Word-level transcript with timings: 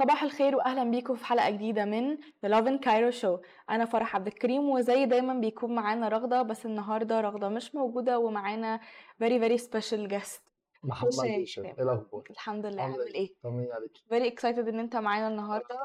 صباح 0.00 0.22
الخير 0.22 0.56
واهلا 0.56 0.84
بيكم 0.90 1.14
في 1.14 1.24
حلقة 1.24 1.50
جديدة 1.50 1.84
من 1.84 2.16
The 2.16 2.48
Love 2.48 2.66
in 2.66 2.84
Cairo 2.86 3.20
Show. 3.22 3.40
أنا 3.70 3.84
فرح 3.84 4.16
عبد 4.16 4.26
الكريم 4.26 4.70
وزي 4.70 5.06
دايما 5.06 5.34
بيكون 5.34 5.74
معانا 5.74 6.08
رغدة 6.08 6.42
بس 6.42 6.66
النهارده 6.66 7.20
رغدة 7.20 7.48
مش 7.48 7.74
موجودة 7.74 8.18
ومعانا 8.18 8.80
very 9.22 9.38
very 9.42 9.58
special 9.62 10.10
guest. 10.10 10.49
محمد 10.82 11.12
هشام. 11.12 11.42
هشام 11.42 11.64
إيه 11.64 11.82
الأخبار؟ 11.82 12.22
الحمد 12.30 12.66
لله. 12.66 12.82
عامل 12.82 13.14
إيه؟ 13.14 13.34
طمني 13.42 13.68
عليك. 13.72 13.92
Very 13.96 14.34
excited 14.34 14.68
إن 14.68 14.78
أنت 14.78 14.96
معانا 14.96 15.28
النهارده. 15.28 15.78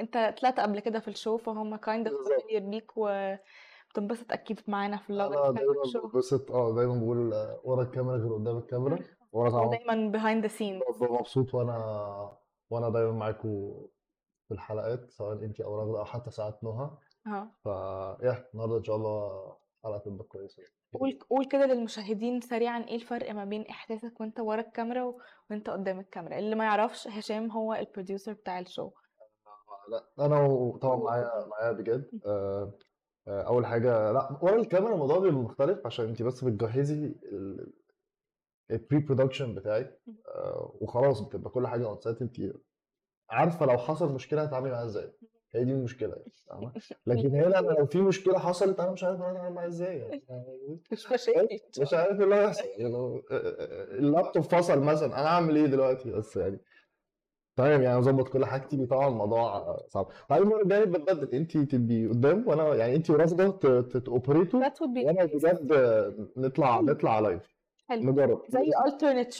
أنت 0.00 0.34
طلعت 0.40 0.60
قبل 0.60 0.80
كده 0.80 1.00
في 1.00 1.08
الشو 1.08 1.38
فهم 1.38 1.76
kind 1.76 1.80
of 1.80 2.10
بالظبط. 2.10 2.42
familiar 2.42 2.58
بيك 2.62 2.92
وبتنبسط 2.96 4.32
أكيد 4.32 4.60
معانا 4.68 4.96
في 4.96 5.12
أنا 5.12 5.28
Love 5.28 5.32
in 5.32 5.54
دايما 5.54 6.08
ببسط 6.14 6.50
آه 6.50 6.74
دايما 6.74 6.94
بقول 6.94 7.34
ورا 7.64 7.82
الكاميرا 7.82 8.16
غير 8.16 8.34
قدام 8.34 8.56
الكاميرا 8.58 8.98
وأنا 9.32 9.50
طبعا 9.50 10.12
behind 10.12 10.44
the 10.46 10.50
scenes. 10.52 10.96
ببقى 11.00 11.12
مبسوط 11.14 11.54
وأنا 11.54 12.38
وأنا 12.70 12.88
دايما 12.88 13.12
معاكم 13.12 13.74
في 14.48 14.54
الحلقات 14.54 15.10
سواء 15.10 15.32
انت 15.44 15.60
أو 15.60 15.76
رغده 15.80 15.98
أو 15.98 16.04
حتى 16.04 16.30
ساعات 16.30 16.64
نهى. 16.64 16.90
آه 17.26 17.50
ف 17.64 17.66
يا 18.24 18.44
النهارده 18.54 18.76
إن 18.78 18.84
شاء 18.84 18.96
الله 18.96 19.56
حلقة 19.84 19.98
تبقى 19.98 20.24
كويسة. 20.24 20.62
قول 20.94 21.18
قول 21.30 21.44
كده 21.44 21.66
للمشاهدين 21.66 22.40
سريعا 22.40 22.84
إيه 22.84 22.94
الفرق 22.94 23.30
ما 23.30 23.44
بين 23.44 23.66
إحساسك 23.66 24.20
وأنت 24.20 24.40
ورا 24.40 24.60
الكاميرا 24.60 25.02
و... 25.02 25.20
وأنت 25.50 25.70
قدام 25.70 26.00
الكاميرا؟ 26.00 26.38
اللي 26.38 26.54
ما 26.56 26.64
يعرفش 26.64 27.08
هشام 27.08 27.50
هو 27.50 27.74
ال 27.74 27.80
producer 27.80 28.32
بتاع 28.32 28.58
ال 28.60 28.65
show. 28.65 28.90
لا 29.88 30.26
أنا 30.26 30.40
وطبعا 30.40 30.96
معايا 30.96 31.46
معايا 31.46 31.72
بجد. 31.72 32.20
آه، 32.26 32.72
آه، 33.28 33.42
أول 33.42 33.66
حاجة 33.66 34.12
لا 34.12 34.38
ورا 34.42 34.56
الكاميرا 34.56 34.94
الموضوع 34.94 35.18
بيبقى 35.18 35.40
مختلف 35.40 35.86
عشان 35.86 36.08
انت 36.08 36.22
بس 36.22 36.44
بتجهزي 36.44 37.14
ال 38.70 38.98
pre-production 38.98 39.54
بتاعك. 39.54 40.00
آه، 40.28 40.76
وخلاص 40.80 41.20
بتبقى 41.20 41.50
كل 41.50 41.66
حاجة 41.66 41.86
on 41.86 42.00
set 42.00 42.22
انت 42.22 42.36
عارفة 43.30 43.66
لو 43.66 43.78
حصل 43.78 44.12
مشكلة 44.12 44.42
هتتعاملي 44.42 44.70
معاها 44.70 44.84
إزاي. 44.86 45.12
هي 45.54 45.64
دي 45.64 45.72
المشكلة 45.72 46.08
يعني 46.16 46.32
فاهمة؟ 46.46 46.72
لكن 47.06 47.34
هنا 47.34 47.58
أنا 47.58 47.68
لو 47.70 47.86
في 47.86 48.00
مشكلة 48.00 48.38
حصلت 48.38 48.80
أنا 48.80 48.90
مش 48.90 49.04
عارف 49.04 49.20
أنا 49.20 49.32
هتعامل 49.32 49.54
معاها 49.54 49.66
إزاي 49.66 49.98
يعني 49.98 50.22
مش 50.92 51.12
مشاكل. 51.12 51.58
مش 51.80 51.94
عارف 51.94 52.18
إيه 52.18 52.24
اللي 52.24 52.34
هيحصل 52.34 52.64
يعني 52.78 52.92
لو 52.92 53.22
اللابتوب 53.98 54.42
فصل 54.42 54.80
مثلا 54.80 55.20
أنا 55.20 55.26
اعمل 55.26 55.56
إيه 55.56 55.66
دلوقتي؟ 55.66 56.10
بس 56.10 56.36
يعني 56.36 56.60
تمام 57.56 57.82
يعني 57.82 57.98
اظبط 57.98 58.28
كل 58.28 58.44
حاجتي 58.44 58.86
طبعا 58.86 59.08
الموضوع 59.08 59.76
صعب. 59.88 60.08
بعدين 60.30 60.46
المره 60.46 60.62
الجايه 60.62 60.84
بتبدل 60.84 61.34
أنت 61.34 61.58
تبقي 61.58 62.06
قدام 62.06 62.48
وأنا 62.48 62.74
يعني 62.74 62.96
أنت 62.96 63.10
ورافضه 63.10 63.44
be 64.86 65.04
وأنا 65.06 65.24
بجد 65.24 65.72
نطلع 66.36 66.80
نطلع 66.80 67.18
لايف 67.18 67.54
حلو. 67.88 68.10
نجرب. 68.10 68.42
زي 68.48 68.70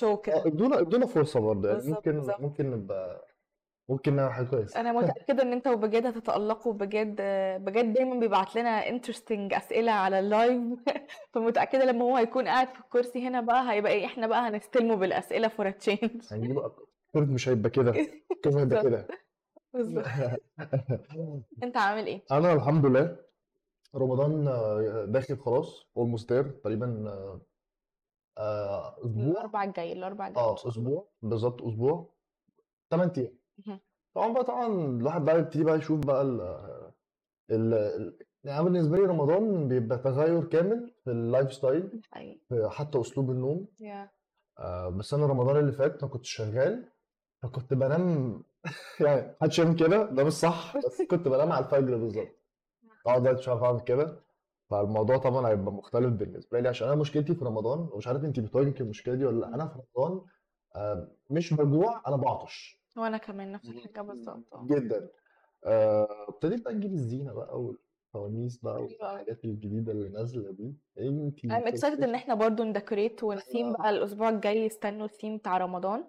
show 0.01 0.05
آه 0.05 0.17
كده 0.17 0.47
ادونا 0.47 0.81
ادونا 0.81 1.07
فرصة 1.07 1.41
برضه 1.41 1.69
يعني 1.69 1.91
ممكن. 1.91 2.23
ممكن 2.41 2.71
نبقى 2.71 3.34
ممكن 3.89 4.17
نعمل 4.17 4.33
حاجة 4.33 4.47
كويسة. 4.47 4.81
أنا 4.81 4.93
متأكدة 4.93 5.43
إن 5.43 5.53
انت 5.53 5.67
وبجد 5.67 6.07
هتتألقوا 6.07 6.73
بجد 6.73 7.17
بجد 7.65 7.93
دايما 7.93 8.21
بيبعت 8.21 8.57
لنا 8.57 8.83
interesting 8.99 9.57
أسئلة 9.57 9.93
على 9.93 10.19
اللايف 10.19 10.63
فمتأكدة 11.33 11.85
لما 11.85 12.05
هو 12.05 12.17
هيكون 12.17 12.49
قاعد 12.49 12.69
في 12.69 12.81
الكرسي 12.81 13.29
هنا 13.29 13.41
بقى 13.41 13.73
هيبقى 13.73 13.93
إيه 13.93 14.07
إحنا 14.07 14.27
بقى 14.27 14.49
هنستلمه 14.49 14.95
بالأسئلة 14.95 15.49
for 15.49 15.71
change 15.71 16.23
هنجيب 16.33 16.61
كرة 17.15 17.25
مش 17.25 17.49
هيبقى 17.49 17.71
كده. 17.71 17.93
كيف 18.43 18.57
هيبقى 18.57 18.83
كده. 18.83 19.09
بالظبط. 19.75 20.05
أنت 21.63 21.77
عامل 21.77 22.07
إيه؟ 22.07 22.25
أنا 22.33 22.53
الحمد 22.53 22.87
لله. 22.87 23.17
رمضان 23.97 24.49
آه، 24.49 25.05
داخل 25.09 25.39
خلاص 25.39 25.87
almost 25.97 26.33
تقريبا 26.33 27.05
آه، 27.09 27.41
آه، 28.39 28.97
أسبوع. 29.05 29.25
الاربع 29.33 29.65
الجاي 29.65 29.93
الاربع 29.93 30.29
الجاي 30.29 30.43
آه. 30.45 30.55
أسبوع. 30.55 31.09
بالظبط 31.23 31.63
أسبوع. 31.63 32.15
8 32.91 33.13
أيام. 33.19 33.44
مهم. 33.67 33.81
طبعا 34.15 34.33
بقى 34.33 34.45
طبعا 34.45 34.67
الواحد 35.01 35.25
بقى 35.25 35.39
يبتدي 35.39 35.65
بقى 35.65 35.77
يشوف 35.79 36.01
بقى 36.07 36.23
ال 36.23 36.41
ال 37.51 37.75
ال- 37.75 38.19
يعني 38.45 38.59
أنا 38.61 38.65
بالنسبة 38.69 38.97
لي 38.97 39.03
رمضان 39.03 39.69
بيبقى 39.69 39.99
تغير 39.99 40.45
كامل 40.45 40.95
في 41.05 41.11
ال 41.11 41.53
lifestyle 41.53 42.01
حقيقي. 42.13 42.41
في 42.49 42.69
حتى 42.71 43.01
أسلوب 43.01 43.31
النوم. 43.31 43.67
يا 43.81 44.11
آه 44.59 44.89
بس 44.89 45.15
أنا 45.15 45.27
رمضان 45.27 45.57
اللي 45.57 45.73
فات 45.73 46.03
ما 46.05 46.09
كنتش 46.11 46.31
شغال 46.31 46.89
فكنت 47.43 47.75
بنام 47.75 48.43
يعني 49.01 49.37
محدش 49.41 49.59
يعمل 49.59 49.77
كده 49.77 50.05
ده 50.11 50.25
مش 50.25 50.33
صح 50.33 50.77
بس 50.77 51.03
كنت 51.11 51.29
بنام 51.29 51.53
على 51.53 51.65
الفجر 51.65 51.97
بالظبط. 51.97 52.29
آه 53.07 53.19
دلوقتي 53.19 53.39
مش 53.39 53.49
عارف 53.49 53.63
أعمل 53.63 53.81
كده. 53.81 54.21
فالموضوع 54.71 55.17
طبعا 55.17 55.49
هيبقى 55.49 55.73
مختلف 55.73 56.13
بالنسبة 56.13 56.61
لي 56.61 56.69
عشان 56.69 56.89
أنا 56.89 56.97
مشكلتي 56.97 57.35
في 57.35 57.45
رمضان 57.45 57.89
ومش 57.93 58.07
عارف 58.09 58.25
انت 58.25 58.41
بتواجهك 58.41 58.81
المشكلة 58.81 59.15
دي 59.15 59.25
ولا 59.25 59.41
لأ 59.41 59.55
أنا 59.55 59.67
في 59.69 59.79
رمضان 59.99 60.27
آه 60.77 61.09
مش 61.31 61.55
بجوع 61.55 62.03
أنا 62.09 62.17
بعطش. 62.17 62.84
وأنا 62.97 63.19
كمان 63.19 63.53
نفس 63.53 63.69
الحاجة 63.71 64.01
بالظبط 64.01 64.55
آه. 64.55 64.67
جدا. 64.71 65.09
آه، 65.65 66.27
ابتديت 66.29 66.65
بقى 66.65 66.75
نجيب 66.75 66.93
الزينة 66.93 67.33
بقى 67.33 67.61
والفوانيس 67.63 68.57
بقى. 68.59 68.83
والحاجات 68.83 69.45
الجديدة 69.45 69.93
اللي 69.93 70.09
نازلة 70.09 70.51
دي. 70.51 70.75
I'm 70.99 71.73
excited 71.73 72.03
إن 72.03 72.15
إحنا 72.15 72.35
برضو 72.35 72.65
نديكوريت 72.65 73.25
والثيم 73.25 73.67
أيوة. 73.67 73.79
بقى 73.79 73.91
الأسبوع 73.91 74.29
الجاي 74.29 74.65
يستنوا 74.67 75.07
الثيم 75.07 75.37
بتاع 75.37 75.59
رمضان. 75.59 76.05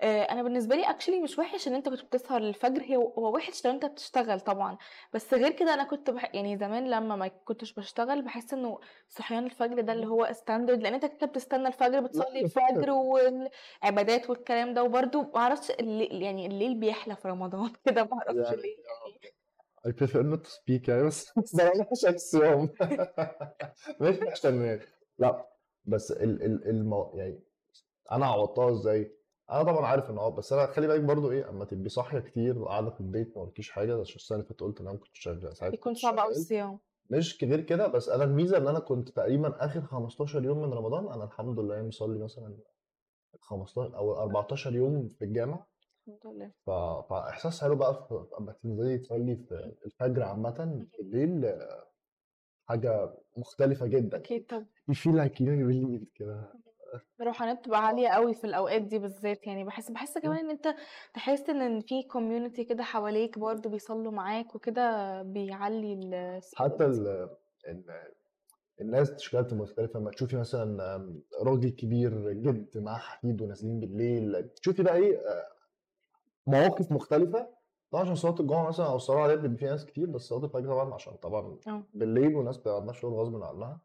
آه، 0.00 0.22
أنا 0.22 0.42
بالنسبة 0.42 0.76
لي 0.76 0.90
actually 0.90 1.20
مش 1.20 1.38
وحش 1.38 1.68
إن 1.68 1.74
أنت 1.74 1.88
كنت 1.88 2.02
بتسهر 2.04 2.42
الفجر 2.42 2.82
هي 2.82 2.96
هو 2.96 3.34
وحش 3.34 3.64
لو 3.66 3.70
أنت 3.72 3.84
بتشتغل 3.84 4.40
طبعا. 4.40 4.78
بس 5.12 5.34
غير 5.34 5.52
كده 5.52 5.74
أنا 5.74 5.84
كنت 5.84 6.10
بح... 6.10 6.34
يعني 6.34 6.58
زمان 6.58 6.90
لما 6.90 7.16
ما 7.16 7.28
كنتش 7.28 7.72
بشتغل 7.72 8.22
بحس 8.22 8.52
إنه 8.52 8.80
صحيان 9.08 9.44
الفجر 9.44 9.80
ده 9.80 9.92
اللي 9.92 10.06
هو 10.06 10.28
standard 10.32 10.82
لأن 10.82 10.94
أنت 10.94 11.04
كده 11.04 11.26
بتستنى 11.26 11.68
الفجر 11.68 12.00
بتصلي 12.00 12.48
فعلا. 12.48 12.70
الفجر 12.76 12.90
والعبادات 12.90 14.30
والكلام 14.30 14.74
ده. 14.74 14.82
وبرضو 14.84 15.22
ما 15.22 15.36
أعرفش 15.36 15.70
الليل 15.70 16.22
يعني 16.22 16.46
الليل 16.46 16.74
بيحلى 16.74 17.16
في 17.16 17.28
رمضان 17.28 17.70
كده 17.86 18.04
ما 18.04 18.10
أعرفش 18.12 18.50
يعني 18.50 18.62
ليه. 18.62 18.76
I 19.86 19.92
prefer 19.92 20.22
not 20.22 20.42
to 20.46 20.50
speak 20.50 20.88
يعني 20.88 21.02
بس 21.06 21.32
أنا 21.60 21.86
عشان 21.92 22.14
الصيام 22.14 22.68
مش 24.00 24.16
عشان 24.32 24.80
لا 25.18 25.46
بس 25.84 26.12
ال 26.12 26.42
ال 26.42 26.68
المو... 26.68 27.12
يعني 27.14 27.40
أنا 28.12 28.26
عوضتها 28.26 28.70
إزاي؟ 28.70 29.16
أنا 29.50 29.62
طبعا 29.62 29.86
عارف 29.86 30.10
إن 30.10 30.18
آه 30.18 30.28
بس 30.28 30.52
أنا 30.52 30.66
خلي 30.66 30.86
بالك 30.86 31.00
برضو 31.00 31.30
إيه 31.30 31.48
أما 31.50 31.64
تبقي 31.64 31.88
صاحية 31.88 32.18
كتير 32.18 32.58
وقاعدة 32.58 32.90
في 32.90 33.00
البيت 33.00 33.36
ما 33.36 33.42
وراكيش 33.42 33.70
حاجة 33.70 34.00
عشان 34.00 34.16
السنة 34.16 34.36
اللي 34.38 34.48
فاتت 34.48 34.60
قلت 34.60 34.80
إن 34.80 34.86
أنا 34.88 34.96
كنت 34.98 35.14
شغال. 35.14 35.56
ساعتها 35.56 35.70
بيكون 35.70 35.92
كنت 35.92 36.02
صعب 36.02 36.18
قوي 36.18 36.28
شغال. 36.32 36.40
الصيام. 36.40 36.78
مش 37.10 37.44
غير 37.44 37.60
كده 37.60 37.86
بس 37.86 38.08
أنا 38.08 38.24
الميزة 38.24 38.56
إن 38.56 38.68
أنا 38.68 38.78
كنت 38.78 39.08
تقريبا 39.08 39.64
آخر 39.64 39.80
15 39.80 40.44
يوم 40.44 40.58
من 40.62 40.72
رمضان 40.72 41.12
أنا 41.12 41.24
الحمد 41.24 41.58
لله 41.60 41.82
مصلي 41.82 42.18
مثلا 42.24 42.56
15 43.40 43.96
أو 43.96 44.18
14 44.22 44.74
يوم 44.74 45.08
في 45.08 45.24
الجامع. 45.24 45.66
الحمد 46.08 46.34
لله. 46.34 46.52
ف... 46.66 46.70
فإحساس 47.10 47.60
حلو 47.60 47.76
بقى 47.76 48.06
في 48.08 48.26
أما 48.40 48.52
تنزلي 48.52 48.98
تصلي 48.98 49.36
في 49.36 49.74
الفجر 49.86 50.22
عامة 50.22 50.86
بالليل 50.98 51.44
آه، 51.44 51.86
حاجة 52.68 53.14
مختلفة 53.36 53.86
جدا. 53.86 54.16
أكيد 54.18 54.46
طبعا. 54.46 54.66
feel 54.92 55.14
like 55.24 55.34
you 55.34 55.46
relieved 55.70 56.06
كده. 56.14 56.52
الروحانيات 57.20 57.58
بتبقى 57.58 57.86
عالية 57.86 58.08
قوي 58.08 58.34
في 58.34 58.44
الأوقات 58.44 58.82
دي 58.82 58.98
بالذات 58.98 59.46
يعني 59.46 59.64
بحس 59.64 59.90
بحس 59.90 60.18
كمان 60.18 60.38
إن 60.38 60.50
أنت 60.50 60.74
تحس 61.14 61.50
إن 61.50 61.80
في 61.80 62.02
كوميونتي 62.02 62.64
كده 62.64 62.82
حواليك 62.84 63.38
برضه 63.38 63.70
بيصلوا 63.70 64.12
معاك 64.12 64.54
وكده 64.54 65.22
بيعلي 65.22 65.92
ال 65.92 66.40
حتى 66.56 66.84
ال... 66.86 67.28
ال... 67.68 67.84
الناس 68.80 69.14
تشكيلات 69.16 69.54
مختلفة. 69.54 70.00
لما 70.00 70.10
تشوفي 70.10 70.36
مثلا 70.36 71.12
راجل 71.42 71.70
كبير 71.70 72.32
جد 72.32 72.78
معاه 72.78 72.98
حفيد 72.98 73.42
ونازلين 73.42 73.80
بالليل 73.80 74.48
تشوفي 74.48 74.82
بقى 74.82 74.96
إيه 74.96 75.18
آه، 75.18 75.46
مواقف 76.46 76.92
مختلفة. 76.92 77.48
طبعا 77.90 78.02
عشان 78.02 78.14
صلاة 78.14 78.34
الجمعة 78.40 78.68
مثلا 78.68 78.86
أو 78.86 78.96
الصلاة 78.96 79.20
عليها 79.20 79.36
بيبقى 79.36 79.56
في 79.58 79.64
ناس 79.64 79.86
كتير 79.86 80.10
بس 80.10 80.22
صلاة 80.22 80.44
الفجر 80.44 80.72
طبعا 80.72 80.94
عشان 80.94 81.12
طبعا 81.12 81.58
آه. 81.68 81.82
بالليل 81.94 82.34
والناس 82.36 82.56
بتبقى 82.58 82.76
عندها 82.76 82.94
شغل 82.94 83.12
غصب 83.12 83.42
عنها. 83.42 83.80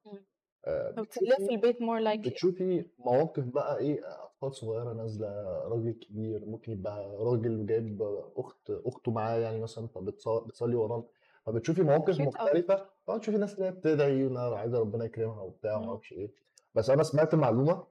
آه، 0.66 0.92
فبتلاقيها 0.92 1.36
في 1.36 1.44
بتشوفي 1.44 1.56
البيت 1.56 1.78
more 1.78 2.06
likely 2.06 2.30
بتشوفي 2.30 2.86
مواقف 3.00 3.44
بقى 3.44 3.78
إيه 3.78 4.02
أطفال 4.24 4.56
صغيرة 4.56 4.94
نازلة 4.94 5.28
راجل 5.68 5.92
كبير 5.92 6.46
ممكن 6.46 6.72
يبقى 6.72 7.16
راجل 7.19 7.66
جايب 7.66 8.02
أخت 8.38 8.72
أخته 8.72 9.12
معاه 9.12 9.38
يعني 9.38 9.60
مثلا 9.60 9.88
فبتصلي 9.88 10.75
وراه 10.75 11.06
فبتشوفي 11.46 11.81
مواقف. 11.84 12.22
مختلفة 12.22 12.86
طبعا 13.06 13.19
تشوفي 13.19 13.38
ناس 13.38 13.54
اللي 13.56 13.66
هي 13.66 13.72
بتدعي 13.72 14.38
عايزه 14.38 14.80
ربنا 14.80 15.06
يكرمها 15.06 15.42
وبتاع. 15.42 15.78
وما 15.78 15.88
أعرفش 15.90 16.13
إيه 16.13 16.31
بس 16.75 16.90
أنا 16.90 17.04
سمعت 17.04 17.36
معلومه. 17.36 17.84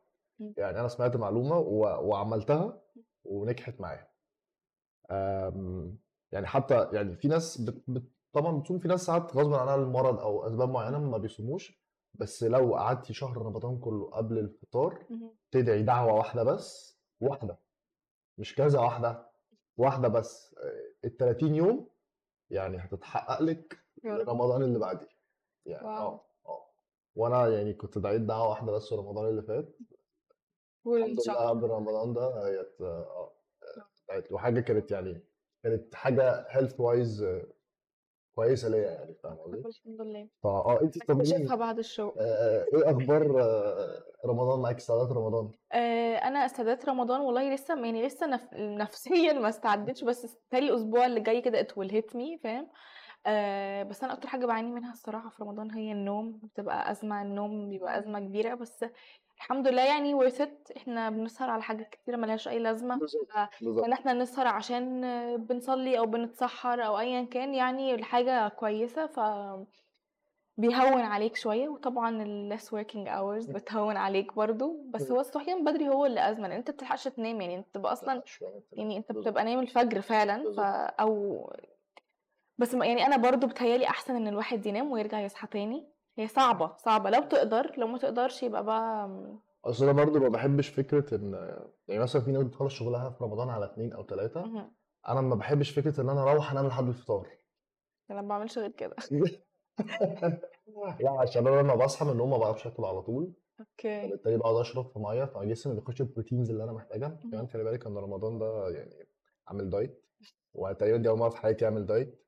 يعني 0.56 0.80
أنا 0.80 0.88
سمعت 0.88 1.16
معلومه. 1.16 1.58
وعملتها 1.58 2.82
ونجحت 3.24 3.80
معايا 3.80 4.06
يعني 6.32 6.46
حتى 6.46 6.88
يعني 6.92 7.16
في 7.16 7.28
ناس 7.28 7.60
بت... 7.60 7.82
بت... 7.88 8.02
طبعا 8.32 8.58
بتصوم 8.60 8.78
في 8.78 8.88
ناس 8.88 9.06
ساعات 9.06 9.36
غصب 9.36 9.54
عنها 9.54 9.74
المرض 9.74 10.20
أو 10.20 10.46
أسباب 10.46 10.70
معينة 10.70 10.98
ما 10.98 11.18
بيصوموش 11.18 11.79
بس 12.14 12.42
لو 12.44 12.74
قعدتي 12.74 13.14
شهر 13.14 13.36
رمضان 13.36 13.78
كله 13.78 14.10
قبل 14.10 14.38
الفطار 14.38 15.04
مهم. 15.10 15.34
تدعي 15.50 15.82
دعوة 15.82 16.12
واحدة 16.12 16.42
بس 16.42 16.98
واحدة. 17.20 17.58
مش 18.38 18.54
كذا 18.54 18.80
واحدة 18.80 19.30
واحدة 19.76 20.08
بس. 20.08 20.54
ال 21.04 21.16
30 21.16 21.54
يوم 21.54 21.88
يعني 22.50 22.76
هتتحقق 22.78 23.42
لك 23.42 23.78
رمضان 24.04 24.62
اللي 24.62 24.78
بعديه. 24.78 25.08
يعني 25.66 25.86
آه 25.86 26.20
آه. 26.46 26.66
وأنا 27.14 27.48
يعني 27.48 27.74
كنت 27.74 27.98
دعيت 27.98 28.20
دعوة 28.20 28.48
واحدة 28.48 28.72
بس 28.72 28.92
رمضان 28.92 29.28
اللي 29.28 29.42
فات. 29.42 29.64
الحمد 29.66 29.96
لله. 30.86 31.10
والشهر 31.16 31.48
قبل 31.48 31.62
رمضان 31.70 32.12
ده 32.12 32.46
هي 32.48 32.66
آه 32.80 33.32
آه، 34.10 34.22
وحاجة 34.30 34.60
كانت 34.60 34.90
يعني 34.90 35.22
كانت 35.62 35.94
حاجة 35.94 36.46
health 36.48 36.80
wise 36.80 37.22
كويسة 38.34 38.68
ليا 38.68 38.90
يعني 38.90 39.14
فاهم 39.22 39.36
قصدي؟ 39.36 39.58
الحمد 39.68 40.00
لله. 40.00 40.28
فاه 40.42 40.80
انت 40.82 41.06
طمنيني. 41.06 41.36
اكتشفها 41.36 41.56
بعد 41.56 41.78
الشغل. 41.78 42.14
آه، 42.18 42.64
إيه 42.74 42.90
أخبار 42.90 43.42
آه، 43.42 44.02
رمضان 44.26 44.60
معاك؟ 44.60 44.76
استعدادات 44.76 45.12
رمضان؟ 45.16 45.50
آه، 45.72 46.14
أنا 46.14 46.46
استعدادات 46.46 46.88
رمضان 46.88 47.20
والله 47.20 47.54
لسه 47.54 47.74
يعني 47.84 48.06
لسه 48.06 48.26
نف... 48.26 48.48
نفسيا 48.54 49.32
ما 49.32 49.48
استعدتش 49.48 50.04
بس 50.04 50.36
تلاقي 50.50 50.68
الأسبوع 50.68 51.06
اللي 51.06 51.20
جاي 51.20 51.40
كده 51.40 51.62
it 51.62 51.66
will 51.82 51.90
hit 51.90 52.14
me 52.16 52.42
فاهم؟ 52.42 52.68
آه 53.26 53.82
بس 53.82 54.04
أنا 54.04 54.12
أكتر 54.12 54.28
حاجة 54.28 54.46
بعاني 54.46 54.72
منها 54.72 54.92
الصراحة 54.92 55.28
في 55.30 55.42
رمضان 55.42 55.70
هي 55.70 55.92
النوم 55.92 56.40
بتبقى 56.42 56.90
أزمة 56.90 57.22
النوم 57.22 57.68
بيبقى 57.68 57.98
أزمة 57.98 58.18
كبيرة 58.20 58.54
بس 58.54 58.84
الحمد 59.40 59.68
لله 59.68 59.82
يعني 59.82 60.18
worth 60.20 60.38
it. 60.40 60.76
إحنا 60.76 61.10
بنسهر 61.10 61.50
على 61.50 61.62
حاجات 61.62 61.88
كتيرة 61.88 62.16
ملهاش 62.16 62.48
أي 62.48 62.58
لازمة. 62.58 62.96
بالظبط 62.98 63.28
ف- 63.32 63.62
بالظبط. 63.64 63.84
إن 63.84 63.92
إحنا 63.92 64.12
نسهر 64.12 64.46
عشان 64.46 65.04
آه، 65.04 65.36
بنصلي 65.36 65.98
أو 65.98 66.06
بنتسحر 66.06 66.86
أو 66.86 66.98
ايا 66.98 67.24
كان 67.24 67.54
يعني 67.54 67.94
الحاجة 67.94 68.48
كويسة 68.48 69.06
ف 69.06 69.20
بيهون 70.56 71.00
عليك 71.02 71.36
شوية. 71.36 71.68
وطبعا 71.68 72.22
ال 72.22 72.58
less 72.58 72.62
working 72.64 73.06
hours 73.08 73.50
بتهون 73.54 73.96
عليك 73.96 74.34
برضو. 74.34 74.82
بس 74.90 75.10
هو 75.10 75.20
الصحيان 75.20 75.64
بدري 75.64 75.88
هو 75.88 76.06
اللي 76.06 76.30
أزمة. 76.30 76.48
لأن 76.48 76.56
أنت 76.56 76.70
بتلحقش 76.70 77.04
تنام 77.04 77.40
يعني. 77.40 77.56
أنت 77.56 77.66
بتبقى 77.68 77.92
أصلا 77.92 78.22
يعني 78.72 78.96
أنت 78.96 79.08
بالظبط. 79.12 79.28
بتبقى 79.28 79.44
نايم 79.44 79.58
الفجر 79.60 80.00
فعلا. 80.00 80.36
ف 80.42 80.44
بالظبط. 80.46 80.66
أو 81.00 81.52
بس 82.58 82.74
ما- 82.74 82.86
يعني 82.86 83.06
أنا 83.06 83.16
برضو 83.16 83.46
بتهيألي 83.46 83.86
أحسن 83.86 84.16
إن 84.16 84.28
الواحد 84.28 84.66
ينام 84.66 84.90
ويرجع 84.92 85.20
يصحى 85.20 85.46
تاني. 85.46 85.86
هي 86.18 86.28
صعبة 86.28 86.76
صعبة. 86.76 87.10
لو 87.10 87.22
تقدر 87.22 87.72
لو 87.78 87.86
ما 87.86 87.98
تقدرش 87.98 88.42
يبقى 88.42 88.64
بقى 88.64 89.10
أصل 89.64 89.84
أنا 89.84 89.92
برضه 90.04 90.20
ما 90.20 90.28
بحبش 90.28 90.68
فكرة 90.68 91.14
إن 91.16 91.32
يعني 91.88 92.02
مثلا 92.02 92.22
في 92.22 92.32
ناس 92.32 92.42
بتخلص 92.42 92.72
شغلها 92.74 93.10
في 93.10 93.24
رمضان 93.24 93.48
على 93.48 93.64
اتنين 93.64 93.92
أو 93.92 94.06
مهم. 94.36 94.72
أنا 95.08 95.20
ما 95.20 95.34
بحبش 95.34 95.70
فكرة 95.70 96.00
إن 96.00 96.08
أنا 96.08 96.22
أروح 96.22 96.50
أنام 96.50 96.66
لحد 96.66 96.88
الفطار. 96.88 97.28
أنا 98.10 98.22
ما 98.22 98.28
بعملش 98.28 98.58
غير 98.58 98.70
كده. 98.70 98.96
لا 101.00 101.10
عشان 101.10 101.46
أنا 101.46 101.60
لما 101.60 101.74
بصحى 101.74 102.04
من 102.04 102.10
النوم 102.10 102.30
ما 102.30 102.38
بعرفش 102.38 102.66
أكل 102.66 102.84
على 102.84 103.02
طول. 103.02 103.32
أوكي. 103.60 104.08
فبالتالي 104.08 104.36
بقعد 104.36 104.56
أشرب 104.56 104.86
في 104.86 104.98
مية. 104.98 105.24
فجسمي 105.24 105.72
ما 105.74 105.80
بياخدش 105.80 106.00
ال 106.00 106.06
proteins 106.06 106.50
اللي 106.50 106.64
أنا 106.64 106.72
محتاجها. 106.72 107.18
كمان 107.32 107.48
خلي 107.48 107.64
بالك 107.64 107.86
إن 107.86 107.96
رمضان 107.98 108.38
ده 108.38 108.68
يعني 108.68 109.06
عامل 109.48 109.70
دايت. 109.70 110.04
وتقريبا 110.54 110.96
دي 110.96 111.08
أول 111.08 111.18
مرة 111.18 111.30
في 111.30 111.36
حياتي 111.36 111.64
أعمل 111.64 111.86
دايت. 111.86 112.26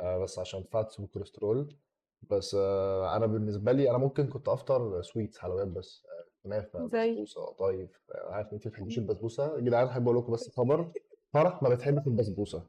آه 0.00 0.18
بس 0.18 0.38
عشان 0.38 0.62
fats 0.62 1.00
وكوليسترول 1.00 1.76
بس 2.22 2.54
آه 2.54 3.16
أنا 3.16 3.26
بالنسبة 3.26 3.72
لي 3.72 3.90
أنا 3.90 3.98
ممكن 3.98 4.26
كنت 4.28 4.48
أفطر 4.48 5.02
sweets 5.02 5.38
حلويات 5.38 5.68
بس 5.68 6.04
آه، 6.06 6.24
كنافة 6.44 6.86
زي؟ 6.86 7.12
بسبوسة 7.12 7.44
قطايف 7.46 7.90
آه، 8.14 8.32
عارف 8.32 8.52
انت 8.52 8.66
ما 8.66 8.70
بتحبيش 8.72 8.98
البسبوسة؟ 8.98 9.54
يا 9.56 9.60
جدعان 9.60 9.86
احب 9.86 10.02
أقول 10.08 10.18
لكم 10.18 10.32
بس 10.32 10.50
خبر 10.56 10.92
فرح 11.32 11.62
ما 11.62 11.68
بتحبش 11.68 12.06
البسبوسة. 12.06 12.66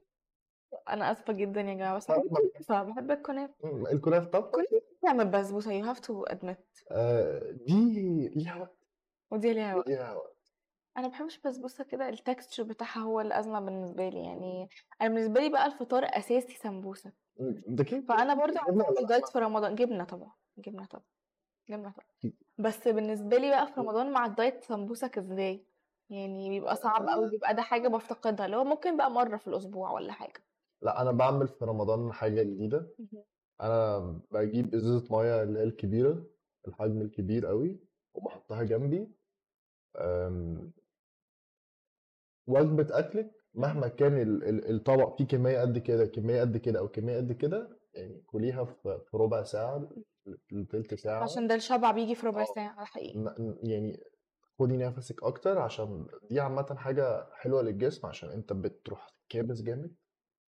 أنا 0.89 1.11
آسفة 1.11 1.33
جدا 1.33 1.61
يا 1.61 1.73
جماعة 1.73 1.95
بس 1.97 2.07
فرح 2.07 2.23
ما 2.97 3.13
الكنافة. 3.13 3.53
مم، 3.63 3.87
الكنافة 3.87 4.29
طب 4.29 4.43
كنافة 4.43 4.81
تعمل 5.01 5.25
بسبوسة 5.27 5.81
you 5.81 5.85
have 5.95 5.99
to 5.99 6.33
admit. 6.33 6.83
آه 6.91 7.51
دي 7.51 8.29
ليها 8.35 8.55
وقت. 8.61 8.77
ودي 9.31 9.53
ليها 9.53 9.75
وقت. 9.75 9.87
ليها 9.87 10.13
وقت. 10.13 10.36
أنا 10.97 11.07
بحبش 11.07 11.39
بسبوسة 11.39 11.83
كده 11.83 12.09
ال 12.09 12.16
texture 12.16 12.63
بتاعها 12.63 12.99
هو 12.99 13.21
الأزمة 13.21 13.59
بالنسبة 13.59 14.09
لي 14.09 14.23
يعني 14.23 14.69
أنا 15.01 15.09
بالنسبة 15.09 15.41
لي 15.41 15.49
بقى 15.49 15.65
الفطار 15.65 16.03
أساسي 16.05 16.53
سمبوسة. 16.57 17.11
مم، 17.39 17.61
ده 17.67 17.83
كده 17.83 17.97
جبنه 17.99 18.13
عايزه 18.13 18.43
ولا 18.43 18.85
اعمل 18.85 19.07
دايت؟ 19.07 19.27
في 19.27 19.39
رمضان 19.39 19.75
جبنة 19.75 20.03
طبعا 20.03 20.31
جبنة 20.57 20.85
طبعا 20.85 21.03
جبنة 21.69 21.91
طبعا. 21.91 22.33
بس 22.57 22.87
بالنسبة 22.87 23.37
لي 23.37 23.49
بقى 23.49 23.67
في 23.67 23.73
رمضان 23.79 24.11
مع 24.11 24.25
الدايت 24.25 24.63
سمبوسك 24.63 25.17
إزاي 25.17 25.65
يعني 26.09 26.49
بيبقى 26.49 26.75
صعب 26.75 27.07
قوي 27.07 27.29
بيبقى 27.29 27.55
ده 27.55 27.61
حاجة 27.61 27.87
بفتقدها 27.87 28.45
اللي 28.45 28.57
هو 28.57 28.63
ممكن 28.63 28.97
بقى 28.97 29.11
مرة 29.11 29.37
في 29.37 29.47
الأسبوع 29.47 29.91
ولا 29.91 30.13
حاجة. 30.13 30.43
لا 30.81 31.01
أنا 31.01 31.11
بعمل 31.11 31.47
في 31.47 31.65
رمضان 31.65 32.13
حاجة 32.13 32.43
جديدة. 32.43 32.87
مهم. 32.99 33.23
أنا 33.61 33.99
بجيب 34.31 34.75
إزازة 34.75 35.17
مية 35.17 35.43
اللي 35.43 35.59
هي 35.59 35.63
الكبيرة 35.63 36.25
الحجم 36.67 37.01
الكبير 37.01 37.45
قوي 37.45 37.79
وبحطها 38.13 38.63
جنبي. 38.63 39.07
وجبة 42.47 42.87
أكلك 42.99 43.31
مهما 43.53 43.87
كان 43.87 44.21
ال- 44.21 44.43
ال- 44.43 44.75
الطبق 44.75 45.17
فيه 45.17 45.27
كمية 45.27 45.59
قد 45.61 45.77
كده 45.77 46.05
كمية 46.05 46.41
قد 46.41 46.57
كده 46.57 46.79
أو 46.79 46.87
كمية 46.87 47.17
قد 47.17 47.31
كده 47.31 47.79
يعني 47.93 48.21
كليها 48.25 48.65
في 48.65 48.99
ربع 49.13 49.43
ساعة 49.43 49.89
لتلت 50.51 50.93
ساعة. 50.93 51.23
عشان 51.23 51.47
ده 51.47 51.55
الشبع 51.55 51.91
بيجي 51.91 52.15
في 52.15 52.27
ربع 52.27 52.41
آه. 52.41 52.45
ساعة 52.55 52.85
حقيقي 52.85 53.35
يعني 53.63 54.03
خدي 54.59 54.77
نفسك 54.77 55.23
أكتر 55.23 55.57
عشان 55.57 56.07
دي 56.29 56.39
عامة 56.39 56.75
حاجة 56.75 57.27
حلوة 57.33 57.61
للجسم 57.61 58.07
عشان 58.07 58.29
أنت 58.29 58.53
بتروح 58.53 59.07
كابس 59.29 59.61
جامد. 59.61 59.95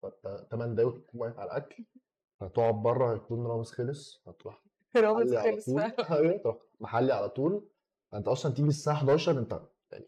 فانت 0.01 0.47
8 0.51 0.73
دقايق 0.75 0.95
وتكون 0.95 1.21
واقف 1.21 1.39
على 1.39 1.47
الأكل 1.51 1.85
هتقعد 2.41 2.73
بره 2.75 3.13
هيكون 3.13 3.47
رامز 3.47 3.71
خلص 3.71 4.23
هتروح 4.27 4.63
رامز 4.97 5.35
خلص 5.35 5.65
طول. 5.65 5.79
فعلا. 5.81 6.17
أيوه 6.19 6.37
تروح 6.37 6.57
محلي 6.79 7.13
على 7.13 7.29
طول. 7.29 7.69
أنت 8.13 8.27
أصلا 8.27 8.53
تيجي 8.53 8.67
الساعة 8.67 8.95
11 8.95 9.39
أنت 9.39 9.61
يعني 9.91 10.05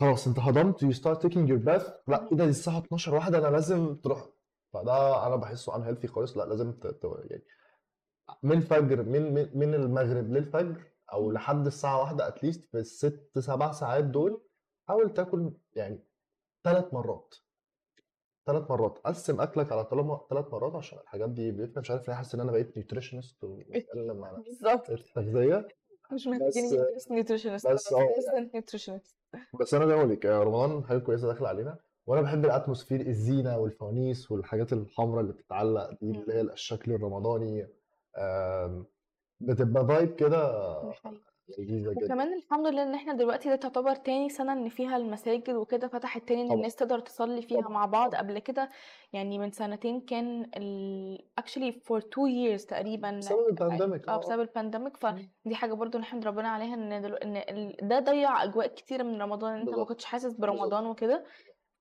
خلاص 0.00 0.26
انت 0.26 0.38
هضمت 0.38 0.84
you 0.84 0.96
start 0.98 1.18
taking 1.22 1.46
your 1.48 1.64
bath. 1.66 1.90
لا. 2.08 2.28
إيه 2.32 2.36
ده 2.36 2.44
الساعة 2.44 2.78
12 2.78 3.14
واحدة 3.14 3.38
أنا 3.38 3.48
لازم 3.48 3.94
تروح. 3.96 4.28
فده 4.72 5.26
أنا 5.26 5.36
بحسه 5.36 5.76
ان 5.76 5.82
healthy 5.82 6.06
خالص. 6.08 6.36
لا 6.36 6.44
لازم 6.44 6.72
ت... 6.72 6.86
ت... 6.86 7.04
يعني 7.30 7.44
من 8.42 8.56
الفجر 8.56 9.02
من 9.02 9.34
من 9.34 9.50
من 9.58 9.74
المغرب 9.74 10.32
للفجر 10.32 10.84
أو. 11.12 11.30
لحد 11.30 11.66
الساعة 11.66 12.00
واحدة 12.00 12.28
at 12.28 12.38
least 12.38 12.64
في 12.64 12.78
الست 12.78 13.38
سبع 13.38 13.72
ساعات 13.72 14.04
دول 14.04 14.42
حاول 14.88 15.14
تاكل 15.14 15.52
يعني 15.74 16.04
ثلاث 16.64 16.94
مرات. 16.94 17.34
ثلاث 18.46 18.70
مرات. 18.70 18.98
قسم 18.98 19.40
أكلك 19.40 19.72
على 19.72 19.86
ثلاث 20.30 20.46
مرات 20.52 20.74
عشان 20.74 20.98
الحاجات 20.98 21.30
دي 21.30 21.50
بيفرق 21.50 21.78
مش 21.78 21.90
عارف 21.90 22.08
ليه 22.08 22.14
حاسس 22.14 22.34
إن 22.34 22.40
أنا 22.40 22.52
بقيت 22.52 22.76
nutritionist 22.76 23.44
وبتكلم 23.44 24.24
عن 24.24 24.42
بالظبط. 24.42 24.90
التغذية. 24.90 25.68
مش 26.12 26.26
محتاجين 26.26 26.64
بس 26.96 27.10
nutritionist 27.10 27.66
بس 27.68 27.92
آه. 27.92 28.08
nutritionist 28.54 29.15
بس 29.60 29.74
أنا 29.74 29.86
زي 29.86 29.92
ما 29.92 29.98
بقول 29.98 30.10
لك 30.12 30.26
آه، 30.26 30.42
رمضان 30.42 30.84
حاجة 30.84 30.98
كويسة 30.98 31.26
داخلة 31.28 31.48
علينا 31.48 31.78
وأنا 32.06 32.22
بحب 32.22 32.44
ال 32.44 32.49
atmosphere 32.49 33.00
الزينة 33.00 33.58
والفوانيس 33.58 34.30
والحاجات 34.30 34.72
الحمراء 34.72 35.20
اللي 35.20 35.32
بتتعلق 35.32 35.90
دي 36.02 36.10
اللي 36.10 36.34
هي 36.34 36.40
الشكل 36.40 36.92
الرمضاني 36.92 37.68
آم، 38.18 38.86
بتبقى 39.40 39.86
vibe 39.86 40.14
كده 40.14 40.52
جدا. 41.58 41.90
وكمان 42.04 42.34
الحمد 42.34 42.66
لله 42.66 42.82
إن 42.82 42.94
إحنا 42.94 43.12
دلوقتي 43.12 43.48
ده 43.48 43.56
تعتبر 43.56 43.94
تاني 43.94 44.28
سنة 44.28 44.52
إن 44.52 44.68
فيها 44.68 44.96
المساجد 44.96 45.50
وكده 45.50 45.88
فتحت 45.88 46.28
تاني 46.28 46.40
إن 46.42 46.46
طبعا. 46.46 46.56
الناس 46.58 46.76
تقدر 46.76 46.98
تصلي 46.98 47.42
فيها 47.42 47.60
طبعا. 47.60 47.72
مع 47.72 47.86
بعض. 47.86 48.10
طبعا 48.10 48.22
قبل 48.22 48.38
كده 48.38 48.70
يعني 49.12 49.38
من 49.38 49.50
سنتين 49.50 50.00
كان 50.00 50.50
ال 50.56 51.18
actually 51.40 51.72
for 51.72 52.00
two 52.00 52.28
years 52.28 52.66
تقريبا 52.66 53.10
بسبب 53.10 53.46
ال 53.48 53.55
pandemic 53.55 54.08
آه 54.08 54.14
آه. 54.14 54.18
بسبب 54.18 54.40
ال 54.40 54.46
pandemic. 54.46 54.96
فدي 54.96 55.54
حاجة 55.54 55.72
برضو 55.72 55.98
نحمد 55.98 56.26
ربنا 56.26 56.48
عليها 56.48 57.00
دلو... 57.00 57.16
إن 57.16 57.36
ال... 57.36 57.76
ده 57.82 57.98
ضيع 58.00 58.44
أجواء 58.44 58.66
كتيرة 58.66 59.02
من 59.02 59.22
رمضان 59.22 59.52
إن 59.54 59.60
أنت 59.60 59.78
ما 59.78 59.84
كنتش 59.84 60.04
حاسس 60.04 60.32
برمضان 60.32 60.86
وكده. 60.86 61.24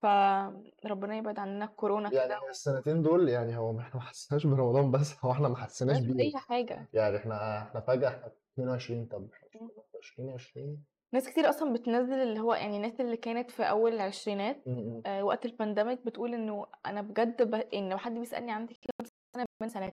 فربنا 0.01 1.15
يبعد 1.17 1.39
عننا 1.39 1.65
الكورونا 1.65 2.13
يعني 2.13 2.25
كده 2.27 2.35
هي 2.35 2.49
السنتين 2.49 3.01
دول 3.01 3.29
يعني 3.29 3.57
هو 3.57 3.79
إحنا 3.79 3.95
ما 3.95 4.01
حسيناش 4.01 4.47
برمضان 4.47 4.91
بس 4.91 5.15
هو 5.25 5.31
إحنا 5.31 5.47
ما 5.47 5.57
حسيناش 5.57 5.97
مش 5.97 6.03
بيهم 6.03 6.17
بأي 6.17 6.31
حاجة. 6.35 6.87
يعني 6.93 7.17
إحنا 7.17 7.57
إحنا 7.61 7.79
فجأة 7.81 8.31
22 8.65 9.05
طب 9.05 9.27
إحنا 9.33 9.47
مش 9.47 9.61
مم. 9.61 9.67
كنا 9.69 9.83
في 9.91 9.97
2020 9.97 10.77
ناس 11.13 11.29
كتير 11.29 11.49
أصلا 11.49 11.73
بتنزل 11.73 12.13
اللي 12.13 12.39
هو 12.39 12.53
يعني 12.53 12.77
الناس 12.77 12.99
اللي 13.01 13.17
كانت 13.17 13.51
في 13.51 13.63
أول 13.63 13.93
العشرينات 13.93 14.67
م- 14.67 14.71
م. 14.71 15.01
آه، 15.05 15.23
وقت 15.23 15.45
ال 15.45 15.52
pandemic 15.52 16.05
بتقول 16.05 16.33
إنه 16.33 16.65
أنا 16.85 17.01
بجد 17.01 17.41
ب... 17.51 17.53
إن 17.55 17.89
لو 17.89 17.97
حد 17.97 18.13
بيسألني 18.13 18.51
عندك 18.51 18.73
كام 18.75 19.07
سنه 19.35 19.45
من 19.61 19.69
سنتين 19.69 19.91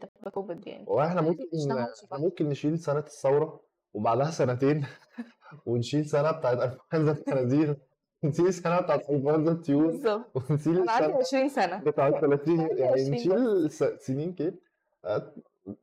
ثلاثة 0.00 0.30
كوفيد 0.30 0.66
يعني. 0.66 0.84
وإحنا 0.88 1.08
إحنا 1.20 1.20
ممكن 1.30 1.44
إحنا 1.72 2.18
ممكن 2.18 2.48
نشيل 2.48 2.78
سنة 2.78 2.98
الثورة 2.98 3.60
وبعدها 3.94 4.30
سنتين 4.30 4.86
ونشيل 5.66 6.06
سنة 6.06 6.30
بتاعت 6.30 6.58
انفلونزا 6.58 7.12
الخنازير 7.12 7.76
ونشيل 8.24 8.52
سنة 8.54 8.80
بتاعت 8.80 9.10
انفلونزا 9.10 9.52
الطيور 9.52 9.86
بالظبط. 9.86 10.36
ونشيل 10.50 10.76
أنا 10.82 10.92
عندي 10.92 11.06
السنة 11.06 11.18
20 11.40 11.48
سنة. 11.48 11.76
بتاعت 11.84 12.12
30 12.20 12.60
عندي 12.60 12.80
يعني 12.80 12.92
20 12.92 13.64
بس. 13.66 13.82
نشيل 13.82 13.98
سنين 14.00 14.32
كده. 14.32 14.54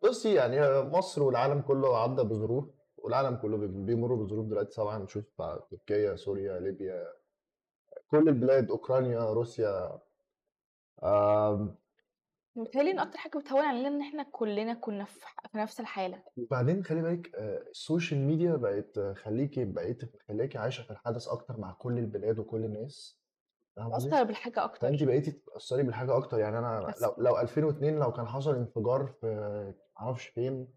بصي 0.03 0.33
يعني 0.33 0.81
مصر 0.81 1.23
والعالم 1.23 1.61
كله 1.61 1.97
عدى 2.03 2.23
بظروف 2.23 2.69
والعالم 2.97 3.35
كله 3.35 3.57
بي- 3.57 3.67
بيمر 3.67 4.15
بظروف 4.15 4.45
دلوقتي 4.47 4.75
طبعا. 4.75 4.97
نشوف 4.97 5.41
تركيا 5.71 6.15
سوريا 6.15 6.59
ليبيا 6.59 7.07
كل 8.11 8.29
البلاد 8.29 8.69
أوكرانيا 8.71 9.19
روسيا. 9.33 9.99
آم، 11.03 11.75
متهيألي 12.55 12.91
إن 12.91 12.99
أكتر 12.99 13.17
حاجة 13.17 13.37
بتهون 13.37 13.61
علينا 13.65 13.87
إن 13.87 14.01
إحنا 14.01 14.23
كلنا 14.23 14.73
كنا 14.73 15.05
في, 15.05 15.25
ح- 15.25 15.47
في 15.51 15.57
نفس 15.57 15.79
الحالة. 15.79 16.23
وبعدين 16.37 16.83
خلي 16.83 17.01
بالك 17.01 17.35
آه، 17.35 17.57
ال 17.69 17.76
social 17.76 18.19
media 18.21 18.55
بقت 18.55 18.97
آه، 18.97 19.13
خليكي 19.13 19.65
بقيت 19.65 20.01
خليكي 20.27 20.57
عايشة 20.57 20.83
في 20.83 20.91
الحدث 20.91 21.27
أكتر 21.27 21.57
مع 21.57 21.71
كل 21.71 21.97
البلاد 21.97 22.39
وكل 22.39 22.65
الناس؟ 22.65 23.19
بتأثر 23.77 24.23
بالحاجة 24.23 24.63
أكتر. 24.63 24.87
بقيتي 25.05 25.31
تتأثري 25.31 25.83
بالحاجة 25.83 26.17
أكتر 26.17 26.39
يعني 26.39 26.57
أنا 26.59 26.85
بس. 26.87 27.01
لو 27.03 27.15
لو 27.17 27.39
2002 27.39 27.99
لو 27.99 28.11
كان 28.11 28.27
حصل 28.27 28.55
انفجار 28.55 29.05
في 29.07 29.73
معرفش 29.99 30.25
فين 30.27 30.67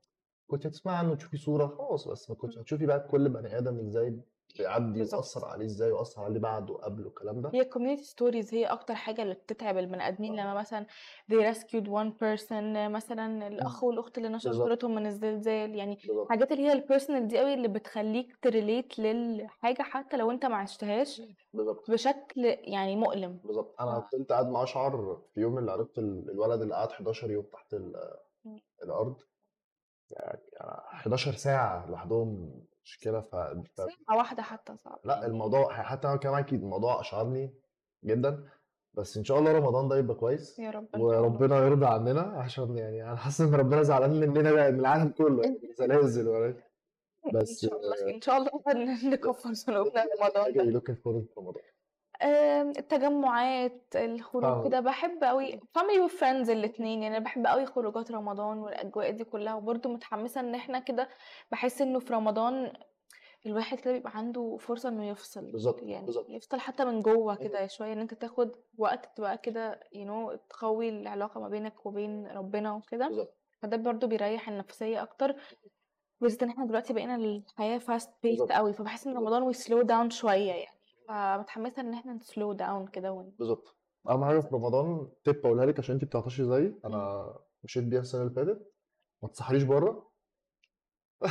كنت 0.50 0.66
هتسمعي 0.66 0.96
عنه 0.96 1.14
تشوفي 1.14 1.36
صورة 1.36 1.66
خلاص 1.66 2.08
بس 2.08 2.30
ما 2.30 2.36
كنتش. 2.36 2.58
هتشوفي 2.58 2.86
بقى 2.86 3.08
كل 3.10 3.28
بني 3.28 3.58
آدم 3.58 3.78
إزاي 3.78 4.20
بالظبط. 4.58 5.14
وأثر 5.14 5.44
عليه 5.44 5.64
إزاي 5.66 5.90
وأثر 5.90 6.22
عليه 6.22 6.40
بعده 6.40 6.72
وقبله 6.72 7.04
والكلام 7.06 7.40
ده؟ 7.40 7.50
هي 7.54 7.64
community 7.74 8.04
stories 8.04 8.54
هي 8.54 8.66
أكتر 8.66 8.94
حاجة 8.94 9.22
اللي 9.22 9.34
بتتعب 9.34 9.78
البني 9.78 10.08
آدمين 10.08 10.32
لما 10.32 10.54
مثلا 10.54 10.86
they 11.32 11.54
rescued 11.54 11.84
one 11.86 12.10
person 12.20 12.52
مثلا 12.92 13.46
الأخ 13.48 13.84
والأخت 13.84 14.18
اللي 14.18 14.28
نشروا 14.28 14.52
بالظبط. 14.52 14.68
صورتهم 14.68 14.94
من 14.94 15.06
الزلزال 15.06 15.74
يعني 15.74 15.98
الحاجات 16.22 16.52
اللي 16.52 16.62
هي 16.62 16.72
ال 16.72 16.79
personal 16.79 17.28
دي 17.28 17.38
قوي 17.38 17.54
اللي 17.54 17.68
بتخليك 17.68 18.36
ت 18.42 18.50
relate 18.50 18.98
للحاجة 18.98 19.82
حتى 19.82 20.16
لو 20.16 20.30
أنت 20.30 20.46
ما 20.46 20.56
عشتهاش 20.56 21.22
بالظبط. 21.54 21.90
بشكل 21.90 22.44
يعني 22.44 22.96
مؤلم. 22.96 23.40
بالظبط. 23.44 23.74
أنا 23.80 23.96
آه. 23.96 24.08
فضلت 24.12 24.32
قاعد 24.32 24.46
مع 24.48 24.62
أشعر 24.62 25.22
في 25.34 25.40
يوم 25.40 25.58
اللي 25.58 25.70
عرفت 25.72 25.98
ال- 25.98 26.30
الولد 26.30 26.60
اللي 26.62 26.74
قعد 26.74 26.88
11 26.90 27.30
يوم 27.30 27.44
تحت 27.44 27.74
ال- 27.74 28.16
مم. 28.44 28.60
الأرض. 28.82 29.16
يعني 30.10 30.40
11 30.92 31.32
ساعة 31.32 31.86
لوحدهم 31.90 32.50
مشكلة 32.88 33.20
ف... 33.20 33.36
ف... 33.36 33.76
ساعة 33.76 34.16
واحدة 34.18 34.42
حتى 34.42 34.76
صعب 34.76 34.98
لأ 35.04 35.14
يعني. 35.14 35.26
الموضوع 35.26 35.82
حتى 35.82 36.08
أنا 36.08 36.16
كمان 36.16 36.34
أكيد 36.38 36.62
الموضوع 36.62 37.00
أشعرني 37.00 37.54
جدا 38.04 38.48
بس 38.94 39.16
إن 39.16 39.24
شاء 39.24 39.38
الله 39.38 39.52
رمضان 39.52 39.88
ده 39.88 39.98
يبقى 39.98 40.16
كويس 40.16 40.58
يا 40.58 40.70
رب 40.70 40.88
وربنا 40.98 41.58
يرضى 41.58 41.86
عننا 41.86 42.20
عشان 42.20 42.76
يعني 42.78 43.04
أنا 43.04 43.16
حاسس 43.16 43.40
إن 43.40 43.54
ربنا 43.54 43.82
زعلان 43.82 44.10
مننا 44.20 44.70
من 44.70 44.80
العالم 44.80 45.08
كله 45.08 45.42
يعني 45.44 45.74
زلازل 45.78 46.28
ولا 46.28 46.46
إن 47.26 47.32
بس 47.34 47.60
شاء 47.60 47.76
الله 47.80 48.14
إن 48.14 48.20
شاء 48.20 48.36
الله 48.36 48.50
نكفر 49.14 49.50
ذنوبنا 49.52 50.04
رمضان 50.22 50.52
ده. 50.52 50.62
لوكينج 50.64 50.98
في 50.98 51.08
رمضان. 51.38 51.62
التجمعات 52.22 53.82
الخروج 53.96 54.42
فاهم 54.42 54.68
كده. 54.68 54.80
بحب 54.80 55.24
قوي 55.24 55.52
family 55.78 56.00
و 56.00 56.08
friends 56.08 56.50
الاتنين. 56.50 57.02
يعني 57.02 57.16
أنا 57.16 57.24
بحب 57.24 57.46
قوي 57.46 57.66
خروجات 57.66 58.10
رمضان 58.10 58.58
والأجواء 58.58 59.10
دي 59.10 59.24
كلها. 59.24 59.54
وبرضه 59.54 59.90
متحمسة 59.90 60.40
إن 60.40 60.54
إحنا 60.54 60.78
كده 60.78 61.08
بحس 61.50 61.82
إنه 61.82 61.98
في 61.98 62.12
رمضان 62.12 62.72
الواحد 63.46 63.80
كده 63.80 63.92
بيبقى 63.92 64.12
عنده 64.18 64.56
فرصة 64.60 64.88
إنه 64.88 65.08
يفصل 65.08 65.52
بالظبط 65.52 65.82
يعني 65.82 66.06
بالظبط. 66.06 66.26
يفصل 66.30 66.60
حتى 66.60 66.84
من 66.84 67.00
جوه 67.00 67.34
كده 67.34 67.66
شوية. 67.66 67.92
إن 67.92 67.98
أنت 68.00 68.14
تاخد 68.14 68.56
وقت 68.78 69.20
بقى 69.20 69.38
كده 69.38 69.80
you 69.94 70.08
know 70.08 70.38
تقوي 70.50 70.88
العلاقة 70.88 71.40
ما 71.40 71.48
بينك 71.48 71.86
وبين 71.86 72.26
ربنا 72.26 72.72
وكده. 72.72 73.28
فده 73.62 73.76
برضه 73.76 74.06
بيريح 74.06 74.48
النفسية 74.48 75.02
أكتر. 75.02 75.34
بالذات 76.20 76.42
إن 76.42 76.48
إحنا 76.48 76.66
دلوقتي 76.66 76.92
بقينا 76.92 77.16
الحياة 77.16 77.78
fast 77.78 78.02
paced 78.02 78.22
بالظبط. 78.22 78.52
قوي 78.52 78.72
فبحس 78.72 79.06
إن 79.06 79.16
رمضان 79.16 79.54
slow 79.54 79.84
down 79.86 80.08
شوية 80.14 80.52
يعني. 80.52 80.77
فمتحمسة 81.08 81.80
إن 81.82 81.94
إحنا 81.94 82.18
slow 82.18 82.56
down 82.56 82.90
كده 82.90 83.12
ون... 83.12 83.32
بالظبط. 83.38 83.76
أهم 84.08 84.24
حاجة 84.24 84.40
في 84.40 84.48
رمضان 84.54 85.08
تip 85.28 85.36
أقولها 85.44 85.66
لك 85.66 85.78
عشان 85.78 85.94
أنت 85.94 86.04
بتعطشي 86.04 86.44
زيي. 86.44 86.74
أنا 86.84 87.34
مشيت 87.64 87.84
بيها 87.84 88.00
السنة 88.00 88.22
اللي 88.22 88.32
فاتت. 88.34 88.72
ما 89.22 89.28
تسحريش 89.28 89.62
بره. 89.62 90.10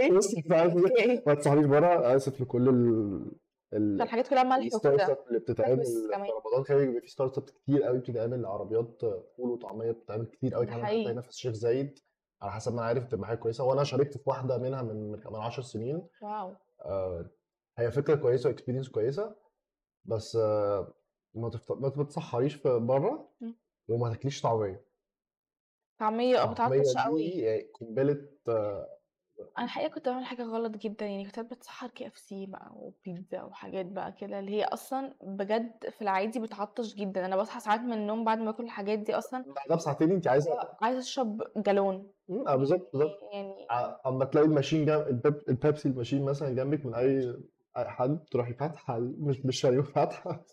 إيه؟ 0.00 0.12
أوكي 0.12 1.22
ما 1.26 1.34
تسحريش 1.34 1.66
بره. 1.66 2.16
آسف 2.16 2.40
لكل 2.40 2.68
ال 2.68 3.30
ال 3.72 4.02
الحاجات 4.02 4.28
كلها 4.28 4.42
ملح 4.42 4.56
الستارت 4.56 4.94
وكده 4.94 5.12
اب 5.12 5.18
اللي 5.28 5.38
بتتعمل 5.38 5.84
في 5.84 5.90
رمضان. 6.14 6.64
خلي 6.64 6.86
بيبقى 6.86 7.00
في 7.00 7.08
ستارت 7.08 7.38
اب 7.38 7.44
كتير 7.44 7.82
قوي 7.82 7.98
بتتعمل. 7.98 8.46
عربيات 8.46 9.00
فول 9.36 9.50
وطعمية 9.50 9.90
بتتعمل 9.90 10.26
كتير 10.26 10.54
قوي. 10.54 10.66
كمان 10.66 10.84
حتى 10.86 11.06
هنا 11.06 11.20
في 11.22 11.28
الشيخ 11.28 11.52
زايد. 11.52 11.98
على 12.42 12.52
حسب 12.52 12.72
ما 12.72 12.78
أنا 12.78 12.86
عارف 12.86 13.04
بتبقى 13.04 13.26
حاجة 13.28 13.36
كويسة. 13.38 13.64
وأنا 13.64 13.84
شاركت 13.84 14.16
في 14.16 14.22
واحدة 14.26 14.58
منها 14.58 14.82
من 14.82 15.12
من 15.12 15.20
كمان 15.20 15.42
10 15.42 15.62
سنين. 15.62 16.06
واو. 16.22 16.54
آه، 16.84 17.30
هي 17.78 17.90
فكرة 17.90 18.14
كويسة 18.14 18.48
واكسبيرينس 18.48 18.88
كويسة 18.88 19.36
بس 20.04 20.36
آه، 20.36 20.94
ما 21.34 21.50
تفت... 21.50 21.72
ما 21.72 21.88
تتسحريش 21.88 22.54
في 22.54 22.78
بره 22.78 23.28
مم. 23.40 23.54
وما 23.88 24.10
تاكليش 24.10 24.40
طعمية 24.42 24.84
طعمية 25.98 26.42
آه 26.42 26.50
الطعمية 26.50 26.80
بتعطش 26.80 26.92
دي 26.96 27.02
قوي 27.02 27.24
يعني 27.24 27.62
قنبلة 27.80 28.28
آه، 28.48 28.98
أنا 29.58 29.64
الحقيقة 29.66 29.88
كنت 29.94 30.08
بعمل 30.08 30.24
حاجة 30.24 30.42
غلط 30.42 30.76
جدا 30.76 31.06
يعني 31.06 31.24
كنت 31.24 31.40
بتسحر 31.40 31.88
كي 31.88 32.06
إف 32.06 32.18
سي 32.18 32.46
بقى 32.46 32.70
وبيتزا 32.74 33.42
وحاجات 33.42 33.86
بقى 33.86 34.12
كده 34.12 34.38
اللي 34.38 34.50
هي 34.52 34.64
أصلا 34.64 35.14
بجد 35.22 35.88
في 35.90 36.02
العادي 36.02 36.40
بتعطش 36.40 36.94
جدا. 36.94 37.26
أنا 37.26 37.36
بصحى 37.36 37.60
ساعات 37.60 37.80
من 37.80 37.92
النوم 37.92 38.24
بعد 38.24 38.38
ما 38.38 38.50
آكل 38.50 38.64
الحاجات 38.64 38.98
دي 38.98 39.14
أصلا 39.14 39.44
بعدها 39.56 39.76
بساعتين 39.76 40.10
انت 40.10 40.28
عايزة 40.28 40.52
آه، 40.52 40.76
عايزة 40.82 40.98
أشرب 40.98 41.42
جالون. 41.56 42.12
مم، 42.28 42.48
آه 42.48 42.56
بالظبط 42.56 42.90
بالظبط. 42.92 43.18
يعني 43.32 43.66
ع- 43.70 44.00
أما 44.08 44.24
تلاقي 44.24 44.46
ال 44.46 44.51
machine 44.51 44.86
جنب 44.86 45.06
البيب... 45.08 45.42
البيبسي 45.48 45.88
ال 45.88 45.92
machine 45.92 46.24
مثلا 46.24 46.50
جنبك 46.50 46.86
من 46.86 46.94
أي 46.94 47.36
حد 47.76 48.18
تروحي 48.30 48.54
فاتحة 48.54 48.98
مش 48.98 49.46
مش 49.46 49.60
فاتحة. 49.94 50.44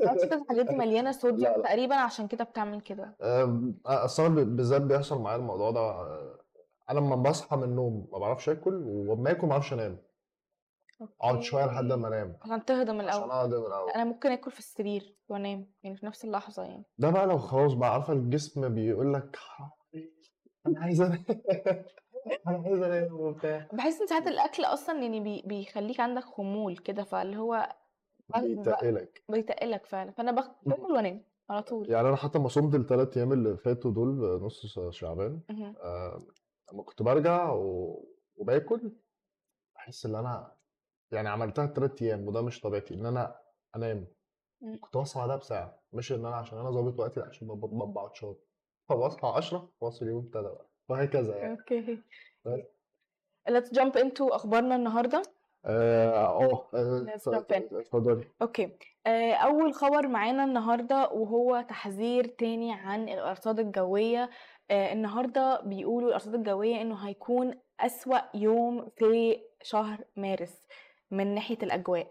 الحاجات 0.00 0.66
دي 0.66 0.76
مليانة 0.84 1.12
صوديوم 1.12 1.62
تقريبا 1.62 1.94
عشان 1.94 2.28
كده 2.28 2.44
بتعمل 2.44 2.80
كده. 2.80 3.16
أم، 3.22 3.80
أصل 3.86 4.24
أنا 4.24 4.34
ب- 4.34 4.56
بالذات 4.56 4.82
بيحصل 4.82 5.20
معايا 5.22 5.38
الموضوع 5.38 5.70
ده 5.70 5.80
أه، 5.80 6.38
أنا 6.90 6.98
لما 7.00 7.16
بصحى 7.16 7.56
من 7.56 7.62
النوم 7.64 8.08
ما 8.12 8.18
بعرفش 8.18 8.48
آكل 8.48 8.74
ولما 8.74 9.30
اكل 9.30 9.42
ما 9.42 9.48
بعرفش 9.48 9.72
أنام. 9.72 9.98
أقعد 11.20 11.42
شوية 11.42 11.66
لحد 11.66 11.84
ما 11.84 12.08
أنام. 12.08 12.36
عشان 12.42 12.64
تهضم 12.64 13.00
عشان 13.00 13.08
الأول. 13.08 13.30
اقعد 13.30 13.48
من 13.54 13.66
الأول. 13.66 13.90
أنا 13.90 14.04
ممكن 14.04 14.30
آكل 14.30 14.50
في 14.50 14.58
السرير 14.58 15.16
وأنام 15.28 15.66
يعني 15.82 15.96
في 15.96 16.06
نفس 16.06 16.24
اللحظة 16.24 16.62
يعني. 16.62 16.84
ده 16.98 17.10
بقى 17.10 17.26
لو 17.26 17.38
خلاص 17.38 17.72
بقى 17.72 17.92
عارفة 17.92 18.12
الجسم 18.12 18.74
بيقول 18.74 19.14
لك 19.14 19.36
أنا 20.66 20.80
عايز 20.80 21.00
أنام. 21.00 21.24
أنا 22.46 22.62
عايز 22.64 22.82
انام 22.82 23.20
وبتاع. 23.20 23.68
بحس 23.72 24.00
إن 24.00 24.06
ساعات 24.06 24.26
الأكل 24.26 24.64
أصلا 24.64 25.02
يعني 25.02 25.20
بي 25.20 25.42
بيخليك 25.46 26.00
عندك 26.00 26.22
خمول 26.24 26.76
كده 26.76 27.04
فاللي 27.04 27.36
هو 27.36 27.76
بيتقلك. 28.36 29.24
بيتقلك 29.28 29.86
فعلا. 29.86 30.10
فأنا 30.10 30.32
باكل 30.66 30.92
وأنام 30.92 31.24
على 31.50 31.62
طول. 31.62 31.90
يعني 31.90 32.08
أنا 32.08 32.16
حتى 32.16 32.38
ما 32.38 32.48
صمت 32.48 32.74
الثلاث 32.74 33.16
أيام 33.16 33.32
اللي 33.32 33.56
فاتوا 33.56 33.90
دول 33.90 34.42
نص 34.42 34.78
شعبان. 34.90 35.40
أه، 35.50 36.26
لما 36.72 36.82
كنت 36.82 37.02
برجع 37.02 37.52
و... 37.52 38.04
وباكل 38.36 38.92
بحس 39.74 40.06
إن 40.06 40.14
أنا 40.14 40.56
يعني 41.12 41.28
عملتها 41.28 41.66
ثلاث 41.66 42.02
أيام 42.02 42.28
وده 42.28 42.42
مش 42.42 42.60
طبيعتي 42.60 42.94
إن 42.94 43.06
أنا 43.06 43.40
أنام. 43.76 44.06
كنت 44.80 44.96
بصحى 44.96 45.20
بعدها 45.20 45.36
بساعة. 45.36 45.82
مش 45.92 46.12
إن 46.12 46.26
أنا 46.26 46.36
عشان 46.36 46.58
أنا 46.58 46.70
ظابط 46.70 47.00
وقتي 47.00 47.20
عشان 47.20 47.48
ببقى 47.48 48.02
عطشان 48.04 48.34
فبصحى 48.88 49.38
اشرب 49.38 49.68
خلاص 49.80 50.02
اليوم 50.02 50.24
ابتدى 50.24 50.42
بقى. 50.42 50.66
وهكذا 50.88 51.36
يعني. 51.36 51.50
أوكي. 51.50 51.98
بس. 52.44 52.60
Let's 53.50 53.70
jump 53.78 53.92
into 53.96 54.20
أخبارنا 54.20 54.76
النهارده. 54.76 55.22
آه 55.64 56.42
آه 56.42 56.68
آه، 56.74 57.06
اتفضلي. 57.14 58.24
أوكي. 58.42 58.70
آه، 59.06 59.32
أول 59.32 59.74
خبر 59.74 60.08
معانا 60.08 60.44
النهارده 60.44 61.08
وهو 61.08 61.64
تحذير 61.68 62.26
تاني 62.26 62.72
عن 62.72 63.08
الأرصاد 63.08 63.60
الجوية. 63.60 64.30
آه، 64.70 64.92
النهارده 64.92 65.60
بيقولوا 65.60 66.08
الأرصاد 66.08 66.34
الجوية 66.34 66.80
إنه 66.80 66.94
هيكون 67.08 67.54
أسوأ 67.80 68.18
يوم 68.34 68.88
في 68.96 69.40
شهر 69.62 70.04
مارس 70.16 70.66
من 71.10 71.34
ناحية 71.34 71.58
الأجواء. 71.62 72.08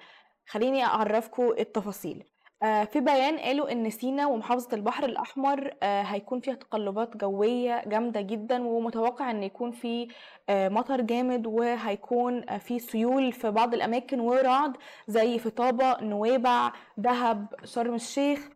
خليني 0.48 0.84
اعرفكم 0.84 1.44
التفاصيل. 1.60 2.24
في 2.66 3.00
بيان 3.00 3.40
قالوا 3.40 3.72
إن 3.72 3.90
سينا 3.90 4.28
ومحافظة 4.28 4.76
البحر 4.76 5.06
الأحمر 5.06 5.74
آه، 5.84 6.02
هيكون 6.02 6.40
فيها 6.40 6.54
تقلبات 6.54 7.18
جوية 7.18 7.84
جامدة 7.86 8.22
جدا 8.22 8.68
ومتوقع 8.68 9.32
إن 9.32 9.44
يكون 9.44 9.72
في 9.72 10.08
آه، 10.50 10.70
مطر 10.70 11.02
جامد 11.02 11.48
وهيكون 11.48 12.50
آه، 12.50 12.58
في 12.58 12.80
سيول 12.80 13.32
في 13.32 13.52
بعض 13.52 13.74
الأماكن 13.74 14.20
ورعد 14.20 14.78
زي 15.08 15.40
في 15.40 15.50
طابة 15.50 15.98
نويبع 16.02 16.72
دهب 16.98 17.48
شرم 17.64 17.94
الشيخ 17.94 18.50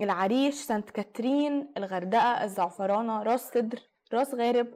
العريش 0.00 0.54
سانت 0.54 0.90
كاترين 0.90 1.72
الغردقة 1.76 2.44
الزعفرانة 2.44 3.22
راس 3.22 3.50
سدر 3.50 3.78
راس 4.14 4.34
غارب 4.34 4.66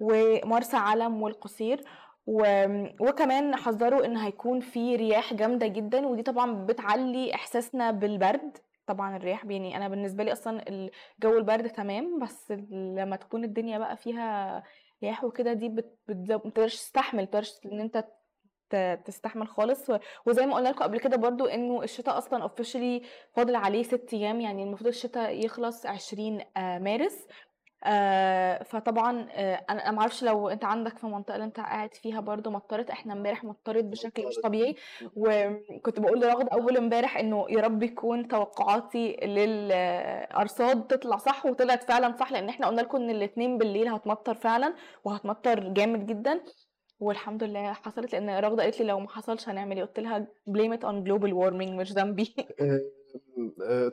ومرسى 0.00 0.76
علم 0.76 1.22
والقصير. 1.22 1.84
و- 2.26 2.84
وكمان 3.00 3.56
حذروا 3.56 4.04
إن 4.04 4.16
هيكون 4.16 4.60
في 4.60 4.96
رياح 4.96 5.34
جامدة 5.34 5.66
جدا 5.66 6.06
ودي 6.06 6.22
طبعا 6.22 6.66
بتعلي 6.66 7.34
إحساسنا 7.34 7.90
بالبرد. 7.90 8.56
طبعا 8.86 9.16
الرياح 9.16 9.44
يعني 9.44 9.76
أنا 9.76 9.88
بالنسبة 9.88 10.24
لي 10.24 10.32
أصلا 10.32 10.64
الجو 10.68 11.38
البرد 11.38 11.68
تمام 11.70 12.18
بس 12.18 12.50
لما 12.70 13.16
تكون 13.16 13.44
الدنيا 13.44 13.78
بقى 13.78 13.96
فيها 13.96 14.62
رياح 15.02 15.24
وكده 15.24 15.52
دي 15.52 15.68
بت... 15.68 15.98
بتزو... 16.08 16.36
متقدرش 16.44 16.76
تستحمل 16.76 17.22
متقدرش 17.22 17.52
إن 17.66 17.80
أنت 17.80 18.04
تستحمل 19.04 19.48
خالص. 19.48 19.90
وزي 20.26 20.46
ما 20.46 20.54
قلنا 20.54 20.68
لكم 20.68 20.82
قبل 20.84 21.00
كده 21.00 21.16
برضو 21.16 21.46
إنه 21.46 21.82
الشتاء 21.82 22.18
أصلا 22.18 22.48
officially 22.48 23.06
فاضل 23.32 23.56
عليه 23.56 23.82
ست 23.82 24.08
أيام 24.12 24.40
يعني 24.40 24.62
المفروض 24.62 24.86
الشتاء 24.88 25.44
يخلص 25.46 25.86
20 25.86 26.40
آه، 26.56 26.78
مارس. 26.78 27.26
آه، 27.84 28.62
فطبعا 28.62 29.26
آه، 29.32 29.64
أنا 29.70 29.90
معرفش 29.90 30.24
لو 30.24 30.48
أنت 30.48 30.64
عندك 30.64 30.98
في 30.98 31.04
المنطقة 31.04 31.34
اللي 31.34 31.44
أنت 31.44 31.56
قاعد 31.60 31.94
فيها 31.94 32.20
برضو 32.20 32.50
مطرت. 32.50 32.90
إحنا 32.90 33.12
امبارح 33.12 33.44
مطرت 33.44 33.84
بشكل 33.84 34.26
مش 34.26 34.34
طبيعي. 34.44 34.76
وكنت 35.16 36.00
بقول 36.00 36.20
لرغد 36.20 36.48
أول 36.48 36.76
امبارح 36.76 37.16
إنه 37.16 37.46
يا 37.50 37.60
رب 37.60 37.82
يكون 37.82 38.28
توقعاتي 38.28 39.16
للأرصاد 39.22 40.86
تطلع 40.86 41.16
صح 41.16 41.46
وطلعت 41.46 41.82
فعلا 41.82 42.16
صح 42.20 42.32
لأن 42.32 42.48
إحنا 42.48 42.66
قلنا 42.66 42.80
لكم 42.80 42.98
إن 42.98 43.10
الاثنين 43.10 43.58
بالليل 43.58 43.88
هتمطر 43.88 44.34
فعلا 44.34 44.74
وهتمطر 45.04 45.68
جامد 45.68 46.06
جدا. 46.06 46.40
والحمد 47.00 47.44
لله 47.44 47.72
حصلت 47.72 48.12
لأن 48.12 48.30
رغدة 48.30 48.62
قالت 48.62 48.80
لي 48.80 48.86
لو 48.86 49.00
ما 49.00 49.08
حصلش 49.08 49.48
هنعمل 49.48 49.76
إيه؟ 49.76 49.84
قلت 49.84 50.00
لها 50.00 50.26
it's 50.50 50.80
on 50.82 51.04
global 51.08 51.32
warming 51.32 51.70
مش 51.70 51.92
ذنبي. 51.92 52.34
آه، 52.60 52.80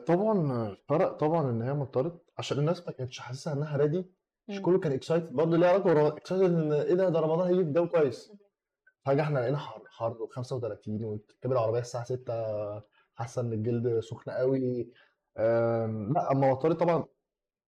طبعا 0.06 0.76
فرق 0.88 1.12
طبعا 1.12 1.50
إن 1.50 1.62
هي 1.62 1.74
مطرت 1.74 2.22
عشان 2.38 2.58
الناس 2.58 2.86
ما 2.86 2.92
كانتش 2.92 3.18
حاسسها 3.18 3.52
إنها 3.52 3.76
already 3.76 4.10
مش. 4.48 4.62
كله 4.62 4.78
كان 4.78 4.92
excited 4.92 5.32
برضه 5.32 5.56
ليه 5.56 5.66
علاقة 5.66 6.08
excited 6.08 6.44
إن 6.44 6.72
إيه 6.72 6.94
ده؟ 6.94 7.08
ده 7.08 7.20
رمضان 7.20 7.48
هيجي 7.48 7.64
في 7.64 7.72
جو 7.72 7.88
كويس. 7.88 8.32
فجأة 9.04 9.22
إحنا 9.22 9.38
لقينا 9.38 9.58
حر 9.58 9.82
حر 9.88 10.14
و35 10.14 10.88
وتركب 10.88 11.52
العربية 11.52 11.78
الساعة 11.80 12.04
6 12.04 12.82
حاسة 13.14 13.42
إن 13.42 13.52
الجلد 13.52 14.00
سخن 14.00 14.30
قوي. 14.30 14.92
لأ 15.36 16.32
أما 16.32 16.50
مطرت 16.50 16.80
طبعا 16.80 17.04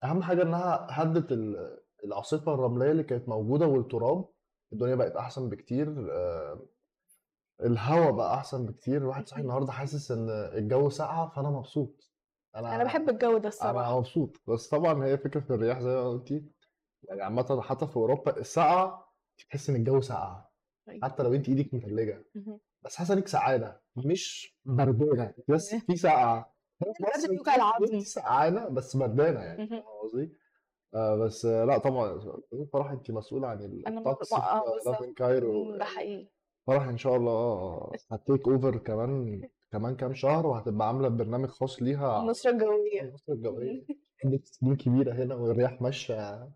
أهم 0.04 0.22
حاجة 0.22 0.42
إنها 0.42 0.86
هدت 0.90 1.32
ال- 1.32 1.80
العاصفة 2.04 2.54
الرملية 2.54 2.90
اللي 2.90 3.02
كانت 3.02 3.28
موجودة 3.28 3.66
والتراب 3.66 4.28
الدنيا 4.72 4.94
بقت 4.94 5.16
أحسن 5.16 5.48
بكتير. 5.48 6.10
آم، 7.60 7.72
الهواء 7.72 8.12
بقى 8.12 8.34
أحسن 8.34 8.66
بكتير. 8.66 8.96
الواحد 8.96 9.28
صاحي 9.28 9.42
النهارده 9.42 9.72
حاسس 9.72 10.10
إن 10.10 10.28
الجو 10.30 10.90
ساقعه 10.90 11.28
فأنا 11.28 11.50
مبسوط. 11.50 12.10
أنا 12.56 12.84
بحب 12.84 13.08
الجو 13.08 13.30
ده 13.32 13.38
أنا 13.38 13.48
الصراحة. 13.48 13.98
مبسوط. 13.98 14.36
بس 14.48 14.68
طبعا 14.68 15.04
هي 15.04 15.18
فكرة 15.18 15.44
الرياح 15.54 15.80
زي 15.80 15.88
ما 15.88 16.08
قلتي. 16.08 16.44
يعني 17.02 17.22
عامة 17.22 17.60
حتى 17.62 17.86
في 17.86 17.96
أوروبا 17.96 18.36
السقعه 18.36 19.12
تحس 19.48 19.70
إن 19.70 19.76
الجو 19.76 20.00
ساقع. 20.00 20.44
طيب. 20.86 21.04
حتى 21.04 21.22
لو 21.22 21.34
انت 21.34 21.48
إيدك 21.48 21.74
متلجة. 21.74 22.24
بس 22.82 22.96
حاسة 22.96 23.14
إنك 23.14 23.28
سقعانة. 23.28 23.76
مش 23.96 24.56
بردانه 24.64 25.34
بس 25.48 25.74
في 25.74 25.84
بيوجع 27.28 27.54
العظم. 27.54 27.84
انت 27.94 28.02
سقعانة 28.02 28.68
بس 28.68 28.96
بردانه 28.96 29.40
يعني. 29.40 29.66
فاهم 29.68 29.82
قصدي؟ 30.02 30.32
آه 30.94 31.16
بس 31.16 31.46
آه 31.46 31.64
لا 31.64 31.78
طبعا. 31.78 32.20
فرح 32.72 32.90
انت 32.90 33.10
مسؤولة 33.10 33.48
عن 33.48 33.82
أنا 33.86 33.98
الطقس 33.98 34.32
آه 34.32 34.92
في 34.98 35.12
كايرو 35.12 35.76
ده 35.76 35.84
حقيقي. 35.84 36.30
فرح 36.70 36.88
إن 36.88 36.96
شاء 36.98 37.16
الله. 37.16 37.90
هتيك 38.12 38.48
اوفر 38.48 38.76
كمان 38.76 39.42
كمان 39.72 39.96
كام 39.96 40.14
شهر 40.14 40.46
وهتبقى 40.46 40.86
عاملة 40.88 41.08
برنامج 41.08 41.48
خاص 41.48 41.82
ليها. 41.82 42.22
النشرة 42.22 42.50
الجوية. 42.50 43.12
مصر 43.14 43.32
الجوية. 43.32 43.84
سنين 44.44 44.76
كبيرة 44.76 45.12
هنا 45.12 45.34
والرياح 45.34 45.82
ماشية. 45.82 46.48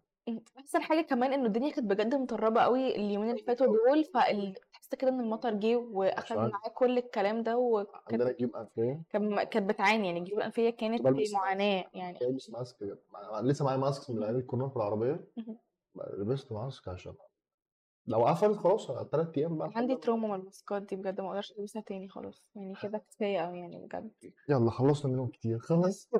أحسن 0.58 0.82
حاجة 0.82 1.00
كمان 1.06 1.32
إنه 1.32 1.46
الدنيا 1.46 1.72
كانت 1.72 1.90
بجد 1.90 2.14
مطربة 2.14 2.60
قوي 2.60 2.96
اليومين 2.96 3.30
اللي 3.30 3.42
فاتوا 3.42 3.66
دول 3.66 4.04
فتحس 4.04 4.94
كده 4.98 5.10
إن 5.10 5.20
المطر 5.20 5.54
جه 5.54 5.76
واخد 5.76 6.36
معاه 6.36 6.68
كل 6.74 6.98
الكلام 6.98 7.42
ده 7.42 7.50
عندنا 7.50 8.24
وكانت 8.24 8.38
جيوب 8.38 8.56
أنفية. 8.56 9.02
كان- 9.10 9.42
كانت 9.42 9.68
بتعاني 9.68 10.06
يعني 10.06 10.18
الجيوب 10.18 10.38
الأنفية 10.38 10.70
كانت 10.70 11.02
بلبس. 11.02 11.32
معاناة 11.32 11.84
يعني. 11.94 12.18
لابس 12.20 12.50
ماسك 12.50 12.76
لسه 13.42 13.64
معايا 13.64 13.78
ماسك 13.78 14.10
من 14.10 14.22
أيام 14.22 14.36
الكورونا 14.36 14.68
في 14.68 14.76
العربية. 14.76 15.24
لبست 16.18 16.52
ماسك 16.52 16.88
عشان 16.88 17.12
لو 18.06 18.24
قفلت 18.26 18.58
خلاص 18.58 18.86
ثلاث 19.12 19.28
أيام 19.38 19.58
بقى 19.58 19.70
عندي 19.76 19.94
تروما 19.96 20.28
من 20.28 20.34
الماسكات 20.34 20.82
دي 20.82 20.96
بجد 20.96 21.20
ما 21.20 21.28
أقدرش 21.28 21.52
البسها 21.58 21.82
تاني 21.82 22.08
خلاص. 22.08 22.46
يعني 22.56 22.74
كده 22.82 22.98
كفاية 23.10 23.38
قوي 23.40 23.58
يعني 23.58 23.78
بجد. 23.78 24.10
يلا 24.48 24.70
خلصنا 24.70 25.12
منهم 25.12 25.28
كتير 25.28 25.58
خلاص. 25.58 26.10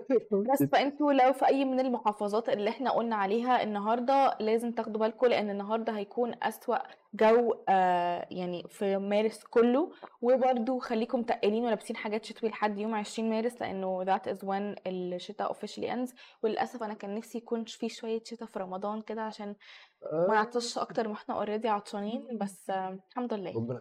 بس 0.52 0.62
فأنتوا 0.62 1.12
لو 1.12 1.32
في 1.32 1.46
أي 1.46 1.64
من 1.64 1.80
المحافظات 1.80 2.48
اللي 2.48 2.70
إحنا 2.70 2.90
قلنا 2.90 3.16
عليها 3.16 3.62
النهارده 3.62 4.36
لازم 4.40 4.72
تاخدوا 4.72 5.00
بالكم 5.00 5.26
لأن 5.26 5.50
النهارده 5.50 5.92
هيكون 5.96 6.34
أسوأ 6.42 6.76
جو 7.14 7.54
آه 7.68 8.26
يعني 8.30 8.66
في 8.68 8.96
مارس 8.98 9.44
كله 9.44 9.92
وبرده 10.22 10.78
خليكم 10.78 11.22
تقال 11.22 11.64
ولابسين 11.64 11.96
حاجات 11.96 12.24
شتوي 12.24 12.50
لحد 12.50 12.78
يوم 12.78 12.94
20 12.94 13.30
مارس 13.30 13.60
لأنه 13.60 14.04
that 14.04 14.20
is 14.22 14.38
when 14.38 14.80
الشتاء 14.86 15.52
officially 15.52 15.90
ends 15.90 16.14
وللأسف 16.42 16.82
أنا 16.82 16.94
كان 16.94 17.14
نفسي 17.14 17.38
يكون 17.38 17.64
في 17.64 17.88
شوية 17.88 18.22
شتاء 18.24 18.48
في 18.48 18.58
رمضان 18.58 19.02
كده 19.02 19.22
عشان 19.22 19.54
ما 20.12 20.34
نعطش 20.34 20.78
أكتر 20.78 21.08
ما 21.08 21.14
إحنا 21.14 21.34
already 21.34 21.68
عطشانين 21.68 22.38
بس 22.40 22.70
آه 22.70 22.98
الحمد 23.10 23.34
لله 23.34 23.54
ربنا. 23.56 23.80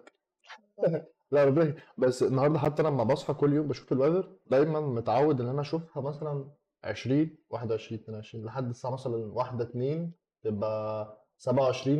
لا 1.32 1.46
ربنا. 1.46 1.75
بس 1.98 2.24
النهارده 2.24 2.60
حتى 2.60 2.84
لما 2.84 3.04
بصحى 3.04 3.34
كل 3.34 3.54
يوم 3.54 3.68
بشوف 3.68 3.92
ال 3.92 3.97
weather 3.97 4.36
دايما 4.46 4.80
متعود 4.80 5.42
إن 5.42 5.48
أنا 5.48 5.62
أشوفها 5.62 6.04
مثلا 6.04 6.50
20 6.84 7.38
21 7.50 8.00
22 8.02 8.46
لحد 8.46 8.70
الساعة 8.70 8.92
مثلا 8.92 9.16
1 9.16 9.62
2 9.62 10.12
تبقى 10.43 11.23
27 11.43 11.99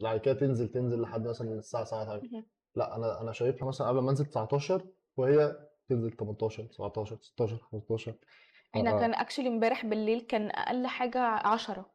وبعد 0.00 0.20
كده 0.20 0.34
تنزل 0.34 0.68
تنزل 0.68 1.00
لحد 1.00 1.26
مثلا 1.28 1.52
الساعة 1.54 1.84
7 1.84 2.04
مهم. 2.32 2.44
لا 2.74 2.96
أنا 2.96 3.20
أنا 3.20 3.32
شايفها 3.32 3.68
مثلا 3.68 3.88
قبل 3.88 3.98
ما 3.98 4.10
أنزل 4.10 4.24
19 4.26 4.86
وهي 5.16 5.56
تنزل 5.88 6.10
18 6.16 6.64
19 6.64 7.18
16 7.22 7.56
15 7.72 8.14
إحنا 8.76 8.96
آه. 8.96 9.00
كان 9.00 9.14
actually 9.14 9.48
امبارح 9.48 9.86
بالليل 9.86 10.20
كان 10.20 10.50
أقل 10.50 10.86
حاجة 10.86 11.18
10 11.18 11.90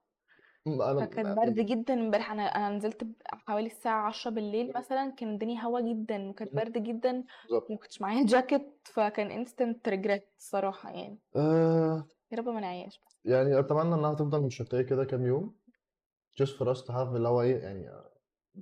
أنا 0.67 1.05
فكان 1.05 1.35
برد 1.35 1.59
جدا 1.59 1.93
امبارح. 1.93 2.31
أنا 2.31 2.43
أنا 2.43 2.69
نزلت 2.77 3.07
حوالي 3.25 3.67
الساعة 3.67 4.07
عشرة 4.07 4.31
بالليل 4.31 4.73
مثلا 4.75 5.11
كان 5.11 5.33
الدنيا 5.33 5.61
هوا 5.61 5.81
جدا 5.81 6.29
وكانت. 6.29 6.55
برد 6.55 6.83
جدا 6.83 7.23
بالظبط. 7.43 7.69
وما 7.69 7.79
كنتش 7.79 8.01
معايا 8.01 8.25
جاكيت 8.35 8.79
فكان 8.83 9.31
instant 9.31 9.89
regret 9.89 10.29
الصراحة 10.37 10.89
يعني. 10.89 11.19
آه. 11.35 12.07
يا 12.31 12.37
رب 12.37 12.49
ما 12.49 12.59
نعيش 12.59 13.01
بس 13.07 13.19
يعني 13.25 13.59
أتمنى 13.59 13.95
إنها 13.95 14.13
تفضل 14.13 14.41
مشتيه 14.41 14.81
كده 14.81 15.05
كام 15.05 15.25
يوم. 15.25 15.55
Just 16.41 16.51
for 16.57 16.65
us 16.73 16.81
to 16.85 16.89
have 16.91 17.15
اللي 17.15 17.27
هو 17.27 17.41
إيه 17.41 17.57
يعني 17.57 17.89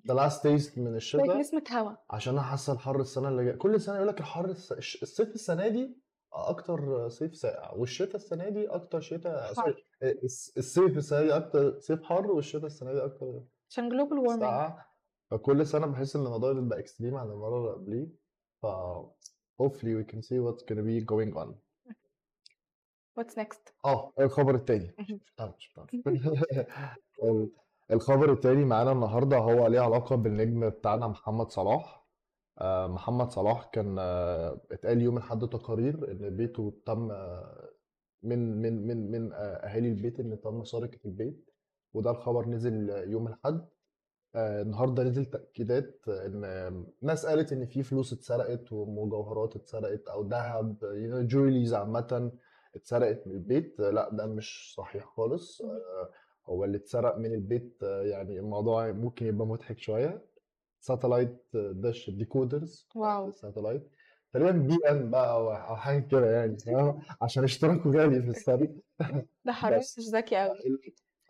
the 0.08 0.14
last 0.14 0.38
taste 0.42 0.78
من 0.78 0.96
الشتاء 0.96 1.38
نسمة 1.40 1.64
هوا. 1.72 1.92
عشان 2.10 2.34
أنا 2.34 2.42
حاسه 2.42 2.74
الحر 2.74 3.00
السنة 3.02 3.30
اللي 3.30 3.46
جاية. 3.46 3.56
كل 3.56 3.82
سنة 3.82 3.96
يقول 3.96 4.08
لك 4.08 4.20
الحر 4.20 4.46
الس... 4.46 4.72
الصيف 5.04 5.36
السنة 5.36 5.68
دي 5.68 6.02
أكتر 6.34 7.10
صيف 7.10 7.36
ساقع 7.36 7.72
والشتاء 7.74 8.16
السنة 8.16 8.50
دي 8.50 8.68
أكتر 8.68 9.00
شتاء 9.02 9.54
حر. 9.54 9.84
الصيف 10.58 10.98
السنة 10.98 11.22
دي 11.22 11.36
أكتر 11.36 11.80
صيف 11.80 12.04
حر 12.04 12.32
والشتاء 12.32 12.66
السنة 12.66 12.94
دي 12.94 13.06
أكتر 13.06 13.44
عشان 13.70 13.90
global 13.90 14.18
warming 14.18 14.42
ساقع 14.42 14.86
فكل 15.32 15.66
سنة 15.68 15.88
بحس 15.88 16.16
إن 16.16 16.26
الموضوع 16.26 16.54
بيبقى 16.54 16.80
extreme 16.80 17.16
عن 17.16 17.32
المرة 17.32 17.58
اللي 17.58 17.72
قبليه. 17.72 18.08
ف 18.62 18.66
hopefully 19.64 19.94
we 20.00 20.14
can 20.14 20.22
see 20.22 20.40
what's 20.40 20.64
gonna 20.64 20.84
be 20.84 21.06
going 21.06 21.38
on. 21.44 21.54
what's 23.18 23.38
next 23.38 23.74
آه 23.86 24.14
الخبر 24.20 24.56
التاني. 24.56 24.96
مش 25.00 25.16
مش 25.42 25.74
الخبر 27.92 28.32
التاني 28.32 28.66
معانا 28.66 28.92
النهارده 28.92 29.38
هو 29.38 29.68
ليه 29.68 29.80
علاقة 29.80 30.16
بالنجم 30.16 30.70
بتاعنا 30.70 31.08
محمد 31.08 31.52
صلاح. 31.52 32.02
آه، 32.60 32.88
محمد 32.88 33.32
صلاح 33.32 33.70
كان 33.74 33.96
آه، 34.00 34.62
اتقال 34.72 35.02
يوم 35.02 35.18
الأحد 35.18 35.40
تقارير 35.50 36.12
إن 36.12 36.36
بيته 36.38 36.74
تم 36.86 37.12
آه، 37.12 37.70
من 38.24 38.62
من 38.62 38.88
من 38.88 39.12
من 39.12 39.34
أهالي 39.34 39.88
البيت 39.90 40.20
إن 40.20 40.42
تم 40.42 40.64
سرقة 40.64 41.00
البيت 41.06 41.50
وده 41.94 42.12
الخبر 42.12 42.48
نزل 42.48 42.90
يوم 42.90 43.28
الأحد. 43.28 43.68
آه، 44.36 44.62
النهارده 44.62 45.04
نزل 45.04 45.26
تأكيدات 45.26 46.00
إن 46.08 46.44
آه، 46.46 46.86
ناس 47.02 47.26
قالت 47.26 47.54
إن 47.54 47.66
في 47.66 47.84
فلوس 47.84 48.14
اتسرقت 48.14 48.72
ومجوهرات 48.74 49.56
اتسرقت 49.56 50.08
أو 50.08 50.28
ذهب 50.28 50.78
jewelries 51.28 51.74
عامة 51.74 52.32
اتسرقت 52.76 53.28
من 53.28 53.34
البيت. 53.34 53.80
لا 53.80 54.10
ده 54.14 54.26
مش 54.26 54.74
صحيح 54.78 55.06
خالص. 55.06 55.62
هو 56.46 56.64
اللي 56.64 56.78
اتسرق 56.78 57.18
من 57.18 57.34
البيت 57.34 57.78
آه، 57.84 58.02
يعني 58.04 58.40
الموضوع 58.40 58.92
ممكن 58.92 59.26
يبقى 59.26 59.48
مضحك 59.48 59.80
شوية. 59.80 60.26
satellite 60.80 61.48
dish 61.54 62.10
decoders 62.10 62.88
wow. 62.96 63.28
ال 63.28 63.34
satellite 63.34 63.92
تقريبا 64.34 64.52
بي 64.52 64.76
ان 64.90 65.10
بقى 65.12 65.34
أو 65.34 65.76
حاجة 65.76 66.00
كده 66.00 66.32
يعني؟ 66.32 66.58
عشان 67.22 67.44
اشتراكه 67.44 67.90
غالي 67.92 68.22
في 68.22 68.30
السنة 68.30 68.82
ده 69.46 69.54
مش 69.78 70.10
ذكي 70.14 70.36
قوي 70.38 70.60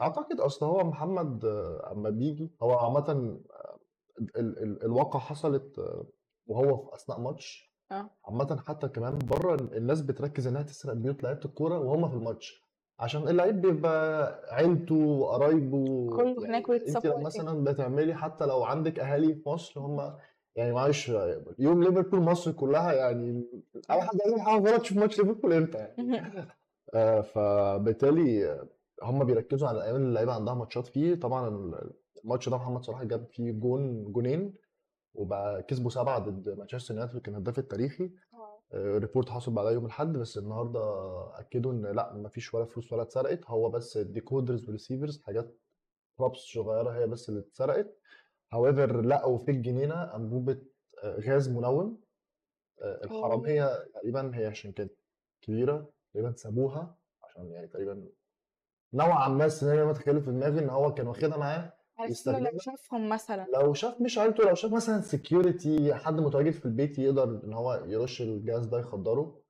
أعتقد 0.02 0.40
أصل 0.40 0.66
هو 0.66 0.84
محمد 0.84 1.46
آه، 1.46 1.92
أما 1.92 2.10
بيجي 2.10 2.52
هو 2.62 2.72
عامة 2.74 3.10
آه، 3.52 3.80
ال- 4.20 4.38
ال- 4.64 4.84
الواقع 4.84 5.20
حصلت 5.20 5.80
آه، 5.80 6.08
وهو 6.48 6.78
في 6.78 6.96
أثناء 6.96 7.20
ماتش. 7.20 7.72
آه. 7.92 8.10
عامة 8.26 8.64
حتى 8.68 8.88
كمان 8.88 9.18
بره 9.18 9.56
الناس 9.78 10.02
بتركز 10.02 10.48
إنها 10.48 10.62
تسرق 10.62 10.94
بيوت 10.94 11.24
لعيبة 11.24 11.46
الكورة 11.46 11.80
وهم 11.80 12.10
في 12.10 12.16
الماتش. 12.16 12.71
عشان 13.02 13.28
اللعيب 13.28 13.62
بيبقى 13.62 14.32
عيلته 14.56 14.96
وقرايبه 14.96 16.10
كله 16.10 16.46
هناك 16.46 16.68
with 16.68 16.96
انت 16.96 17.06
لو. 17.06 17.18
مثلا 17.18 17.64
بتعملي 17.64 18.16
حتى 18.16 18.46
لو 18.46 18.64
عندك 18.64 19.00
أهالي 19.00 19.36
في 19.36 19.50
مصر 19.50 19.80
هم 19.80 20.18
يعني 20.56 20.72
معلش 20.72 21.12
يوم 21.60 21.84
ليفربول 21.84 22.20
مصر 22.20 22.52
كلها 22.52 22.94
يعني 22.94 23.44
اي 23.92 24.02
حد 24.02 24.18
يعمل 24.26 24.42
حاجة 24.42 24.62
غلط 24.62 24.82
تشوف 24.82 24.98
ماتش 24.98 25.20
ليفربول 25.20 25.54
إمتى 25.54 25.78
يعني. 25.78 26.22
آه، 26.94 27.22
فبالتالي 27.22 28.60
هم 29.04 29.24
بيركزوا 29.24 29.68
على 29.68 29.78
الأيام 29.78 29.96
اللي 29.96 30.08
اللعيبة 30.08 30.34
عندها 30.34 30.54
ماتشات 30.54 30.88
فيه. 30.88 31.16
طبعا 31.16 31.74
الماتش 32.24 32.50
ده 32.50 32.58
محمد 32.58 32.84
صلاح 32.84 33.04
جاب 33.04 33.28
فيه 33.32 33.52
جون 33.52 34.12
جونين 34.12 34.54
وبقى 35.14 35.64
كسبوا 35.64 35.90
سبعة 35.90 36.20
ضد 36.20 36.50
مانشستر 36.50 36.94
يونايتد 36.94 37.20
كان 37.22 37.34
الهداف 37.36 37.60
التاريخي. 37.60 38.12
report 38.76 39.30
حصل 39.30 39.52
بعدها 39.54 39.72
يوم 39.72 39.86
الأحد 39.86 40.14
بس 40.14 40.38
النهارده 40.38 40.80
أكدوا 41.40 41.72
إن 41.72 41.86
لأ 41.86 42.14
مفيش 42.14 42.54
ولا 42.54 42.66
فلوس 42.66 42.94
ولا 42.94 43.02
اتسرقت. 43.02 43.46
هو 43.48 43.70
بس 43.70 43.98
ال 43.98 44.05
decoders 44.05 44.64
وال 44.64 44.74
receivers 44.74 45.22
حاجات 45.22 45.58
props 46.20 46.38
صغيرة 46.40 46.90
هي 46.90 47.08
بس 47.08 47.30
اللي 47.30 47.40
اتسرقت. 47.40 47.98
however 48.54 49.02
لقوا 49.02 49.38
في 49.38 49.52
الجنينة 49.52 50.16
أنبوبة 50.16 50.62
آه، 51.04 51.20
غاز 51.20 51.50
منوم 51.50 52.02
آه، 52.82 53.04
الحرامية 53.04 53.86
تقريبا 53.94 54.32
هي 54.36 54.46
عشان 54.46 54.72
كانت 54.72 54.92
كبيرة 55.42 55.90
تقريبا 56.14 56.34
سابوها 56.36 56.96
عشان 57.24 57.52
يعني 57.52 57.68
تقريبا 57.68 58.08
نوعا 58.94 59.30
ما 59.30 59.46
السيناريو 59.46 59.84
أنا 59.84 59.92
متخيله 59.92 60.20
في 60.20 60.32
دماغي 60.32 60.60
إن 60.60 60.70
هو 60.70 60.94
كان 60.94 61.08
واخدها 61.08 61.38
معاه. 61.38 61.74
إنه 62.00 62.06
لو 62.06 62.12
يستخدمها 62.12 62.52
شافهم 62.60 63.10
مثلًا. 63.10 63.46
لو 63.54 63.74
شاف 63.74 64.02
مش 64.02 64.18
عيلته 64.18 64.44
لو 64.50 64.56
شاف 64.56 64.72
مثلًا 64.72 65.02
security 65.02 65.92
حد 65.94 66.20
متواجد 66.20 66.52
في 66.52 66.66
البيت 66.66 67.00
يقدر 67.00 67.24
إن 67.44 67.54
هو 67.54 67.84
يرش 67.86 68.22
الجهاز 68.22 68.66
ده 68.66 68.80
يخدره،. 68.80 69.42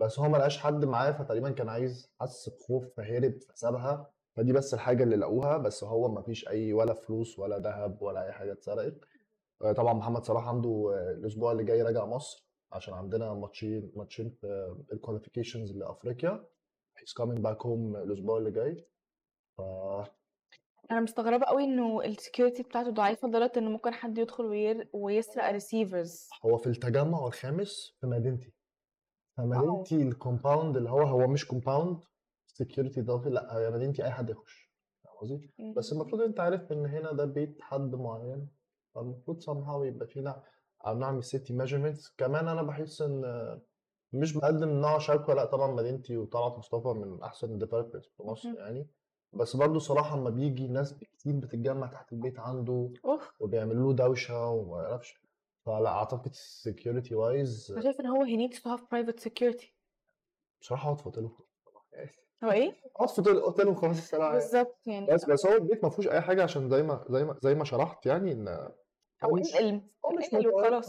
بس 0.00 0.18
هو 0.18 0.28
ما 0.28 0.36
لقاش 0.36 0.58
حد 0.58 0.84
معاه 0.84 1.12
فتقريبًا 1.12 1.50
كان 1.50 1.68
عايز 1.68 2.10
حس 2.20 2.48
بخوف 2.48 2.84
فهرب 2.96 3.34
فسابها، 3.48 4.10
فدي 4.36 4.52
بس 4.52 4.74
الحاجة 4.74 5.02
اللي 5.04 5.16
لقوها 5.16 5.56
بس 5.58 5.84
هو 5.84 6.08
ما 6.08 6.22
فيش 6.22 6.48
أي 6.48 6.72
ولا 6.72 6.94
فلوس 6.94 7.38
ولا 7.38 7.58
دهب 7.58 8.02
ولا 8.02 8.24
أي 8.26 8.32
حاجة 8.32 8.52
اتسرقت. 8.52 8.94
آآ 9.62 9.72
طبعًا 9.72 9.92
محمد 9.94 10.24
صلاح 10.24 10.48
عنده 10.48 10.94
الأسبوع 11.18 11.52
اللي 11.52 11.64
جاي 11.64 11.82
راجع 11.82 12.06
مصر 12.06 12.48
عشان 12.72 12.94
عندنا 12.94 13.34
ماتشين 13.34 13.92
ماتشين 13.96 14.30
في 14.30 14.76
الqualifications 14.94 15.76
لأفريقيا. 15.76 16.44
he's 16.98 17.12
coming 17.22 17.38
back 17.42 17.58
home 17.64 17.96
الأسبوع 17.96 18.38
اللي 18.38 18.50
جاي. 18.50 18.86
ف 19.58 19.62
أنا 20.90 21.00
مستغربة 21.00 21.44
أوي 21.44 21.64
إنه 21.64 22.02
الsecurity 22.02 22.62
بتاعته 22.62 22.90
ضعيفة 22.90 23.28
لدرجة 23.28 23.52
إن 23.56 23.68
ممكن 23.68 23.92
حد 23.92 24.18
يدخل 24.18 24.44
وير 24.44 24.88
ويسرق 24.92 25.58
receivers. 25.58 26.28
هو 26.46 26.58
في 26.58 26.66
التجمع 26.66 27.26
الخامس 27.26 27.96
في 28.00 28.06
مدينتي. 28.06 28.52
فمدينتي 29.36 30.10
الcompound 30.10 30.76
اللي 30.76 30.90
هو 30.90 31.02
هو 31.02 31.26
مش 31.26 31.46
security 32.62 32.98
إضافي 32.98 33.30
لأ، 33.30 33.58
هي 33.58 33.70
مدينتي 33.70 34.04
أي 34.04 34.10
حد 34.10 34.30
يخش، 34.30 34.72
فاهم 35.04 35.14
قصدي؟ 35.20 35.50
بس. 35.76 35.92
المفروض 35.92 36.22
أنت 36.22 36.40
عارف 36.40 36.72
إن 36.72 36.86
هنا 36.86 37.12
ده 37.12 37.24
بيت 37.24 37.58
حد 37.60 37.94
معين، 37.94 38.48
فالمفروض 38.94 39.42
somehow 39.42 39.86
يبقى 39.86 40.06
في 40.06 40.20
نوع 40.20 40.42
أو 40.86 40.98
نعمل 40.98 41.24
safety 41.24 41.52
measurements. 41.52 42.14
كمان 42.16 42.48
أنا 42.48 42.62
باحس 42.62 43.02
إن 43.02 43.22
مش 44.12 44.34
باقدم 44.38 44.68
نوع 44.68 44.98
شكوى 44.98 45.34
لأ 45.34 45.44
طبعًا 45.44 45.72
مدينتي 45.72 46.16
وطلعت 46.16 46.58
مصطفى 46.58 46.88
من 46.88 47.22
أحسن 47.22 47.58
الdevelopers 47.58 48.08
في 48.16 48.22
مصر. 48.22 48.54
يعني، 48.58 48.88
بس 49.34 49.56
برضه 49.56 49.76
الصراحة 49.76 50.14
أمّا 50.14 50.30
بييجي 50.30 50.68
ناس 50.68 50.94
كتير 50.98 51.36
بتتجمع 51.36 51.86
تحت 51.86 52.12
البيت 52.12 52.38
عنده 52.38 52.90
أوف! 53.04 53.32
وبيعملوا 53.40 53.92
له 53.92 53.96
دوشة 53.96 54.48
وما 54.48 54.76
أعرفش، 54.86 55.14
فلأ 55.66 55.90
أعتقد 55.90 56.34
security 56.34 57.10
wise 57.10 57.70
أنا 57.72 57.82
شايفة 57.82 58.00
إن 58.00 58.06
هو 58.06 58.24
he 58.24 58.48
needs 58.48 58.56
to 58.56 58.62
have 58.62 58.80
private 58.80 59.20
security. 59.28 59.66
بصراحة 60.60 60.92
اقعد 60.92 61.00
في 61.14 61.30
يعني. 61.92 62.10
هو 62.44 62.50
إيه؟ 62.50 62.72
اقعد 62.96 63.08
في 63.08 63.18
أوتيل 63.18 63.36
أوتيل 63.36 63.68
وخلاص 63.68 64.12
يعني. 64.12 64.32
بالضبط 64.32 64.86
يعني 64.86 65.06
بس 65.06 65.24
بس 65.24 65.46
هو 65.46 65.52
البيت 65.52 65.84
ما 65.84 65.90
فيهوش 65.90 66.08
أي 66.08 66.20
حاجة 66.20 66.42
عشان 66.42 66.68
زي 66.68 66.82
ما 66.82 67.04
زي 67.10 67.24
ما 67.24 67.38
زي 67.42 67.54
ما 67.54 67.64
شرحت 67.64 68.06
يعني 68.06 68.32
إن 68.32 68.72
هو 69.24 69.34
مش 69.34 69.54
انقل، 69.56 69.80
هو 70.04 70.10
مش. 70.10 70.34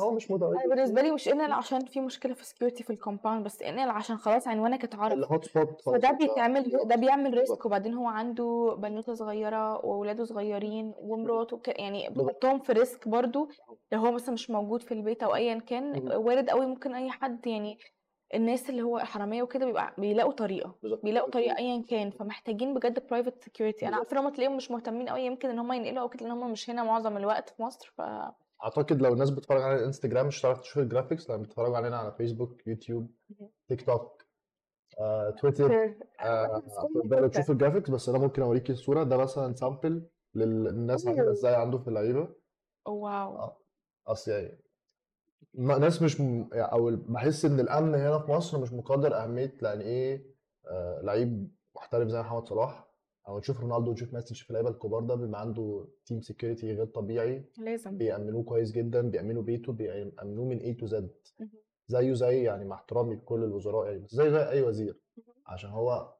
هو 0.01 0.11
متواجد 0.11 0.59
أنا 0.65 0.75
بالنسبة 0.75 1.01
لي 1.01 1.11
مش 1.11 1.27
انقل 1.27 1.51
عشان 1.51 1.85
في 1.85 2.01
مشكلة 2.01 2.33
في 2.33 2.43
security 2.43 2.83
في 2.83 2.97
الcompound 2.97 3.43
بس 3.45 3.61
انقل 3.61 3.89
عشان 3.89 4.17
خلاص 4.17 4.47
عنوانك 4.47 4.83
اتعرف. 4.83 5.19
spot 5.23 5.81
خلاص 5.85 5.85
فده 5.85 6.11
بيتعمل 6.11 6.71
ده 6.85 6.95
بيعمل 6.95 7.31
بالضبط. 7.31 7.65
وبعدين 7.65 7.93
هو 7.93 8.07
عنده 8.07 8.75
بنوتة 8.79 9.13
صغيرة 9.13 9.85
وولاده 9.85 10.25
صغيرين 10.25 10.93
ومراته 10.97 11.61
يعني. 11.67 12.09
بيحطهم 12.09 12.59
في 12.59 12.73
risk 12.73 13.07
برضه 13.07 13.47
لو 13.91 13.99
هو 13.99 14.11
مثلًا 14.11 14.33
مش 14.33 14.49
موجود 14.49 14.81
في 14.83 14.93
البيت 14.93 15.23
أو 15.23 15.35
أيًا 15.35 15.59
كان. 15.59 16.11
وارد 16.13 16.49
أوي 16.49 16.65
ممكن 16.65 16.95
أي 16.95 17.11
حد 17.11 17.47
يعني 17.47 17.77
الناس 18.33 18.69
اللي 18.69 18.81
هو 18.81 18.99
حرامية 18.99 19.43
وكده 19.43 19.65
بيبقى 19.65 19.93
بيلاقوا 19.97 20.33
بالضبط. 20.81 21.03
بيلاقوا 21.03 21.29
طريقة 21.31 21.57
أيًا 21.57 21.83
كان، 21.89 22.11
فمحتاجين 22.11 22.73
بجد 22.73 22.99
security. 22.99 23.83
أنا 23.83 23.95
بالضبط. 23.95 23.97
عارفة 23.97 24.13
إن 24.13 24.17
هُم 24.17 24.29
تلاقيهم 24.29 24.57
مش 24.57 24.71
مهتمين 24.71 25.07
أوي 25.07 25.21
يمكن 25.21 25.49
إن 25.49 25.59
هُم 25.59 25.73
ينقلوا 25.73 26.01
أو 26.01 26.09
كده 26.09 26.21
لإن 26.25 26.31
هُم 26.31 26.51
مش 26.51 26.69
هنا 26.69 26.83
معظم 26.83 27.17
الوقت 27.17 27.49
في 27.49 27.61
مصر 27.63 27.93
ف 27.97 28.01
أعتقد 28.63 29.01
لو 29.01 29.13
الناس 29.13 29.29
بتتفرج 29.29 29.57
علينا 29.61 29.69
على 29.71 29.79
الإنستجرام 29.79 30.27
مش 30.27 30.41
هتعرف 30.41 30.61
تشوف 30.61 30.83
ال 30.89 30.94
graphics 30.94 31.29
لأن 31.29 31.41
بيتفرجوا 31.41 31.77
علينا 31.77 31.97
على 31.97 32.11
فيسبوك، 32.11 32.67
يوتيوب،. 32.67 33.15
تيك 33.67 33.81
توك، 33.85 34.23
آآ 35.01 35.31
تويتر، 35.31 35.81
آآ 36.21 36.47
تقدروا 36.93 37.27
تشوفوا 37.29 37.55
ال 37.55 37.59
graphics 37.59 37.91
بس 37.91 38.09
أنا 38.09 38.19
ممكن 38.19 38.41
أوريكِ 38.41 38.69
الصورة 38.71 39.03
ده 39.03 39.17
مثلًا 39.17 39.55
sample 39.55 40.01
للناس 40.35 41.07
عاملة 41.07 41.31
أوه! 41.31 41.33
إزاي 41.33 41.55
عنده 41.55 41.79
في 41.79 41.89
اللعيبة. 41.89 42.35
wow! 42.85 43.33
آه، 43.39 43.61
أصل 44.07 44.31
يعني 44.31 44.47
ن 44.47 44.62
ناس 45.55 46.01
مش 46.01 46.21
م 46.21 46.49
أو 46.53 46.95
باحس 46.95 47.45
إن 47.45 47.59
الأمن 47.59 47.95
هنا 47.95 48.19
في 48.19 48.31
مصر 48.31 48.59
مش 48.59 48.73
مقدّر 48.73 49.23
أهمية 49.23 49.53
يعني 49.61 49.83
إيه 49.83 50.25
آآ 50.67 51.01
لعيب 51.03 51.51
محترف 51.75 52.07
زي 52.07 52.19
محمد 52.19 52.47
صلاح 52.47 52.87
أو 53.27 53.39
نشوف 53.39 53.59
رونالدو 53.59 53.89
ونشوف 53.91 54.13
ميسي 54.13 54.33
نشوف 54.33 54.49
اللعيبة 54.49 54.69
الكبار 54.69 55.01
ده 55.03 55.15
بيبقى 55.15 55.41
عنده 55.41 55.87
team 56.09 56.17
security 56.25 56.63
غير 56.63 56.85
طبيعي، 56.85 57.45
لازم. 57.57 57.97
بيأمنوه 57.97 58.43
كويس 58.43 58.71
جدًا، 58.71 59.01
بيأمنوا 59.01 59.43
بيته، 59.43 59.73
بيأمنوه 59.73 60.45
من 60.45 60.54
A 60.54 60.59
to 60.77 60.89
Z. 60.89 60.93
اهم. 60.93 61.49
زيه 61.87 62.13
زي 62.13 62.43
يعني 62.43 62.65
مع 62.65 62.75
احترامي 62.75 63.15
لكل 63.15 63.43
الوزراء 63.43 63.85
يعني 63.91 64.07
زيه 64.07 64.29
زي 64.29 64.49
أي 64.49 64.61
وزير،. 64.61 64.99
عشان 65.47 65.69
هو 65.69 66.13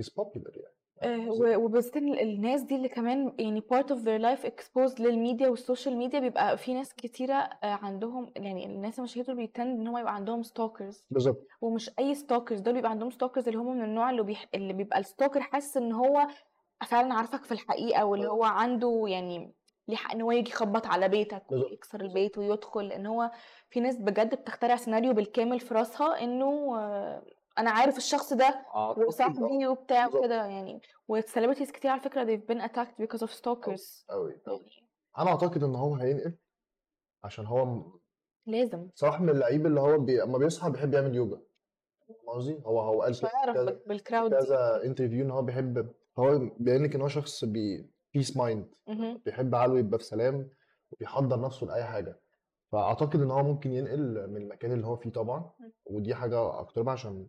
he's 0.00 0.04
popular 0.08 0.56
يعني 0.56 0.75
قصدي؟ 1.02 1.56
و 1.56 1.64
وبالذات 1.64 1.96
الناس 1.96 2.62
دي 2.62 2.76
اللي 2.76 2.88
كمان 2.88 3.32
يعني 3.38 3.60
part 3.74 3.86
of 3.86 3.96
their 3.98 4.20
life 4.22 4.46
exposed 4.50 5.00
للميديا 5.00 5.48
والسوشيال 5.48 5.96
ميديا 5.96 6.20
بيبقى 6.20 6.58
في 6.58 6.74
ناس 6.74 6.94
كتيرة 6.94 7.34
آآ 7.34 7.58
عندهم 7.82 8.32
يعني 8.36 8.66
الناس 8.66 8.98
المشاهير 8.98 9.26
دول 9.26 9.46
بي 9.46 9.51
tend 9.51 9.60
إن 9.60 9.88
هو 9.88 9.98
يبقى 9.98 10.14
عندهم 10.14 10.42
stalkers 10.42 10.96
بالضبط. 11.10 11.46
ومش 11.60 11.90
أي 11.98 12.14
stalkers 12.14 12.60
دول 12.60 12.74
بيبقى 12.74 12.90
عندهم 12.90 13.10
stalkers 13.10 13.46
اللي 13.46 13.58
هم 13.58 13.76
من 13.76 13.84
النوع 13.84 14.10
اللي 14.10 14.22
بيح 14.22 14.46
اللي 14.54 14.72
بيبقى 14.72 15.02
ال 15.02 15.07
stalker 15.07 15.38
حاسس 15.38 15.76
إن 15.76 15.92
هو 15.92 16.26
فعلًا 16.86 17.14
عارفك 17.14 17.44
في 17.44 17.52
الحقيقة 17.52 18.04
واللي 18.04 18.26
آه. 18.26 18.30
هو 18.30 18.44
عنده 18.44 19.04
يعني 19.08 19.52
ليه 19.88 19.96
حق 19.96 20.14
إن 20.14 20.20
هو 20.20 20.30
ييجي 20.32 20.50
يخبط 20.50 20.86
على 20.86 21.08
بيتك 21.08 21.52
ويكسر. 21.52 22.00
البيت 22.00 22.38
ويدخل، 22.38 22.88
لإن 22.88 23.06
هو 23.06 23.30
في 23.70 23.80
ناس 23.80 23.96
بجد 23.96 24.34
بتخترع 24.34 24.76
سيناريو 24.76 25.12
بالكامل 25.12 25.60
في 25.60 25.74
راسها 25.74 26.22
إنه 26.24 26.76
أنا 27.58 27.70
عارف 27.70 27.96
الشخص 27.96 28.32
ده 28.32 28.66
آه، 28.74 28.98
وصاحبي 28.98 29.66
وبتاع. 29.66 30.06
وكده 30.06 30.44
يعني 30.46 30.80
وcelebrities 31.12 31.72
كتير 31.72 31.90
على 31.90 32.00
فكرة 32.00 32.24
they've 32.24 32.42
been 32.52 32.62
attacked 32.68 33.02
because 33.04 33.20
of 33.26 33.30
stalkers 33.30 34.04
أوي. 34.10 34.32
يعني 34.46 34.88
أنا 35.18 35.30
أعتقد 35.30 35.62
إن 35.62 35.74
هو 35.74 35.94
هينقل 35.94 36.34
عشان 37.24 37.46
هو 37.46 37.82
لازم. 38.46 38.88
صلاح 38.94 39.20
من 39.20 39.28
اللعيبة 39.28 39.68
اللي 39.68 39.80
هو 39.80 39.98
بي 39.98 40.22
أمّا 40.22 40.38
بيصحى 40.38 40.70
بيحب 40.70 40.94
يعمل 40.94 41.14
يوجا، 41.14 41.40
فاهم 42.08 42.28
قصدي؟ 42.36 42.60
هو 42.66 42.80
هو 42.80 43.02
قال 43.02 43.14
كذا 43.20 43.64
بال 43.64 43.78
في 43.78 43.98
بالcrowd 43.98 44.28
دي. 44.30 44.36
كذا 44.36 44.80
interview 44.84 45.20
إن 45.24 45.30
هو 45.30 45.42
بيحب 45.42 45.94
هو 46.18 46.38
باين 46.58 46.82
لِك 46.84 46.94
إن 46.94 47.00
هو 47.00 47.08
شخص 47.08 47.44
بي 47.44 47.90
mind 48.18 48.64
اهم. 48.88 49.22
بيحب 49.24 49.54
عقله 49.54 49.78
يبقى 49.78 49.98
في 49.98 50.04
سلام 50.04 50.50
وبيحضّر 50.92 51.40
نفسه 51.40 51.66
لأي 51.66 51.84
حاجة، 51.84 52.20
فأعتقد 52.72 53.20
إن 53.20 53.30
هو 53.30 53.42
ممكن 53.42 53.72
ينقل 53.72 54.30
من 54.30 54.36
المكان 54.42 54.72
اللي 54.72 54.86
هو 54.86 54.96
فيه 54.96 55.10
طبعًا. 55.10 55.50
ودي 55.86 56.14
حاجة 56.14 56.60
أحترمها 56.62 56.92
عشان 56.92 57.28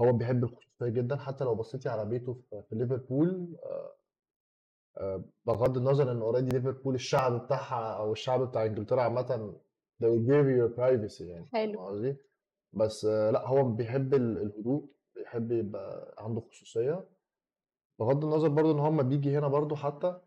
هو 0.00 0.12
بيحب 0.12 0.44
الخصوصية 0.44 0.88
جدًا 0.88 1.16
حتى 1.16 1.44
لو 1.44 1.54
بصيتِ 1.54 1.86
على 1.86 2.04
بيته 2.04 2.34
في 2.50 2.62
في 2.62 2.74
ليفربول 2.74 3.56
آآ 3.64 3.92
آآ 4.98 5.24
بغض 5.46 5.76
النظر 5.76 6.12
إن 6.12 6.20
already 6.22 6.52
ليفربول 6.54 6.94
الشعب 6.94 7.44
بتاعها 7.44 7.96
أو 7.98 8.12
الشعب 8.12 8.42
بتاع 8.48 8.64
إنجلترا 8.64 9.02
عامةً 9.02 9.54
they 10.02 10.06
will 10.06 10.24
give 10.28 10.46
you 10.46 10.56
your 10.62 10.76
privacy 10.78 11.20
يعني 11.20 11.46
فاهم 11.52 11.68
حلو. 11.68 11.86
قصدي؟ 11.86 12.16
بس 12.72 13.04
لأ 13.04 13.48
هو 13.48 13.64
بيحب 13.64 14.14
ال 14.14 14.42
الهدوء، 14.42 14.88
بيحب 15.16 15.52
يبقى 15.52 16.14
عنده 16.18 16.40
خصوصية، 16.40 17.04
بغض 17.98 18.24
النظر 18.24 18.48
برضه 18.48 18.72
إن 18.72 18.78
هو 18.78 18.88
أمّا 18.88 19.02
بييجي 19.02 19.38
هنا 19.38 19.48
برضه 19.48 19.76
حتى 19.76 20.20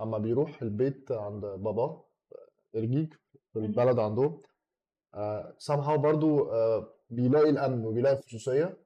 أمّا 0.00 0.18
بيروح 0.18 0.62
البيت 0.62 1.12
عند 1.12 1.40
باباه 1.46 2.04
في 2.72 2.78
إرجيج 2.78 3.12
في. 3.52 3.58
البلد 3.58 3.98
عندهم 3.98 4.42
آآ 5.14 5.54
somehow 5.58 5.90
برضه 5.96 6.52
آآ 6.54 6.88
بيلاقي 7.10 7.50
الأمن 7.50 7.84
وبيلاقي 7.86 8.18
الخصوصية 8.18 8.76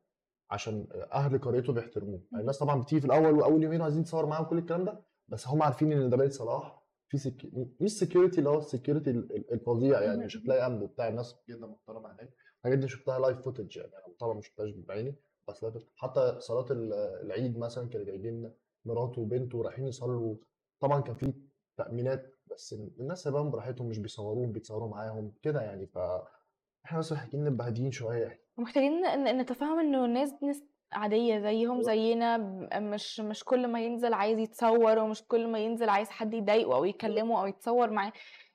عشان 0.50 0.87
أهل 1.12 1.38
قريته 1.38 1.72
بيحترموه، 1.72 2.22
اهم. 2.32 2.40
الناس 2.40 2.58
طبعًا 2.58 2.82
بتيجي 2.82 3.00
في 3.00 3.06
الأول 3.06 3.34
وأول 3.34 3.62
يومين 3.62 3.80
وعايزين 3.80 4.00
نتصور 4.02 4.26
معاه 4.26 4.42
وكل 4.42 4.58
الكلام 4.58 4.84
ده، 4.84 5.04
بس 5.28 5.48
هم 5.48 5.62
عارفين 5.62 5.92
إن 5.92 6.11
ده 6.11 6.16
بيت 6.16 6.32
صلاح. 6.32 6.78
في 7.11 7.18
سك 7.18 7.46
مش 7.80 8.04
security 8.04 8.38
اللي 8.38 8.48
هو 8.50 8.61
الsecurity 8.62 9.08
ال 9.08 9.37
ال 9.37 9.52
الفظيع 9.52 10.00
يعني 10.02 10.24
مش. 10.24 10.37
هتلاقي 10.37 10.66
أمن 10.66 10.82
وبتاع. 10.82 11.08
الناس 11.08 11.37
جدًا 11.48 11.66
محترمة 11.66 12.08
هناك، 12.12 12.34
الحاجات 12.58 12.78
دي 12.78 12.88
شُفتها 12.88 13.18
live 13.18 13.37
footage 13.44 13.76
يعني. 13.76 13.92
أنا 14.06 14.14
طبعًا 14.18 14.34
ما 14.34 14.40
شُفتهاش 14.40 14.70
بعيني 14.70 15.14
بس 15.48 15.66
حتى 15.96 16.37
صلاة 16.40 16.66
ال 16.70 16.92
العيد 16.94 17.58
مثلًا 17.58 17.88
كانوا 17.88 18.06
جايبين 18.06 18.52
مراته 18.84 19.20
وبنته 19.22 19.62
رايحين 19.62 19.87
يصلّوا، 19.87 20.37
طبعًا 20.80 21.00
كان 21.00 21.14
في 21.14 21.32
تأمينات 21.78 22.38
بس 22.50 22.72
الناس 23.00 23.22
سايباهم 23.22 23.50
براحتهم 23.50 23.88
مش 23.88 23.98
بيصوروهم، 23.98 24.52
بيتصوروا 24.52 24.88
معاهم 24.88 25.32
كده 25.42 25.61
يعني، 25.62 25.87
فإحنا 25.87 26.98
بس 26.98 27.12
محتاجين 27.12 27.44
نبقى 27.44 27.66
هاديين 27.66 27.90
شوية. 27.92 28.47
ومحتاجين 28.59 29.01
ن 29.03 29.38
نتفهم 29.40 29.79
إنه 29.79 30.05
الناس 30.05 30.33
دي 30.33 30.47
ناس 30.47 30.62
عادية 30.92 31.38
زيهم. 31.38 31.83
زينا 31.83 32.37
ب 32.38 32.68
مش 32.75 33.21
مش 33.21 33.44
كل 33.44 33.66
ما 33.68 33.81
ينزل 33.81 34.12
عايز 34.14 34.38
يتصور 34.38 34.99
ومش 34.99 35.23
كل 35.23 35.47
ما 35.49 35.59
ينزل 35.59 35.88
عايز 35.88 36.09
حد 36.11 36.35
يضايقه 36.35 36.68
بالضبط. 36.81 36.87
يكلمه 36.94 37.40
أو 37.40 37.47
يتصور 37.47 37.90
معاه، 37.90 38.12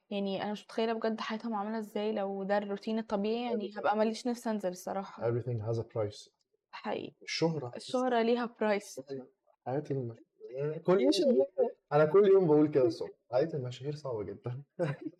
يعني 0.10 0.44
أنا 0.44 0.52
مش 0.52 0.64
متخيلة 0.64 0.94
بجد 0.94 1.22
حياتهم 1.22 1.54
عاملة 1.56 1.80
إزاي 1.80 2.12
لو 2.12 2.44
ده 2.44 2.58
الروتين 2.58 3.00
الطبيعي 3.00 3.44
يعني 3.44 3.72
everything 3.72 3.78
هابقى 3.78 3.98
ما 3.98 4.04
ليش 4.04 4.28
نفسي 4.28 4.50
أنزل 4.50 4.70
الصراحة. 4.70 5.24
everything 5.32 5.62
has 5.72 5.78
a 5.80 5.84
price. 5.84 6.30
حقيقي. 6.72 7.14
الشهرة 7.22 7.72
الشهرة 7.76 8.22
ليها 8.22 8.46
price. 8.48 9.02
حياة 9.66 9.84
المش 9.92 10.18
كل 10.84 11.02
يوم 11.02 11.12
أنا 11.94 12.06
كل 12.06 12.28
يوم 12.28 12.48
باقول 12.48 12.68
كده 12.68 12.86
الصبح، 12.86 13.10
حياة 13.32 13.50
المشاهير 13.54 13.96
صعبة 13.96 14.24
جدًا. 14.24 14.62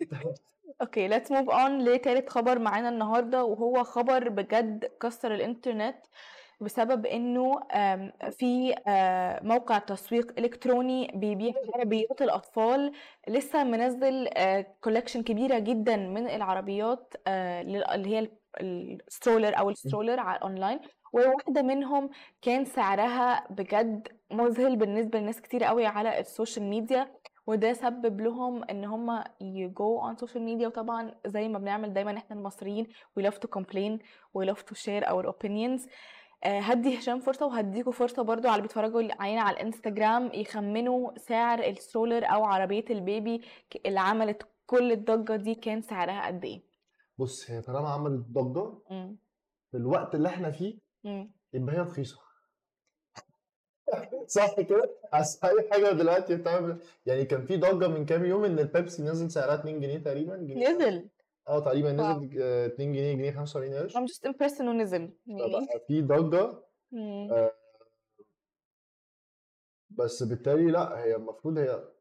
أوكي 0.98 1.10
let's 1.10 1.28
move 1.28 1.50
on 1.54 1.70
لتالت 1.70 2.30
خبر 2.30 2.60
معانا 2.60 2.90
النهارده 2.90 3.44
وهو 3.44 3.84
خبر 3.84 4.30
بجد 4.30 4.86
كسر 5.02 5.34
الإنترنت، 5.34 5.96
بسبب 6.62 7.06
آمم 7.06 8.12
في 8.32 8.76
آآ 8.88 9.44
موقع 9.44 9.78
تسويق 9.78 10.34
إلكتروني 10.38 11.12
بيبيع 11.16 11.54
عربيات 11.76 12.22
الأطفال 12.22 12.92
لسه 13.28 13.64
منزّل 13.64 14.28
آآ 14.28 14.66
collection 14.88 15.18
كبيرة 15.18 15.60
جدًا 15.60 15.96
من 15.96 16.28
العربيات 16.28 17.14
لل 17.28 17.84
اللي 17.92 18.10
هي 18.10 18.30
ال 18.62 18.98
الstroller 19.12 19.60
أو 19.60 19.70
إمم. 19.70 19.74
ال 19.76 19.81
stroller 19.81 20.20
على 20.20 20.38
الأونلاين، 20.38 20.80
وواحدة 21.14 21.62
منهم 21.62 22.10
كان 22.42 22.66
سعرها 22.66 23.48
بجد 23.50 24.08
مُذهل 24.32 24.76
بالنسبة 24.76 25.20
لناس 25.20 25.42
كتيرة 25.42 25.66
أوي 25.66 25.86
على 25.86 26.20
السوشيال 26.20 26.66
ميديا، 26.66 27.12
وده 27.48 27.74
سبب 27.74 28.22
لهم 28.22 28.64
إن 28.64 28.86
هم 28.86 29.24
ي 29.42 29.62
go 29.62 30.02
on 30.12 30.16
social 30.26 30.40
media 30.40 30.66
وطبعًا 30.66 31.12
زي 31.26 31.48
ما 31.48 31.60
بنعمل 31.60 31.94
دايمًا 31.94 32.18
إحنا 32.18 32.36
المصريين 32.36 32.88
we 33.20 33.24
love 33.24 33.36
to 33.36 33.48
complain 33.60 34.00
we 34.38 34.46
love 34.46 34.60
to 34.72 34.76
share 34.76 35.04
our 35.10 35.26
opinions 35.28 35.90
آآ 36.44 36.60
هادّي 36.60 37.00
هشام 37.00 37.20
فرصة 37.20 37.46
وهادّيكم 37.46 37.92
فرصة 37.92 38.22
برضه 38.24 38.50
على 38.50 38.56
اللي 38.56 38.62
بيتفرجوا 38.62 39.22
علينا 39.22 39.42
على 39.42 39.58
الإنستجرام 39.58 40.32
يخمنوا 40.34 41.12
سعر 41.18 41.74
ال 41.74 41.80
stroller 41.80 42.32
أو 42.34 42.44
عربية 42.46 42.86
ال 42.90 43.00
baby 43.00 43.42
اللي 43.86 44.00
عملت 44.00 44.48
كل 44.66 44.92
الضجة 44.92 45.36
دي 45.36 45.56
كان 45.56 45.82
سعرها 45.82 46.28
قد 46.28 46.46
إيه؟ 46.46 46.62
بُص، 47.18 47.52
هي 47.52 47.62
طالما 47.62 47.90
عملت 47.90 48.26
إمم. 48.92 49.18
في 49.72 49.78
الوقت 49.78 50.16
اللي 50.16 50.30
إحنا 50.30 50.52
فيه،. 50.52 50.80
يبقى 51.54 51.76
هي 51.76 51.80
رخيصة. 51.80 52.23
صح 54.28 54.62
كده؟ 54.62 54.96
أصل 55.14 55.48
أي 55.48 55.70
حاجة 55.72 55.92
دلوقتي 55.92 56.36
بتعمل 56.36 56.78
يعني 57.06 57.26
كان 57.26 57.46
في 57.46 57.58
ضجة 57.58 57.88
من 57.88 58.06
كام 58.06 58.26
يوم 58.26 58.46
إن 58.46 58.60
البيبسي 58.60 59.04
نزل 59.04 59.32
سعرها 59.32 59.56
2 59.56 59.80
جنيه 59.82 59.98
تقريبًا، 59.98 60.38
جنيه 60.38 60.66
نزل! 60.68 61.10
آه 61.48 61.60
تقريبًا! 61.60 61.92
نزل 61.94 62.42
آآ 62.42 62.66
2 62.68 62.94
جنيه، 62.94 63.14
جنيه 63.16 63.32
45 63.32 63.76
قرش. 63.76 63.96
I'm 63.96 64.08
just 64.08 64.24
impressed 64.26 64.62
إنه 64.62 64.72
نزل 64.74 65.14
يعني 65.28 65.84
في 65.88 66.02
ضجة 66.02 66.64
إمم. 66.94 67.38
آآ 67.38 67.52
بس 69.90 70.24
بالتالي 70.24 70.72
لأ، 70.72 71.04
هي 71.04 71.16
المفروض 71.16 71.58
هي 71.58 71.94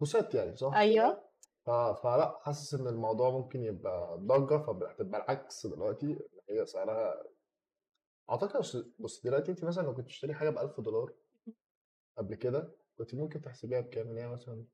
بوسات 0.00 0.34
يعني 0.34 0.56
صح 0.56 0.82
كده؟ 0.94 1.02
أيوه. 1.04 1.26
ف 1.66 1.70
فلأ، 1.70 2.38
حاسس 2.42 2.74
إن 2.74 2.86
الموضوع 2.88 3.30
ممكن 3.30 3.64
يبقى 3.64 4.18
ضجة 4.20 4.58
فب 4.58 4.82
هتبقى 4.84 5.20
العكس 5.24 5.66
دلوقتي، 5.66 6.18
هي 6.50 6.66
سعرها 6.66 7.24
أعتقد 8.30 8.56
أصل 8.56 8.92
بُص 8.98 9.22
دلوقتي 9.22 9.50
أنتِ 9.50 9.64
مثلًا 9.64 9.82
لو 9.82 9.94
كنتِ 9.94 10.04
بتشتري 10.04 10.34
حاجة 10.34 10.50
ب1000$ 10.50 11.14
قبل 12.18 12.34
كده، 12.34 12.76
كنتِ 12.98 13.14
ممكن 13.14 13.40
تحسبيها 13.42 13.80
بكام؟ 13.80 14.08
إن 14.10 14.18
هي 14.18 14.28
مثلًا 14.28 14.66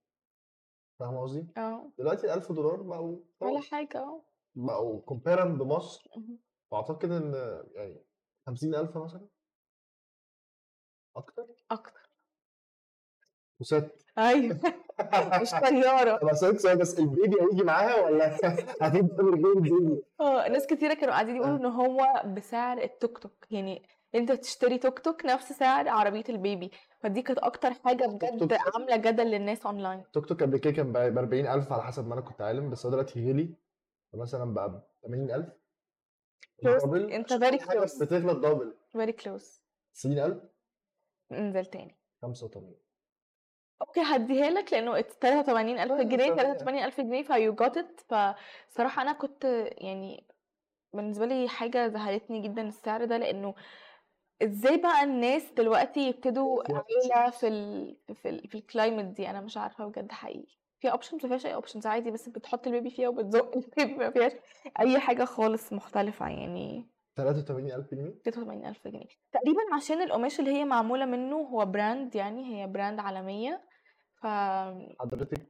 فاهمة 0.98 1.22
قصدي؟ 1.22 1.46
آه. 1.56 1.92
دلوقتي 1.98 2.26
ال1000$ 2.26 2.82
بقوا 2.82 3.24
ولا 3.40 3.60
حاجة 3.60 3.98
آه. 3.98 4.24
بقوا 4.54 5.02
compare 5.10 5.46
بمصر، 5.46 6.10
اهم. 6.16 6.42
فأعتقد 6.70 7.10
إن 7.10 7.34
يعني 7.74 8.06
50.000 8.46 8.98
مثلًا؟ 8.98 9.28
أكتر؟ 11.16 11.46
أكتر. 11.70 12.01
بوسات. 13.62 14.02
أيوه 14.18 14.60
مش. 15.42 15.50
طب 15.50 16.28
هاسألِك 16.28 16.58
سؤال 16.58 16.78
بس 16.78 16.98
ال 16.98 17.06
baby 17.06 17.36
هييجي 17.40 17.62
معاها 17.64 18.00
والّا 18.04 18.36
هتبقى 18.80 19.24
من 19.24 19.44
غير 19.44 19.52
ال 19.56 19.64
baby؟ 19.64 20.02
آه، 20.20 20.48
ناس 20.48 20.66
كتيرة 20.66 20.94
كانوا 20.94 21.14
قاعدين 21.14 21.36
يقولوا 21.36 21.54
آه. 21.54 21.58
إن 21.60 21.66
هو 21.66 22.22
بسعر 22.26 22.78
التوك 22.78 23.18
توك، 23.18 23.46
يعني 23.50 23.82
أنت 24.14 24.32
تشتري 24.32 24.78
توك 24.78 24.98
توك 24.98 25.24
نفس 25.26 25.52
سعر 25.52 25.88
عربية 25.88 26.24
ال 26.28 26.35
baby، 26.35 26.70
فدي 27.00 27.22
كانت 27.22 27.38
حاجة 27.84 28.32
بجد 28.32 28.74
عاملة 28.74 28.96
جدل 28.96 29.26
للناس 29.30 29.66
أونلاين. 29.66 30.00
التوك 30.00 30.26
توك 30.26 30.42
قبل 30.42 30.58
كده 30.58 30.72
كان 30.72 30.92
ب 30.92 30.96
ب40.000 31.14 31.72
على 31.72 31.82
حسب 31.82 32.06
ما 32.06 32.14
أنا 32.14 32.20
كنت 32.20 32.40
عالم، 32.42 32.70
بس 32.70 32.86
هو 32.86 32.92
دلوقتي 32.92 33.30
غِلي، 33.30 33.54
فمثلًا 34.12 34.54
بقى 34.54 34.82
ب80.000 35.04 35.44
close 36.64 36.84
الدبل 36.84 37.12
أنت 37.12 37.32
عشان 37.32 37.50
very 37.50 37.54
كل 37.64 37.68
حاجة 37.68 37.86
close. 37.86 38.00
بتغلى 38.02 38.32
الدبل. 38.32 38.74
very 38.96 39.12
close. 39.22 39.46
90.000 39.94 40.34
انزل 41.32 41.66
تاني. 41.66 41.96
85. 42.22 42.74
okay 43.88 44.00
هادّيها 44.00 44.50
لك 44.50 44.68
it's 44.70 45.14
83.000 45.20 46.00
جنيه، 46.00 46.30
83 46.30 46.36
83.000 46.36 47.00
جنيه 47.00 47.24
فyou 47.24 47.54
got 47.64 47.72
it 47.82 48.04
فصراحة 48.08 49.02
أنا 49.02 49.12
كنت 49.12 49.44
يعني 49.78 50.26
بالنسبة 50.94 51.26
لي 51.26 51.48
حاجة 51.48 51.88
زهقتني 51.88 52.40
جدًا 52.40 52.62
السعر 52.68 53.04
ده، 53.04 53.16
لإنه 53.16 53.54
إزاي 54.42 54.76
بقى 54.76 55.02
الناس 55.04 55.52
دلوقتي 55.52 56.00
يبتدوا 56.08 56.62
options. 56.64 57.30
في 57.30 57.48
ال 57.48 57.96
في 58.14 58.28
ال 58.28 58.48
في 58.48 58.58
الclimate 58.60 59.14
دي، 59.16 59.30
أنا 59.30 59.40
مش 59.40 59.56
عارفة 59.56 59.86
بجد 59.86 60.12
حقيقي. 60.12 60.56
فيها 60.80 60.96
options 60.96 61.12
ما 61.24 61.28
فيهاش 61.28 61.46
أي 61.46 61.60
options 61.60 61.86
عادي 61.86 62.10
بس 62.10 62.28
بتحط 62.28 62.66
البيبي 62.66 62.90
فيها 62.90 63.08
وبتزُق 63.08 63.50
البيبي 63.56 63.94
ما 63.94 64.10
فيهاش 64.10 64.32
أي 64.80 64.98
حاجة 64.98 65.24
خالص 65.24 65.72
مختلفة 65.72 66.28
يعني 66.28 66.88
83.000 67.16 67.94
جنيه؟ 67.94 68.14
83.000 68.24 68.88
جنيه. 68.88 69.06
تقريبًا 69.32 69.60
عشان 69.76 70.02
القماش 70.02 70.40
اللي 70.40 70.50
هي 70.50 70.64
معمولة 70.64 71.04
منه 71.04 71.36
هو 71.36 71.72
brand 71.72 72.16
يعني 72.16 72.44
هي 72.54 72.66
brand 72.72 73.00
عالمية، 73.00 73.62
ف 74.22 74.26
حضرتك 75.00 75.40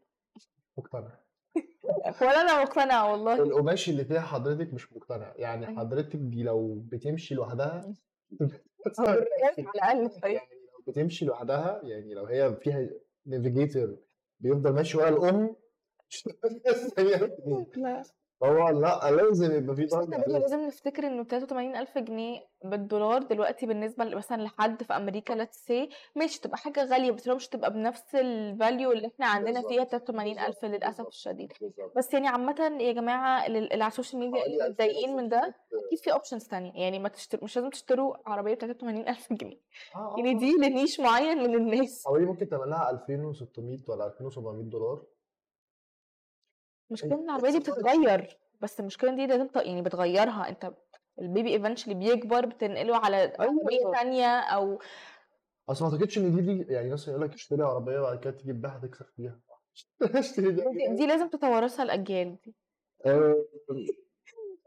مقتنع. 0.78 1.18
ولا 2.22 2.40
أنا 2.40 2.62
مقتنعة 2.62 3.12
والله. 3.12 3.42
القماش 3.42 3.88
اللي 3.88 4.04
فيها 4.04 4.20
حضرتك 4.20 4.74
مش 4.74 4.92
مقتنع، 4.92 5.34
يعني 5.36 5.66
أيوه. 5.68 5.78
حضرتك 5.78 6.16
دي 6.16 6.42
لو 6.42 6.82
بتمشي 6.86 7.34
لوحدها. 7.34 7.94
آه 8.98 9.02
على 9.02 9.70
الأقل 9.74 10.20
طيب. 10.20 10.32
يعني 10.32 10.48
لو 10.72 10.92
بتمشي 10.92 11.24
لوحدها، 11.24 11.80
يعني 11.84 12.14
لو 12.14 12.24
هي 12.24 12.56
فيها 12.56 12.88
navigator 13.28 13.88
بيفضل 14.40 14.72
ماشي 14.72 14.98
ورا 14.98 15.08
الأم 15.08 15.56
مش 16.10 16.28
هتبقى 16.28 16.50
فيها 16.50 16.72
90.000 16.72 17.30
جنيه. 17.46 17.66
لا. 17.76 18.02
طبعًا 18.42 18.72
لأ، 18.72 19.10
لازم 19.10 19.52
يبقى 19.56 19.76
في 19.76 19.84
بس 19.84 19.94
برضه 19.94 20.10
لازم. 20.16 20.38
لازم 20.38 20.60
نفتكر 20.66 21.06
إنه 21.06 21.24
83.000 21.24 21.98
جنيه 21.98 22.40
بالدولار 22.64 23.22
دلوقتي 23.22 23.66
بالنسبة 23.66 24.04
ل 24.04 24.16
مثلًا 24.16 24.42
لحد 24.42 24.82
في 24.82 24.92
أمريكا 24.96 25.44
let's 25.44 25.48
say 25.70 25.92
ماشي 26.16 26.40
تبقى 26.40 26.58
حاجة 26.58 26.84
غالية، 26.84 27.10
بس 27.10 27.28
مش 27.28 27.48
هتبقى 27.48 27.72
بنفس 27.72 28.02
الvalue 28.16 28.90
اللي 28.92 29.06
إحنا 29.14 29.26
عندنا 29.26 29.62
فيها 29.68 29.84
بالضبط، 29.84 30.10
83.000 30.10 30.46
بالضبط، 30.46 30.64
للأسف 30.64 30.96
بالضبط، 30.96 31.06
الشديد. 31.06 31.52
بس 31.96 32.14
يعني 32.14 32.28
عامةً 32.28 32.76
يا 32.80 32.92
جماعة 32.92 33.46
ال 33.46 33.56
اللي 33.72 33.84
على 33.84 33.90
السوشيال 33.90 34.20
ميديا 34.20 34.46
اللي 34.46 34.68
متضايقين 34.70 35.16
من 35.16 35.28
ده، 35.28 35.38
2600 35.38 35.86
أكيد 35.86 35.98
في 35.98 36.10
options 36.12 36.48
تانية، 36.50 36.72
يعني 36.74 36.98
ما 36.98 37.08
تشت 37.08 37.42
مش 37.42 37.56
لازم 37.56 37.70
تشتروا 37.70 38.14
عربية 38.26 38.54
ب83.000 38.54 39.32
جنيه، 39.32 39.60
آه، 39.96 39.98
آه، 39.98 40.14
يعني 40.18 40.34
آه. 40.34 40.38
دي 40.38 40.52
لniche 40.52 41.00
معين 41.00 41.38
من 41.38 41.54
الناس. 41.54 42.04
حوالي 42.06 42.24
ممكن 42.26 42.48
تعمل 42.48 42.70
لها 42.70 42.90
2600 42.90 43.78
والّا 43.88 44.06
$2700. 44.06 44.32
المشكلة 44.38 45.11
إن 47.04 47.12
العربية 47.24 47.50
it's 47.50 47.50
دي 47.50 47.58
a 47.58 47.60
budget. 47.62 48.12
بتتغير، 48.12 48.38
بس 48.60 48.80
المشكلة 48.80 49.10
إن 49.10 49.16
دي 49.16 49.26
لازم 49.26 49.48
ت 49.48 49.56
يعني 49.56 49.82
بتغيّرها، 49.82 50.48
أنت 50.48 50.72
البيبي 51.20 51.58
eventually 51.58 51.92
بيكبر 51.92 52.46
بتنقله 52.46 52.96
على 52.96 53.16
عربية 53.40 53.78
أيوه. 53.80 53.96
تانية 53.98 54.26
أو 54.40 54.78
أصل 55.68 55.84
ما 55.84 55.92
أعتقدش 55.92 56.18
إن 56.18 56.36
دي 56.36 56.40
دي 56.64 56.72
يعني 56.72 56.90
مثلًا 56.92 57.14
يقول 57.14 57.24
لك 57.26 57.34
اشتري 57.34 57.62
عربية 57.62 57.98
وبعد 58.00 58.18
كده 58.18 58.30
تيجي 58.32 58.52
تبيعها 58.52 58.78
تكسب 58.86 59.06
فيها. 59.16 59.40
اشتري 60.18 60.52
دي 60.52 60.62
دي 60.72 60.96
دي 60.96 61.06
لازم 61.06 61.28
تتوارثها 61.28 61.82
الأجيال 61.82 62.40
دي. 62.40 62.54
آآ 63.06 63.34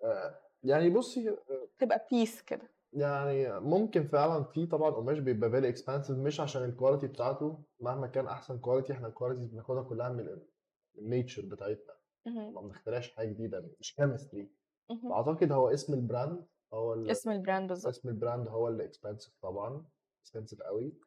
آآ 0.03 0.41
يعني 0.63 0.89
بُصّي 0.89 1.29
آآ 1.29 1.35
تبقى 1.79 2.07
peace 2.13 2.41
كده. 2.45 2.75
يعني 2.93 3.59
ممكن 3.59 4.07
فعلًا 4.07 4.43
في 4.43 4.65
طبعًا 4.65 4.89
قماش 4.91 5.19
بيبقى 5.19 5.49
very 5.51 5.75
expensive 5.75 6.11
مش 6.11 6.39
عشان 6.39 6.71
الquality 6.77 7.05
بتاعته، 7.05 7.63
مهما 7.79 8.07
كان 8.07 8.27
أحسن 8.27 8.61
quality 8.61 8.91
إحنا 8.91 9.09
الqualities 9.13 9.51
بناخدها 9.51 9.83
كلها 9.83 10.09
من 10.09 10.19
ال 10.19 10.47
من 10.95 11.23
الnature 11.23 11.45
بتاعتنا،. 11.45 11.94
ما 12.25 12.61
بنخترعش 12.61 13.11
حاجة 13.15 13.29
جديدة 13.29 13.59
مش. 13.79 13.95
اهم. 14.89 15.15
فأعتقد 15.15 15.51
هو 15.51 15.69
اسم 15.69 15.93
البراند 15.93 16.47
هو 16.73 16.93
ال 16.93 17.11
اسم 17.11 17.31
البراند 17.31 17.67
بالضبط. 17.69 17.95
اسم 17.95 18.09
البراند 18.09 18.47
هو 18.49 18.67
اللي 18.69 18.89
expensive 18.93 19.31
طبعًا، 19.41 19.85
expensive 20.27 20.61
أوي. 20.67 21.01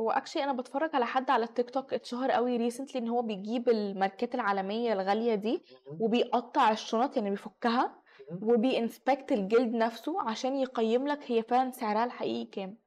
هو 0.00 0.12
actually 0.12 0.36
أنا 0.36 0.52
باتفرج 0.52 0.90
على 0.94 1.06
حد 1.06 1.30
على 1.30 1.44
التيك 1.44 1.70
توك 1.70 1.94
اتشهر 1.94 2.30
أوي 2.30 2.70
recently 2.70 2.96
إن 2.96 3.08
هو 3.08 3.22
بيجيب 3.22 3.68
الماركات 3.68 4.34
العالمية 4.34 4.92
الغالية 4.92 5.34
دي،. 5.34 5.64
وبيقطّع 5.98 6.70
الشنط 6.70 7.16
يعني 7.16 7.30
بيفكها،. 7.30 8.02
وبيinspect 8.44 9.32
الجلد 9.32 9.74
نفسه 9.74 10.22
عشان 10.30 10.56
يقيّم 10.56 11.06
لك 11.08 11.30
هي 11.32 11.42
فعلًا 11.42 11.70
سعرها 11.70 12.04
الحقيقي 12.04 12.44
كام. 12.50 12.78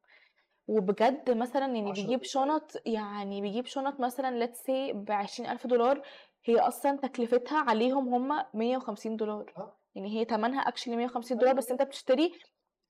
وبجد 0.67 1.32
مثلًا 1.38 1.65
يعني 1.76 1.91
10 1.91 1.93
بيجيب 1.93 2.23
شنط 2.23 2.71
يعني 2.86 3.41
بيجيب 3.41 3.65
شنط 3.65 4.00
مثلًا 4.02 4.47
let's 4.47 4.58
say 4.60 4.93
ب20.000$ 4.95 6.02
هي 6.47 6.60
أصلًا 6.60 6.97
تكلفتها 6.97 7.60
عليهم 7.69 8.13
هم 8.13 8.45
$150 8.53 9.45
آه. 9.55 9.77
يعني 9.95 10.10
هي 10.19 10.25
تمنها 10.25 10.62
actually 10.71 10.88
$150 10.89 11.38
أيوه، 11.41 11.53
بس. 11.53 11.71
أنت 11.71 11.81
بتشتري 11.81 12.33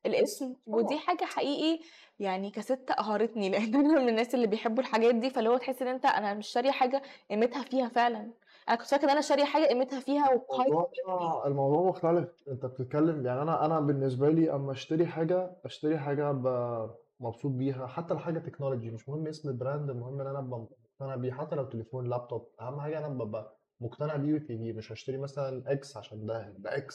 الاسم، 0.06 0.56
ودي. 0.66 0.98
حاجة 1.00 1.26
حقيقي 1.26 1.84
يعني 2.20 2.52
كسِت 2.52 2.92
قهرتني، 2.92 3.50
لإن 3.52 3.76
أنا 3.76 4.00
من 4.02 4.10
الناس 4.10 4.36
اللي 4.36 4.48
بيحبوا 4.48 4.84
الحاجات 4.84 5.16
دي، 5.16 5.30
فاللي 5.30 5.50
هو 5.50 5.58
تحس 5.58 5.82
إن 5.82 5.88
أنت 5.88 6.06
أنا 6.06 6.34
مش 6.34 6.48
شارية 6.48 6.72
حاجة 6.72 7.02
قيمتها 7.32 7.64
فيها 7.64 7.90
فعلًا، 7.90 8.34
أنا 8.70 8.78
كنت 8.78 8.88
فاكرة 8.88 9.06
إن 9.06 9.10
أنا 9.12 9.22
شارية 9.22 9.46
حاجة 9.46 9.66
قيمتها 9.68 10.00
فيها 10.00 10.26
وبhigh 10.30 10.74
الموضوع. 11.10 11.48
الموضوع 11.48 11.90
مختلف، 11.90 12.44
أنت 12.48 12.66
بتتكلم 12.66 13.26
يعني 13.26 13.42
أنا 13.42 13.66
أنا 13.66 13.80
بالنسبة 13.80 14.30
لي 14.30 14.52
أمّا 14.56 14.72
أشتري 14.72 15.06
حاجة، 15.08 15.62
أشتري 15.66 15.98
حاجة 15.98 16.30
أبقى 16.30 16.90
مبسوط 17.20 17.52
بيها، 17.52 17.88
حتى 17.88 18.18
حاجة 18.18 18.40
technology 18.40 18.94
مش 18.94 19.10
مهم 19.10 19.28
اسم 19.28 19.50
البراند، 19.50 19.90
المهم 19.90 20.22
إن 20.22 20.28
أنا 20.28 20.40
أبقى 20.40 20.68
مقتنع 21.00 21.16
بيه، 21.16 21.32
حتى 21.32 21.56
لو 21.56 21.64
تليفون، 21.66 22.10
لابتوب، 22.10 22.50
أهم 22.62 22.82
حاجة 22.82 22.98
أنا 22.98 23.08
بابقى 23.08 23.58
مقتنع 23.80 24.16
بيه 24.16 24.40
بيه، 24.50 24.74
مش 24.74 24.92
هاشتري 24.92 25.18
مثلًا 25.18 25.80
X 25.84 25.98
عشان 25.98 26.26
ده 26.26 26.50
ده 26.58 26.70
X 26.78 26.94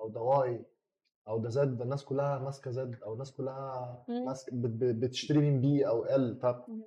أو 0.00 0.08
ده 0.08 0.20
Y 0.20 0.64
أو 1.28 1.38
ده 1.38 1.48
Z 1.48 1.76
ده 1.76 1.84
الناس 1.84 2.04
كلها 2.04 2.38
ماسكة 2.38 2.70
Z 2.70 3.02
أو 3.02 3.12
الناس 3.12 3.32
كلها 3.32 4.04
مم. 4.08 4.24
ماسكه 4.26 4.52
بت- 4.56 4.70
بت- 4.70 4.94
بتشتري 5.04 5.38
من 5.38 5.60
B 5.60 5.88
أو 5.88 6.04
ال 6.04 6.36
ف 6.40 6.44
مم. 6.46 6.82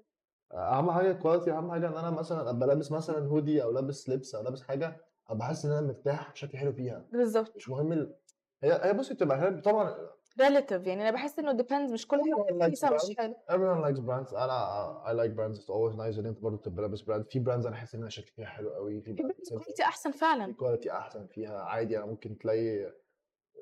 أهم 0.53 0.91
حاجة 0.91 1.11
ال 1.11 1.16
quality 1.16 1.51
أهم 1.51 1.71
حاجة 1.71 1.87
إن 1.87 1.97
أنا 1.97 2.09
مثلا 2.09 2.49
أبقى 2.49 2.67
لابس 2.67 2.91
مثلا 2.91 3.27
هودي 3.27 3.63
أو 3.63 3.71
لابس 3.71 4.09
لبس 4.09 4.35
أو 4.35 4.43
لابس 4.43 4.61
حاجة 4.61 4.97
أبقى 5.27 5.47
حاسس 5.47 5.65
إن 5.65 5.71
أنا 5.71 5.81
مرتاح 5.87 6.31
بشكل 6.31 6.57
حلو 6.57 6.73
فيها 6.73 7.05
بالظبط 7.11 7.55
مش 7.55 7.69
مهم 7.69 7.91
ال... 7.93 8.15
هي 8.63 8.81
هي 8.83 8.93
بصي 8.93 9.13
بتبقى 9.13 9.61
طبعا 9.61 9.95
relative. 10.41 10.87
يعني 10.87 11.01
أنا 11.01 11.11
بحس 11.11 11.39
إنه 11.39 11.57
depends 11.57 11.91
مش 11.91 12.07
كل 12.07 12.17
حاجة 12.21 12.57
رخيصه 12.65 12.89
مش 12.95 13.01
brands. 13.01 13.17
حلو 13.17 13.35
everyone 13.49 13.85
likes 13.85 13.99
brands. 13.99 14.33
أنا 14.33 15.03
I 15.05 15.09
like 15.09 15.35
brands. 15.37 15.59
It's 15.59 15.67
always 15.69 15.95
nice 15.97 16.19
ان 16.19 16.25
انت 16.25 16.39
برضه 16.39 16.57
تبقى 16.57 16.81
لابس 16.81 17.01
brand 17.01 17.25
في 17.29 17.39
brands 17.39 17.65
أنا 17.65 17.75
أحس 17.75 17.95
ان 17.95 18.01
أنا 18.01 18.09
شكلي 18.09 18.31
فيها 18.31 18.45
حلو 18.45 18.69
قوي 18.69 19.01
في 19.01 19.13
brands 19.13 19.49
quality 19.49 19.83
أحسن 19.83 20.11
فعلا. 20.11 20.45
ال 20.45 20.51
quality 20.51 20.91
أحسن. 20.91 21.27
فيها 21.27 21.59
عادي. 21.61 21.97
أنا 21.97 22.05
ممكن 22.05 22.37
تلاقي 22.37 22.93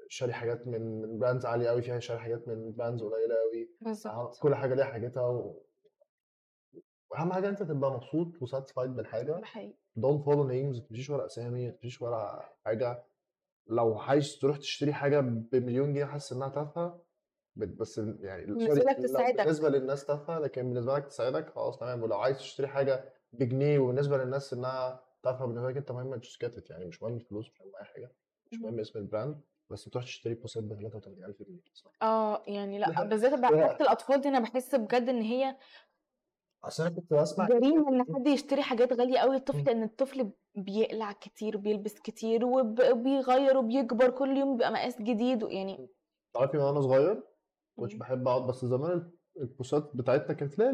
شاري 0.07 0.33
حاجات 0.33 0.67
من 0.67 1.01
من 1.01 1.19
brands 1.19 1.45
عالية 1.45 1.69
قوي 1.69 1.81
فيها 1.81 1.99
شاري 1.99 2.19
حاجات 2.19 2.47
من 2.47 2.71
brands 2.75 3.03
قليلة 3.03 3.35
قوي 3.35 3.69
بالظبط. 3.81 4.39
كل 4.39 4.55
حاجة 4.55 4.73
ليها 4.75 4.85
حاجتها 4.85 5.27
و... 5.27 5.63
واهم 7.11 7.33
حاجة 7.33 7.49
أنت 7.49 7.63
تبقى 7.63 7.91
مبسوط 7.91 8.41
وساتسفايد 8.41 8.95
بالحاجة. 8.95 9.31
ده 9.31 9.45
حقيقي. 9.45 9.73
Don't 9.99 10.23
follow 10.25 10.47
names. 10.47 10.79
ما 10.79 10.85
تمشيش 10.89 11.09
ورا 11.09 11.25
اسامي 11.25 11.65
ما 11.65 11.71
تمشيش 11.71 12.01
ورا 12.01 12.49
حاجة. 12.65 13.03
لو 13.67 13.97
عايز 13.99 14.37
تروح 14.39 14.57
تشتري 14.57 14.93
حاجة 14.93 15.19
بمليون 15.19 15.93
جنيه 15.93 16.05
حاسس 16.05 16.33
إنها 16.33 16.49
تافهة 16.49 17.05
بس 17.55 17.97
يعني 17.97 18.45
لك 18.85 18.97
تساعدك. 18.97 19.37
بالنسبة 19.43 19.69
للناس 19.69 20.05
تافهة 20.05 20.39
لكن 20.39 20.61
بالنسبة 20.73 20.95
لك 20.95 21.05
تساعدك 21.05 21.49
خلاص 21.49 21.79
تمام 21.79 22.03
ولو 22.03 22.17
عايز 22.17 22.37
تشتري 22.37 22.67
حاجة 22.67 23.13
بجنيه 23.33 23.79
وبالنسبة 23.79 24.17
للناس 24.17 24.53
إنها 24.53 25.03
تافهة 25.23 25.45
بالنسبة 25.47 25.69
لك 25.69 25.77
أنت 25.77 25.91
مهم 25.91 26.13
it 26.59 26.69
يعني 26.69 26.85
مش 26.85 27.03
مهم 27.03 27.15
الفلوس 27.15 27.49
مش 27.49 27.61
مهم 27.61 27.71
أي 27.79 27.85
حاجة 27.85 28.11
مش. 28.51 28.59
مهم 28.61 28.79
اسم 28.79 28.99
البراند 28.99 29.41
بس 29.69 29.87
بتروح 29.87 30.03
تشتري 30.03 30.33
بوسات 30.33 30.63
ب 30.63 30.73
33000 30.73 31.43
جنيه 31.43 31.59
آه 32.01 32.43
يعني 32.47 32.79
لأ. 32.79 33.03
بالذات. 33.03 33.33
حاجة 33.33 33.81
الأطفال 33.81 34.21
دي 34.21 34.29
أنا 34.29 34.39
بحس 34.39 34.75
بجد 34.75 35.09
إن 35.09 35.21
هي 35.21 35.57
اصل 36.63 36.83
أنا 36.85 36.95
كنت 36.95 37.13
بسمع 37.13 37.47
جريمة 37.47 37.89
إن 37.89 38.03
حد 38.15 38.27
يشتري 38.27 38.61
حاجات 38.61 38.93
غالية 38.93 39.19
قوي 39.19 39.35
الطفل 39.35 39.63
لأن 39.63 39.83
الطفل 39.83 40.31
بيقلع 40.55 41.11
كتير 41.11 41.57
وبيلبس 41.57 41.93
كتير 41.99 42.45
وب- 42.45 42.81
وبيغير 42.91 43.57
وبيكبر 43.57 44.09
كل 44.09 44.37
يوم 44.37 44.53
بيبقى 44.53 44.71
مقاس 44.71 45.01
جديد 45.01 45.43
يعني 45.43 45.89
تعرفي 46.33 46.57
من 46.57 46.63
وأنا 46.63 46.81
صغير 46.81 47.23
كنتش. 47.77 47.95
بحب 47.95 48.27
أقعد 48.27 48.47
بس 48.47 48.65
زمان 48.65 49.11
البوسات 49.37 49.91
بتاعتنا 49.95 50.33
كانت 50.33 50.59
لا 50.59 50.69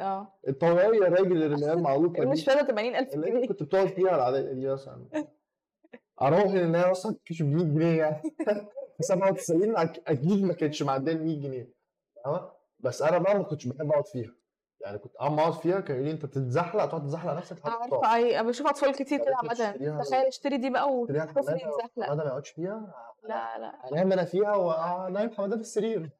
آه. 0.00 0.38
الطبيعية 0.48 0.98
الراجل 0.98 1.42
اللي 1.42 1.66
هي 1.66 1.72
المعروفه 1.72 2.24
مش 2.24 2.38
دي. 2.38 2.44
فاهمة 2.44 2.62
80000 2.62 3.14
اللي 3.14 3.26
انت 3.26 3.36
جنيه. 3.36 3.48
كنت 3.48 3.62
بتقعد 3.62 3.88
فيها 3.88 4.14
العاديه 4.16 4.52
دي 4.52 4.68
مثلا. 4.72 5.06
أروح 6.22 6.42
إن 6.42 6.74
هي 6.74 6.90
أصلا 6.90 7.16
كانش 7.26 7.42
ب 7.42 7.46
100 7.46 7.64
جنيه 7.64 7.98
يعني. 7.98 8.22
في 8.96 9.02
97 9.02 9.76
أك- 9.76 10.00
أكيد 10.06 10.44
ما 10.44 10.52
كانتش 10.52 10.82
معدية 10.82 11.12
ال 11.12 11.24
100 11.24 11.40
جنيه. 11.40 11.72
فاهمة؟ 12.24 12.50
بس 12.78 13.02
أنا 13.02 13.18
بقى 13.18 13.34
ما 13.38 13.42
كنتش 13.42 13.66
بحب 13.66 13.90
أقعد 13.90 14.06
فيها. 14.06 14.34
يعني 14.84 14.98
كنت 14.98 15.16
اما 15.16 15.40
أقعد 15.42 15.52
فيها 15.52 15.80
كانوا 15.80 15.86
يقولوا 15.90 16.04
لي 16.04 16.10
أنت 16.12 16.26
بتتزحلق 16.26 16.86
تقعد 16.86 17.02
تزحلق 17.02 17.32
نفسك 17.32 17.56
لحد 17.58 17.70
عارفة 17.70 18.14
اي 18.14 18.40
أنا 18.40 18.48
بشوف 18.48 18.66
أطفال 18.66 18.92
كتير 18.94 19.24
كده 19.24 19.36
عامة. 19.36 20.00
تخيل 20.02 20.26
اشتري 20.26 20.56
دي 20.56 20.70
بقى 20.70 20.88
الحماده 21.10 21.52
يتزحلق 21.56 22.04
حمادة 22.06 22.22
ما 22.24 22.28
يقعدش 22.28 22.50
فيها. 22.50 22.94
لا 23.22 23.58
لا. 23.58 23.74
هنام 23.92 24.12
أنا 24.12 24.24
فيها 24.24 24.56
وانام 24.56 25.30
حمادة 25.30 25.54
في 25.56 25.60
السرير. 25.62 26.10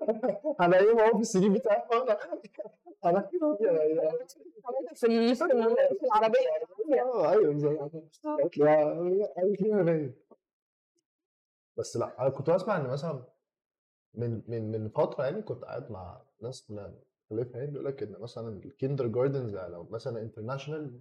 هنايمه 0.60 1.02
هو 1.02 1.14
في 1.14 1.20
السرير 1.20 1.52
بتاعي. 1.52 1.82
وأنا 1.90 2.18
أنا 3.04 3.20
في 3.20 3.38
في 4.94 5.06
ال- 5.06 5.36
في 5.36 5.44
العربية. 6.04 6.38
آه 7.02 7.30
أيوه 7.30 7.52
نايم 9.82 10.14
بس 11.76 11.96
لأ 11.96 12.20
أنا 12.22 12.28
كنت 12.30 12.50
بسمع 12.50 12.76
إن 12.76 12.86
مثلا 12.86 13.24
من 14.14 14.42
من 14.48 14.72
من 14.72 14.88
فترة 14.88 15.24
يعني 15.24 15.42
كنت 15.42 15.64
قاعد 15.64 15.90
مع 15.90 16.20
ناس 16.40 16.70
من 16.70 16.94
مختلفة 17.30 17.58
يعني 17.58 17.70
بيقول 17.70 17.86
لك 17.86 18.02
إن 18.02 18.16
مثلا 18.20 18.48
ال 18.48 19.06
kindergartens 19.06 19.54
يعني 19.54 19.72
لو 19.72 19.88
مثلا 19.90 20.22
international 20.22 21.00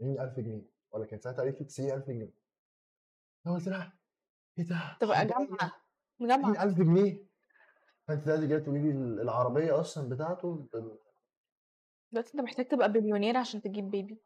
80000 0.00 0.40
جنيه 0.40 0.62
ولا 0.90 1.06
كان 1.06 1.20
ساعتها 1.20 1.42
قالت 1.42 1.60
لي 1.60 1.66
90000 1.66 2.08
جنيه. 2.08 2.32
أنا 3.46 3.54
قلت 3.54 3.68
لها 3.68 3.98
إيه 4.58 4.64
ده؟ 4.64 4.96
تبقى 5.00 5.26
جامعه 5.26 5.72
جامعه 6.20 6.52
90000 6.52 6.78
جنيه؟ 6.78 7.26
فأنت 8.08 8.24
دلوقتي 8.24 8.46
جاي 8.46 8.60
تقولي 8.60 8.78
لي 8.80 8.90
العربية 9.22 9.80
أصلا 9.80 10.08
بتاعته 10.08 10.68
دلوقتي 12.12 12.34
أنت 12.34 12.40
محتاج 12.40 12.68
تبقى 12.68 12.92
بليونير 12.92 13.36
عشان 13.36 13.62
تجيب 13.62 13.90
baby 13.90 14.18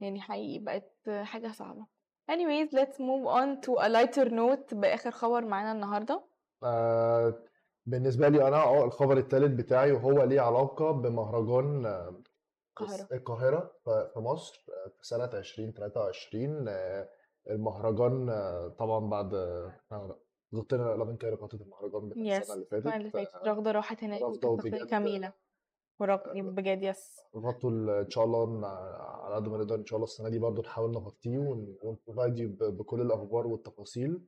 يعني 0.00 0.20
حقيقي 0.20 0.58
بقت 0.58 1.10
حاجة 1.10 1.48
صعبة. 1.52 1.86
anyways 2.30 2.68
let's 2.72 2.96
move 2.98 3.26
on 3.26 3.60
to 3.66 3.72
a 3.80 3.88
lighter 3.88 4.30
note 4.30 4.74
بآخر 4.74 5.10
خبر 5.10 5.44
معانا 5.44 5.72
النهاردة. 5.72 6.24
آه 6.62 7.42
بالنسبة 7.86 8.28
لي 8.28 8.48
أنا 8.48 8.56
آه 8.56 8.84
الخبر 8.84 9.16
الثالث 9.18 9.54
بتاعي 9.60 9.92
وهو 9.92 10.22
ليه 10.22 10.40
علاقة 10.40 10.90
بمهرجان 10.90 11.86
آه، 11.86 12.22
القاهرة 12.80 13.08
القاهرة 13.12 13.72
ف- 13.84 13.90
في 14.14 14.18
مصر 14.20 14.64
آه، 14.68 14.88
في 14.88 15.06
سنة 15.06 15.24
2023 15.24 16.68
آه، 16.68 17.08
المهرجان 17.50 18.26
طبعا 18.78 19.08
بعد 19.10 19.34
غطينا 20.54 20.82
لافين 20.82 21.16
كايرو 21.16 21.36
غطت 21.36 21.60
المهرجان 21.60 22.08
بتاع 22.08 22.22
يس 22.22 22.38
السنة 22.50 22.54
اللي 22.56 22.66
فاتت 22.66 22.86
السنة 22.86 22.96
اللي 22.96 23.10
فاتت. 23.10 23.36
رغدة 23.48 23.72
راحت 23.72 24.04
هناك 24.04 24.20
تغطية 24.20 24.48
وبجد 24.48 25.32
وراقي 26.00 26.42
بجد 26.42 26.82
yes. 26.82 27.20
غطوا 27.36 27.70
إن 28.00 28.10
شاء 28.10 28.24
الله 28.24 28.66
على 28.66 29.34
قد 29.34 29.48
ما 29.48 29.58
نقدر 29.58 29.74
إن 29.74 29.86
شاء 29.86 29.96
الله 29.96 30.04
السنة 30.04 30.28
دي 30.28 30.38
برضو 30.38 30.62
نحاول 30.62 30.90
نغطيه 30.90 31.38
ون 31.38 31.65
provide 31.65 32.58
بكل 32.58 33.00
الأخبار 33.00 33.46
والتفاصيل. 33.46 34.22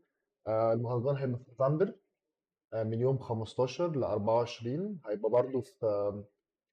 المهرجان 0.49 1.17
هيبقى 1.17 1.39
في 1.39 1.45
نوفمبر. 1.51 1.95
من 2.75 3.01
يوم 3.01 3.19
15 3.19 3.97
ل 3.97 4.05
24 4.05 5.01
هيبقى 5.07 5.31
برضو 5.31 5.61
في 5.61 5.73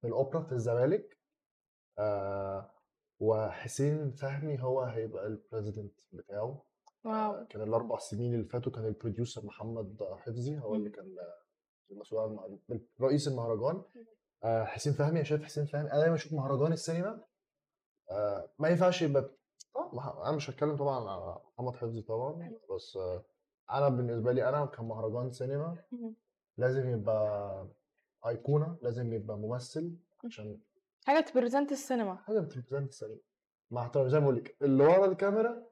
في 0.01 0.07
الأوبرا 0.07 0.41
في 0.43 0.51
الزمالك. 0.51 1.17
آه، 1.99 2.71
وحسين 3.19 4.11
فهمي 4.11 4.61
هو 4.63 4.81
هيبقى 4.81 5.27
ال 5.27 5.34
president 5.34 5.93
بتاعه. 6.11 6.63
wow. 7.05 7.45
كان 7.47 7.61
الأربع 7.61 7.97
سنين 7.97 8.33
اللي 8.33 8.45
فاتوا 8.45 8.71
كان 8.71 8.85
ال 8.85 8.92
producer 8.92 9.45
محمد 9.45 10.03
حفظي 10.17 10.59
هو 10.59 10.75
اللي. 10.75 10.89
كان 10.89 11.15
المسؤول 11.91 12.39
عن 12.39 12.59
رئيس 13.01 13.27
المهرجان. 13.27 13.81
آه، 14.43 14.63
حسين 14.63 14.93
فهمي 14.93 15.11
أنا 15.11 15.23
شايف 15.23 15.43
حسين 15.43 15.65
فهمي 15.65 15.91
أنا 15.91 15.99
دايما 15.99 16.15
أشوف 16.15 16.33
مهرجان 16.33 16.73
السينما. 16.73 17.23
آه، 18.11 18.49
ما 18.59 18.69
ينفعش 18.69 19.01
يبقى 19.01 19.29
أنا 20.23 20.31
مش 20.31 20.49
هتكلم 20.49 20.77
طبعا 20.77 21.09
على 21.09 21.39
محمد 21.57 21.75
حفظي 21.75 22.01
طبعا 22.01 22.51
بس 22.75 22.97
آه، 23.69 23.77
أنا 23.77 23.89
بالنسبة 23.89 24.31
لي 24.31 24.49
أنا 24.49 24.65
كمهرجان 24.65 25.31
سينما. 25.31 25.77
لازم 26.57 26.89
يبقى 26.89 27.67
أيقونة 28.27 28.77
لازم 28.81 29.13
يبقى 29.13 29.37
ممثل 29.37 29.95
عشان 30.25 30.59
حاجة 31.05 31.19
ت 31.25 31.30
represent 31.30 31.71
السينما. 31.71 32.15
حاجة 32.15 32.39
بت 32.39 32.48
represent 32.48 32.89
السينما. 32.89 33.17
مع 33.71 33.81
احترامي 33.81 34.09
زي 34.09 34.19
ما 34.19 34.23
بقول 34.23 34.35
لك 34.35 34.55
اللي 34.61 34.83
ورا 34.83 35.05
الكاميرا 35.05 35.63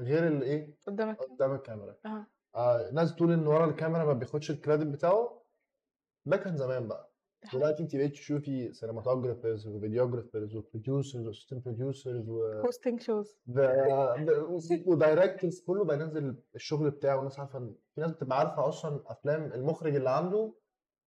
غير 0.00 0.26
اللي 0.26 0.44
إيه؟ 0.44 0.74
قدامك 0.86 1.18
قدام 1.20 1.54
الكاميرا. 1.54 1.96
آه 2.06 2.26
آه 2.54 2.90
ناس 2.90 3.14
تقول 3.16 3.32
إن 3.32 3.46
ورا 3.46 3.66
الكاميرا 3.66 4.04
ما 4.04 4.12
بياخدش 4.12 4.50
ال 4.50 4.55
credit 4.55 4.86
بتاعه. 4.86 5.42
ده 6.26 6.36
كان 6.36 6.56
زمان 6.56 6.88
بقى. 6.88 7.05
دلوقتي 7.52 7.82
انت 7.82 7.96
بقيت 7.96 8.12
تشوفي 8.12 8.72
cinematographers 8.72 9.66
و 9.66 9.72
videographers 9.72 10.56
و 10.56 10.63
producers 10.63 11.26
و 11.26 11.30
assistant 11.30 11.64
producers 11.64 12.28
hosting 12.64 13.00
shows 13.00 13.38
و 14.86 14.93
directors 14.93 15.60
كله 15.60 15.84
بقى 15.84 16.00
ينزل 16.00 16.42
الشغل 16.54 16.90
بتاعه. 16.90 17.16
والناس 17.16 17.38
عارفة 17.38 17.58
في 17.94 18.00
ناس 18.00 18.10
بتبقى 18.10 18.38
عارفة 18.38 18.68
أصلا 18.68 19.02
أفلام 19.06 19.44
المخرج 19.52 19.96
اللي 19.96 20.10
عنده 20.10 20.54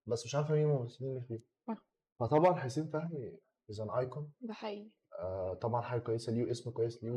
بس 0.06 0.24
مش 0.26 0.34
عارفة 0.34 0.54
مين 0.54 0.70
الممثلين 0.70 1.10
اللي 1.10 1.22
فيه. 1.22 1.44
صح. 1.68 1.86
فطبعا 2.20 2.54
حسين 2.54 2.86
فهمي 2.86 3.38
is 3.70 3.80
an 3.80 3.90
icon 3.90 4.32
ده 4.40 4.54
حقيقي. 4.54 4.90
آه، 5.18 5.54
طبعا 5.54 5.80
حاجة 5.80 6.00
كويسة 6.00 6.32
ليه 6.32 6.44
واسم 6.44 6.70
كويس 6.70 7.04
ليه 7.04 7.10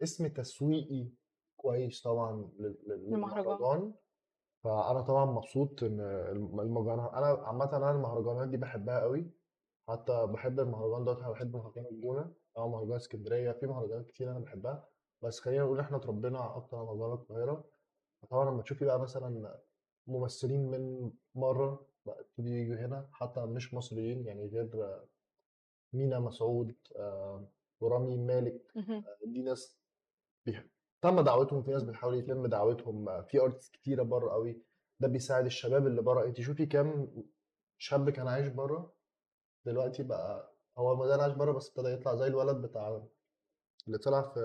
واسم 0.00 0.26
تسويقي 0.26 1.08
كويس 1.56 2.02
طبعا. 2.02 2.50
للمهرجان. 2.88 3.94
فأنا 4.64 5.00
طبعا 5.00 5.24
مبسوط 5.24 5.82
إن 5.82 6.00
الم- 6.00 6.60
المهرجان 6.60 6.98
أنا 6.98 7.26
عامه 7.26 7.76
أنا 7.76 7.90
المهرجانات 7.90 8.48
دي 8.48 8.56
بحبها 8.56 9.00
قوي 9.00 9.30
حتى 9.88 10.26
بحب 10.26 10.60
المهرجان 10.60 11.04
دوت 11.04 11.22
بحب 11.22 11.56
مهرجان 11.56 11.86
الجونة 11.86 12.32
أو 12.58 12.68
مهرجان 12.68 12.96
اسكندرية 12.96 13.52
في 13.52 13.66
مهرجانات 13.66 14.06
كتير 14.06 14.30
أنا 14.30 14.38
بحبها 14.38 14.88
بس 15.22 15.40
خلينا 15.40 15.64
نقول 15.64 15.80
إحنا 15.80 15.96
اتربينا 15.96 16.56
أكتر 16.56 16.76
على 16.76 16.86
مهرجان 16.86 17.12
القاهرة 17.12 17.64
فطبعا 18.22 18.50
لما 18.50 18.62
تشوفي 18.62 18.84
بقى 18.84 19.00
مثلا 19.00 19.58
ممثلين 20.06 20.70
من 20.70 21.12
بره 21.34 21.86
بقى 22.06 22.20
يبتدوا 22.20 22.54
يجوا 22.54 22.76
هنا 22.76 23.08
حتى 23.12 23.40
مش 23.40 23.74
مصريين 23.74 24.26
يعني 24.26 24.46
غير 24.46 25.00
مينا 25.92 26.18
مسعود 26.20 26.74
آه، 26.96 27.48
ورامي 27.80 28.16
مالك 28.16 28.72
مهم. 28.76 29.04
دي 29.26 29.42
ناس 29.42 29.78
بيح... 30.46 30.64
تم 31.02 31.20
دعوتهم 31.20 31.62
في 31.62 31.70
ناس 31.70 31.82
بتحاول 31.82 32.14
يتم 32.18 32.46
دعوتهم 32.46 33.22
في 33.22 33.40
arts 33.40 33.70
كتيرة 33.70 34.02
بره 34.02 34.30
قوي 34.30 34.62
ده 35.00 35.08
بيساعد 35.08 35.44
الشباب 35.44 35.86
اللي 35.86 36.02
بره. 36.02 36.24
انت 36.24 36.40
شوفي 36.40 36.66
كام 36.66 37.08
شاب 37.78 38.10
كان 38.10 38.28
عايش 38.28 38.48
بره 38.48 38.94
دلوقتي 39.66 40.02
بقى 40.02 40.56
هو 40.78 40.96
ما 40.96 41.06
زال 41.06 41.20
عايش 41.20 41.34
بره 41.34 41.52
بس 41.52 41.68
ابتدى 41.68 41.88
يطلع 41.92 42.14
زي 42.14 42.26
الولد 42.26 42.56
بتاع 42.56 43.02
اللي 43.86 43.98
طلع 43.98 44.22
في 44.22 44.40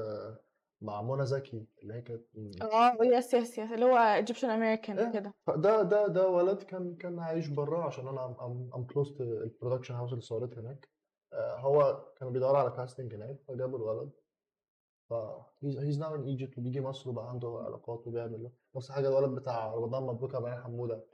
مع 0.82 1.02
منى 1.02 1.26
زكي 1.26 1.68
اللي 1.84 1.94
هي 1.94 2.02
كانت 2.02 2.26
آه 2.62 2.98
yes 3.04 3.34
yes 3.34 3.58
yes 3.58 3.72
اللي 3.72 3.86
هو 3.86 3.98
Egyptian 3.98 4.50
American. 4.50 5.12
كده. 5.14 5.34
ده 5.56 5.82
ده 5.82 6.08
ده 6.08 6.28
ولد 6.30 6.64
كان 6.64 6.96
كان 6.96 7.20
عايش 7.20 7.48
بره 7.48 7.84
عشان 7.84 8.08
أنا 8.08 8.26
I'm 8.76 8.88
close 8.88 9.22
ال 9.22 9.28
production 9.28 9.94
house 9.96 10.10
اللي 10.12 10.22
صورت 10.22 10.58
هناك. 10.58 10.90
آه، 11.34 11.60
هو 11.60 12.06
كان 12.18 12.32
بيدور 12.34 12.56
على 12.56 12.72
casting 12.72 13.16
هناك 13.16 13.38
فجابوا 13.48 13.78
الولد. 13.78 14.12
ف 15.12 15.14
he's 15.64 16.00
now 16.00 16.16
in 16.16 16.24
Egypt 16.24 16.58
وبيجي 16.58 16.82
مصر 16.82 17.10
وبقى 17.10 17.30
عنده 17.30 17.62
علاقات 17.66 18.08
وبيعمل 18.08 18.52
نفس 18.76 18.92
حاجة 18.92 19.08
الولد 19.10 19.30
بتاع 19.36 19.74
رمضان 19.76 20.04
مبروك 20.04 20.36
أبو 20.36 20.46
علي 20.48 20.64
حمودة. 20.64 21.06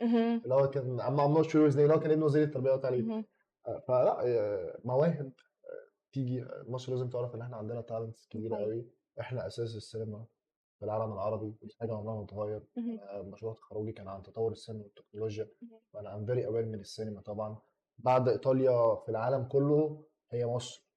اللي 0.44 0.56
هو 0.56 0.70
كان 0.70 1.00
I'm 1.02 1.16
not 1.16 1.46
sure 1.50 1.68
اللي 1.68 1.94
هو 1.94 2.00
كان 2.00 2.12
ابن 2.12 2.24
وزير 2.24 2.44
التربية 2.44 2.72
والتعليم. 2.72 3.12
آه، 3.68 3.80
فلا 3.88 4.28
آه، 4.28 4.80
مواهب 4.86 5.26
آه، 5.66 5.90
تيجي 6.12 6.46
مصر 6.68 6.92
لازم 6.92 7.10
تعرف 7.10 7.36
إن 7.36 7.42
إحنا 7.42 7.58
عندنا 7.58 7.82
talents 7.82 8.28
كبيرة. 8.28 8.56
قوي 8.56 8.88
إحنا 9.20 9.48
أساس 9.48 9.76
السينما 9.76 10.26
في 10.80 10.86
العالم 10.86 11.14
العربي 11.14 11.56
ودي 11.62 11.76
حاجة 11.80 11.94
عمرها 11.96 12.16
ما 12.16 12.26
تتغير 12.26 12.64
مشروع 13.24 13.54
تخرجي 13.54 13.92
كان 13.92 14.08
عن 14.08 14.24
تطور 14.24 14.52
السينما 14.52 14.84
والتكنولوجيا. 14.84 15.50
وأنا 15.94 16.16
I'm 16.16 16.26
very 16.26 16.46
aware 16.46 16.66
من 16.66 16.80
السينما 16.80 17.22
طبعا. 17.22 17.58
بعد 17.98 18.30
إيطاليا 18.30 18.96
في 18.96 19.10
العالم 19.10 19.44
كله 19.44 20.04
هي 20.32 20.46
مصر. 20.46 20.88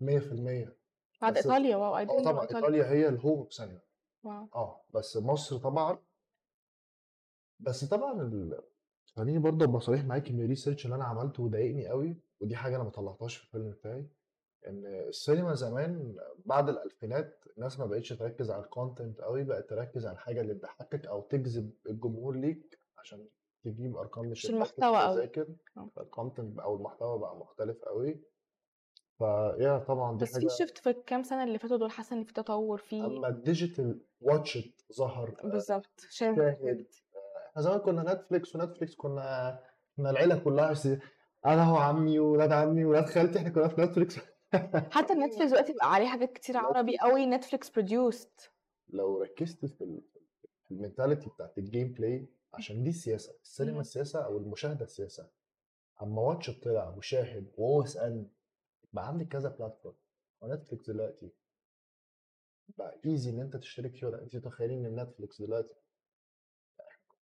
100% 0.00 0.76
بعد 1.26 1.36
إيطاليا 1.36 1.76
wow 1.76 1.98
I 1.98 2.06
know 2.06 2.24
طبعا 2.24 2.42
إيطاليا. 2.42 2.90
هي 2.90 3.08
ال 3.08 3.14
home 3.14 3.38
of 3.38 3.52
cinema 3.52 3.80
wow. 4.24 4.48
آه 4.54 4.80
بس 4.94 5.16
مصر 5.16 5.58
طبعا. 5.58 5.98
بس 7.60 7.84
طبعا 7.84 8.22
ال... 8.22 8.60
خليني 9.16 9.38
برضه 9.38 9.64
ابقى 9.64 9.80
صريح 9.80 10.04
معاك 10.04 10.28
ان 10.28 10.40
ال 10.40 10.45
research 10.45 10.84
اللي 10.84 10.96
أنا 10.96 11.04
عملته 11.04 11.42
وضايقني 11.42 11.88
قوي 11.88 12.16
ودي 12.40 12.56
حاجة 12.56 12.76
أنا 12.76 12.84
ما 12.84 12.90
طلعتهاش 12.90 13.36
في 13.36 13.44
الفيلم 13.44 13.70
بتاعي 13.70 14.06
إن 14.66 14.86
السينما 14.86 15.54
زمان 15.54 16.16
بعد 16.44 16.68
الألفينات 16.68 17.44
الناس 17.56 17.78
ما 17.78 17.86
بقتش 17.86 18.08
تركز 18.08 18.50
على 18.50 18.64
ال 18.64 18.71
content 18.71 19.20
قوي 19.20 19.44
بقت 19.44 19.70
تركز 19.70 20.06
على 20.06 20.14
الحاجة 20.14 20.40
اللي 20.40 20.54
تضحكك 20.54 21.06
أو 21.06 21.20
تجذب 21.22 21.70
الجمهور 21.86 22.36
ليك 22.36 22.78
عشان 22.98 23.28
تجيب 23.64 23.96
أرقام 23.96 24.26
مش 24.26 24.50
المحتوى 24.50 24.98
قوي. 25.02 25.30
فال 25.96 26.10
content 26.10 26.58
أو 26.58 26.76
المحتوى 26.76 27.18
بقى 27.18 27.36
مختلف 27.36 27.84
قوي. 27.84 28.20
فيا 29.18 29.78
طبعا 29.78 30.16
دي 30.18 30.24
بس 30.24 30.38
في 30.38 30.46
شفت 30.58 30.78
في 30.78 30.90
الكام 30.90 31.22
سنة 31.22 31.44
اللي 31.44 31.58
فاتوا 31.58 31.76
دول 31.76 31.90
حاسة 31.90 32.16
إن 32.16 32.24
في 32.24 32.32
تطور 32.32 32.78
في 32.78 33.00
أما 33.00 33.28
ال 33.28 33.37
digital 33.37 34.00
Watch 34.20 34.56
It 34.56 34.82
ظهر 34.96 35.36
آه، 35.44 35.48
بالظبط 35.48 36.00
شاهد 36.10 36.36
شاهد 36.36 36.86
إحنا 37.50 37.62
زمان 37.62 37.78
كنا 37.78 38.12
Netflix 38.14 38.56
و 38.56 38.61
Netflix 38.61 38.94
كنا 38.94 39.58
كنا 39.96 40.10
العيلة 40.10 40.38
كلها 40.38 40.74
س- 40.74 40.98
أنا 41.46 41.72
وعمي 41.72 42.18
وولاد 42.18 42.52
عمي 42.52 42.84
وولاد 42.84 43.04
خالتي 43.06 43.38
إحنا 43.38 43.50
كنا 43.50 43.68
في 43.68 43.80
Netflix 43.80 44.16
حتى 44.90 45.14
Netflix 45.24 45.50
دلوقتي 45.50 45.72
بقى 45.72 45.92
عليه 45.94 46.06
حاجات 46.06 46.32
كتير 46.32 46.56
عربي 46.56 46.98
قوي 46.98 47.26
Netflix 47.26 47.70
produced 47.70 48.50
لو 48.88 49.22
ركزت 49.22 49.66
في 49.66 49.84
ال- 49.84 50.02
في 50.64 50.70
ال 50.74 50.80
mentality 50.80 51.30
بتاعت 51.30 51.58
ال 51.58 51.65
game 51.65 51.92
play 51.92 52.26
عشان 52.54 52.82
دي 52.82 52.90
السياسة 52.90 53.32
السينما 53.42 53.72
مم. 53.74 53.80
السياسة 53.80 54.24
أو 54.24 54.38
المشاهدة 54.38 54.84
السياسة. 54.84 55.30
أما 56.02 56.22
Watch 56.22 56.42
It 56.42 56.50
طلع 56.50 56.88
وشاهد 56.88 57.52
و 57.58 57.82
OSN 57.82 58.26
بقى 58.92 59.08
عندك 59.08 59.28
كذا 59.28 59.48
platform 59.48 59.96
و 60.40 60.46
Netflix 60.46 60.90
دلوقتي 60.90 61.32
بقى 62.78 63.00
easy 63.06 63.30
إن 63.30 63.40
أنت 63.40 63.56
تشترك 63.56 63.96
فيه 63.96 64.06
ولا 64.06 64.22
أنت 64.22 64.36
تخيلين 64.36 64.86
إن 64.86 65.00
Netflix 65.00 65.42
دلوقتي 65.42 65.74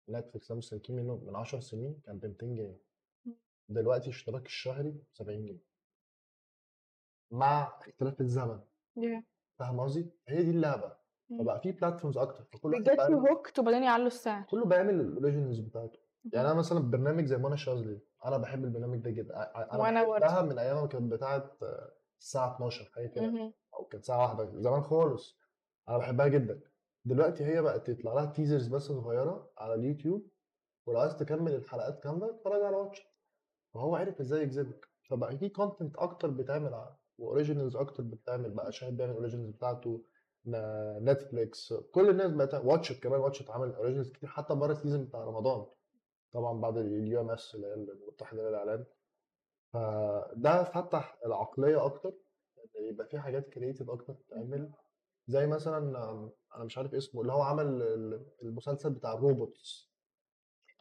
Netflix 0.09 0.49
ده 0.49 0.55
مستهلكين 0.55 0.95
منه 0.95 1.17
من 1.17 1.35
10 1.35 1.59
سنين 1.59 2.01
كان 2.05 2.19
ب 2.19 2.25
200 2.25 2.45
جنيه. 2.45 2.79
دلوقتي 3.69 4.09
اشتراك 4.09 4.45
الشهري 4.45 5.03
70 5.13 5.45
جنيه. 5.45 5.63
مع 7.31 7.79
اختلاف 7.81 8.21
الزمن. 8.21 8.59
Yeah. 8.99 9.23
فاهم 9.59 9.79
قصدي؟ 9.79 10.09
هي 10.27 10.43
دي 10.43 10.49
اللعبة. 10.49 10.97
فبقى 11.39 11.61
في 11.61 11.71
platforms 11.71 12.17
أكتر. 12.17 12.43
فكل 12.43 12.69
واحد 12.69 12.83
بي 12.83 12.93
get 12.93 13.09
you 13.09 13.19
hooked 13.19 13.59
وبعدين 13.59 13.83
يعلوا 13.83 14.07
السعر. 14.07 14.43
كله 14.43 14.65
بيعمل 14.65 14.99
ال 14.99 15.05
originals 15.05 15.59
بتاعته. 15.59 15.99
يعني 16.33 16.47
أنا 16.47 16.59
مثلا 16.59 16.79
برنامج 16.79 17.25
زي 17.25 17.37
منى 17.37 17.57
شاذلي 17.57 17.99
أنا 18.25 18.37
بحب 18.37 18.63
البرنامج 18.65 18.97
ده 18.99 19.11
جدا. 19.11 19.35
أنا 19.73 19.81
وأنا 19.83 20.03
بحبها 20.03 20.41
من 20.41 20.59
أيام 20.59 20.77
ما 20.81 20.87
كانت 20.87 21.11
بتاعت 21.13 21.63
آه، 21.63 21.91
الساعة 22.19 22.55
12 22.55 22.85
حاجة 22.95 23.07
كده. 23.07 23.23
أو 23.73 23.85
كانت 23.85 24.05
ساعه 24.05 24.21
واحدة 24.21 24.59
زمان 24.61 24.81
خالص. 24.83 25.39
أنا 25.89 25.97
بحبها 25.97 26.27
جدا. 26.27 26.61
دلوقتي 27.05 27.45
هي 27.45 27.61
بقت 27.61 27.89
يطلع 27.89 28.13
لها 28.13 28.25
teasers 28.25 28.67
بس 28.67 28.81
صغيرة 28.81 29.51
على 29.57 29.73
اليوتيوب. 29.73 30.27
ولو 30.85 30.99
عايز 30.99 31.15
تكمل 31.17 31.53
الحلقات 31.55 32.03
كاملة 32.03 32.29
اتفرج 32.29 32.61
على 32.61 32.75
Watch 32.77 32.94
It 32.94 33.01
فهو 33.73 33.95
عرف 33.95 34.19
إزاي 34.21 34.41
يجذبك. 34.43 34.87
فبقى 35.09 35.37
في 35.37 35.49
content 35.49 35.95
أكتر 35.97 36.29
بيتعمل 36.29 36.85
و 37.17 37.23
originals 37.23 37.75
أكتر 37.75 38.03
بتتعمل 38.03 38.49
بقى 38.51 38.71
شاهد 38.71 38.97
بيعمل 38.97 39.13
originals 39.13 39.49
بتاعته. 39.49 40.05
Netflix 41.01 41.73
كل 41.73 42.09
الناس 42.09 42.31
بقت 42.31 42.53
Watch 42.53 42.86
It 42.86 42.99
كمان 42.99 43.19
Watch 43.19 43.41
It 43.41 43.54
عمل 43.54 43.73
originals 43.75 44.11
كتير. 44.11 44.29
حتى 44.29 44.55
بره 44.55 44.71
ال 44.71 44.76
season 44.76 45.05
بتاع 45.05 45.23
رمضان. 45.23 45.65
طبعا 46.35 46.61
بعد 46.61 46.77
ال 46.77 47.21
UMS 47.21 47.55
اللي 47.55 47.67
هي 47.67 47.73
المتحدة 47.73 48.49
للإعلام. 48.49 48.85
فده 49.73 50.63
فتح 50.63 51.17
العقلية 51.25 51.85
أكتر 51.85 52.13
إن 52.79 52.83
يبقى 52.85 53.07
في 53.07 53.19
حاجات 53.19 53.49
creative 53.49 53.89
أكتر 53.89 54.13
تتعمل. 54.13 54.71
زي 55.27 55.47
مثلا 55.47 55.77
أنا 56.55 56.63
مش 56.63 56.77
عارف 56.77 56.93
اسمه 56.95 57.21
اللي 57.21 57.33
هو 57.33 57.41
عمل 57.41 57.65
ال- 57.81 58.25
المسلسل 58.43 58.89
بتاع 58.89 59.13
ال 59.13 59.24
robots 59.24 59.91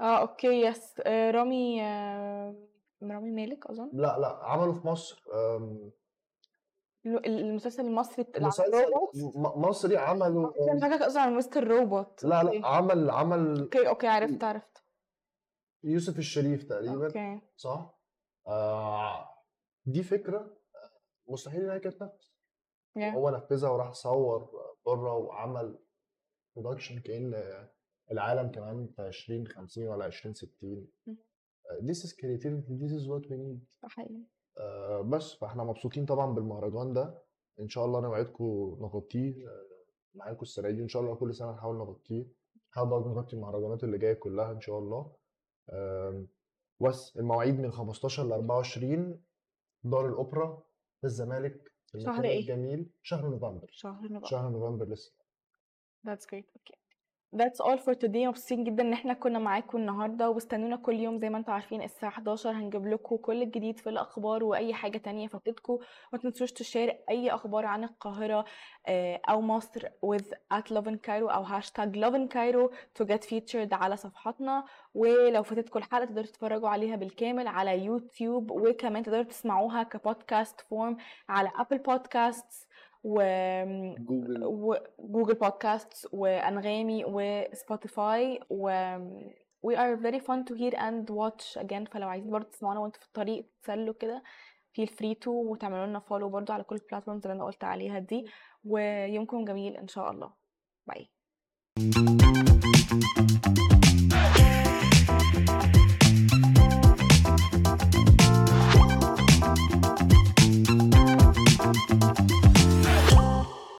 آه 0.00 0.20
okay 0.20 0.46
yes. 0.62 0.94
آه، 1.00 1.30
رامي 1.30 1.82
آه، 1.82 2.54
رامي 3.02 3.30
مالك 3.30 3.66
أظن؟ 3.66 3.90
لا 3.92 4.18
لا 4.18 4.28
عمله 4.28 4.72
في 4.72 4.86
مصر. 4.86 5.22
آم، 5.34 5.90
المسلسل 7.06 7.86
المصري 7.86 8.24
بتاع 8.24 8.46
مسلسل 8.46 8.74
الروبوت 8.74 9.16
م- 9.36 9.60
مصري 9.68 9.96
عمله 9.96 10.52
أنا 10.62 10.72
آم، 10.72 10.78
فاكرك 10.80 11.02
أصلا 11.02 11.22
عن 11.22 11.36
Mr. 11.36 11.68
Robot. 11.68 12.24
لا 12.24 12.42
لا 12.42 12.66
عمل 12.66 13.10
عمل 13.10 13.60
okay 13.60 13.88
okay 13.88 14.06
عرفت 14.06 14.44
عرفت. 14.44 14.73
يوسف 15.84 16.18
الشريف 16.18 16.64
تقريبا 16.64 17.06
okay. 17.06 17.40
صح؟ 17.56 17.98
آه 18.46 19.28
دي 19.86 20.02
فكرة 20.02 20.38
آه، 20.38 21.32
مستحيل 21.32 21.60
انها 21.60 21.78
تتنفذ 21.78 22.08
yeah. 22.98 23.14
هو 23.14 23.30
نفذها 23.30 23.70
وراح 23.70 23.92
صور 23.92 24.50
بره 24.86 25.12
وعمل 25.16 25.78
برودكشن 26.56 26.98
كأن 26.98 27.34
العالم 28.10 28.50
كمان 28.50 28.86
في 28.88 29.02
2050 29.06 29.88
ولا 29.88 30.06
2060 30.06 30.88
مم. 31.06 31.16
This 31.82 31.96
is 32.04 32.12
creativity 32.12 32.72
this 32.82 32.92
is 32.92 33.08
what 33.08 33.24
we 33.30 33.36
need. 33.36 33.60
ده 33.82 33.88
حقيقي. 33.88 34.22
آه، 34.58 35.00
بس 35.00 35.34
فاحنا 35.34 35.64
مبسوطين 35.64 36.06
طبعا 36.06 36.34
بالمهرجان 36.34 36.92
ده. 36.92 37.22
إن 37.60 37.68
شاء 37.68 37.84
الله 37.84 37.98
أنا 37.98 38.08
وعدكم 38.08 38.76
نغطيه 38.80 39.48
آه، 39.48 39.66
معاكم 40.14 40.42
السنة 40.42 40.70
دي. 40.70 40.82
إن 40.82 40.88
شاء 40.88 41.02
الله 41.02 41.14
كل 41.14 41.34
سنة 41.34 41.52
نحاول 41.52 41.76
نغطيه. 41.76 42.26
نحاول 42.72 42.88
برضه 42.88 43.10
نغطي 43.10 43.36
المهرجانات 43.36 43.84
اللي 43.84 43.98
جاية 43.98 44.12
كلها 44.14 44.52
إن 44.52 44.60
شاء 44.60 44.78
الله؟ 44.78 45.12
بس 46.80 47.16
المواعيد 47.16 47.60
من 47.60 47.70
15 47.72 48.24
ل 48.28 48.32
24 48.32 49.20
دار 49.84 50.06
الأوبرا 50.08 50.62
في 51.00 51.04
الزمالك 51.06 51.72
شهر 51.96 52.24
إيه؟ 52.24 52.40
الجميل 52.40 52.90
شهر 53.02 53.28
نوفمبر 53.28 53.68
شهر 53.72 54.12
نبقى 54.12 54.28
شهر 54.28 54.50
نوفمبر 54.50 54.88
لسه 54.88 55.12
That's 56.06 56.26
great. 56.26 56.44
Okay. 56.58 56.78
That's 57.36 57.60
all 57.60 57.78
for 57.78 57.94
today. 57.94 58.26
مبسوطين 58.26 58.64
جدا 58.64 58.82
إن 58.82 58.92
إحنا 58.92 59.12
كنا 59.14 59.38
معاكم 59.38 59.78
النهارده 59.78 60.30
واستنونا 60.30 60.76
كل 60.76 60.94
يوم 60.94 61.18
زي 61.18 61.30
ما 61.30 61.38
أنتم 61.38 61.52
عارفين 61.52 61.82
الساعة 61.82 62.10
11 62.10 62.50
هنجيب 62.50 62.86
لكم 62.86 63.16
كل 63.16 63.42
الجديد 63.42 63.78
في 63.78 63.88
الأخبار 63.90 64.44
وأي 64.44 64.74
حاجة 64.74 64.98
تانية 64.98 65.28
فاتتكم. 65.28 65.78
ما 66.12 66.18
تنسوش 66.18 66.52
ت 66.52 66.60
share 66.60 66.98
أي 67.10 67.30
أخبار 67.30 67.66
عن 67.66 67.84
القاهرة 67.84 68.44
آه، 68.86 69.20
أو 69.28 69.40
مصر 69.40 69.80
with 70.06 70.24
at 70.54 70.66
Lovin 70.74 70.96
Cairo 71.06 71.08
أو 71.34 71.42
hashtag 71.42 72.04
Lovin 72.04 72.28
Cairo 72.34 72.70
to 72.98 73.06
get 73.06 73.24
featured 73.30 73.72
على 73.72 73.96
صفحاتنا. 73.96 74.64
ولو 74.94 75.42
فاتتكم 75.42 75.78
الحلقة 75.78 76.04
تقدروا 76.04 76.26
تتفرجوا 76.26 76.68
عليها 76.68 76.96
بالكامل 76.96 77.46
على 77.46 77.84
يوتيوب 77.84 78.50
وكمان 78.50 79.02
تقدروا 79.02 79.22
تسمعوها 79.22 79.82
ك 79.82 79.92
podcast 79.92 80.60
form 80.60 80.96
على 81.28 81.50
Apple 81.58 81.78
Podcasts 81.78 82.66
و 83.04 83.22
جوجل. 83.98 84.44
و 84.98 85.03
Google 85.03 85.34
Podcasts 85.34 86.08
وأنغامي 86.12 87.04
و 87.06 87.23
Spotify 87.23 88.40
و 88.50 88.96
we 89.66 89.76
are 89.76 89.96
very 89.96 90.20
fun 90.20 90.44
to 90.44 90.54
hear 90.54 90.74
and 90.74 91.10
watch 91.10 91.56
again. 91.62 91.84
فلو 91.92 92.08
عايزين 92.08 92.30
برضه 92.30 92.48
تسمعونا 92.48 92.80
وانتوا 92.80 93.00
في 93.00 93.06
الطريق 93.06 93.46
تسلوا 93.62 93.94
كده. 93.94 94.22
feel 94.80 94.88
free 94.88 95.14
to 95.24 95.28
وتعملوا 95.28 95.86
لنا 95.86 96.00
follow 96.00 96.24
برضه 96.24 96.54
على 96.54 96.62
كل 96.62 96.76
ال 96.76 96.81
platforms 96.81 97.26
اللي 97.26 97.36
أنا 97.36 97.44
قلت 97.44 97.64
عليها 97.64 97.98
دي. 97.98 98.26
ويومكم 98.64 99.44
جميل 99.44 99.76
إن 99.76 99.88
شاء 99.88 100.10
الله. 100.10 100.32
bye 100.86 101.10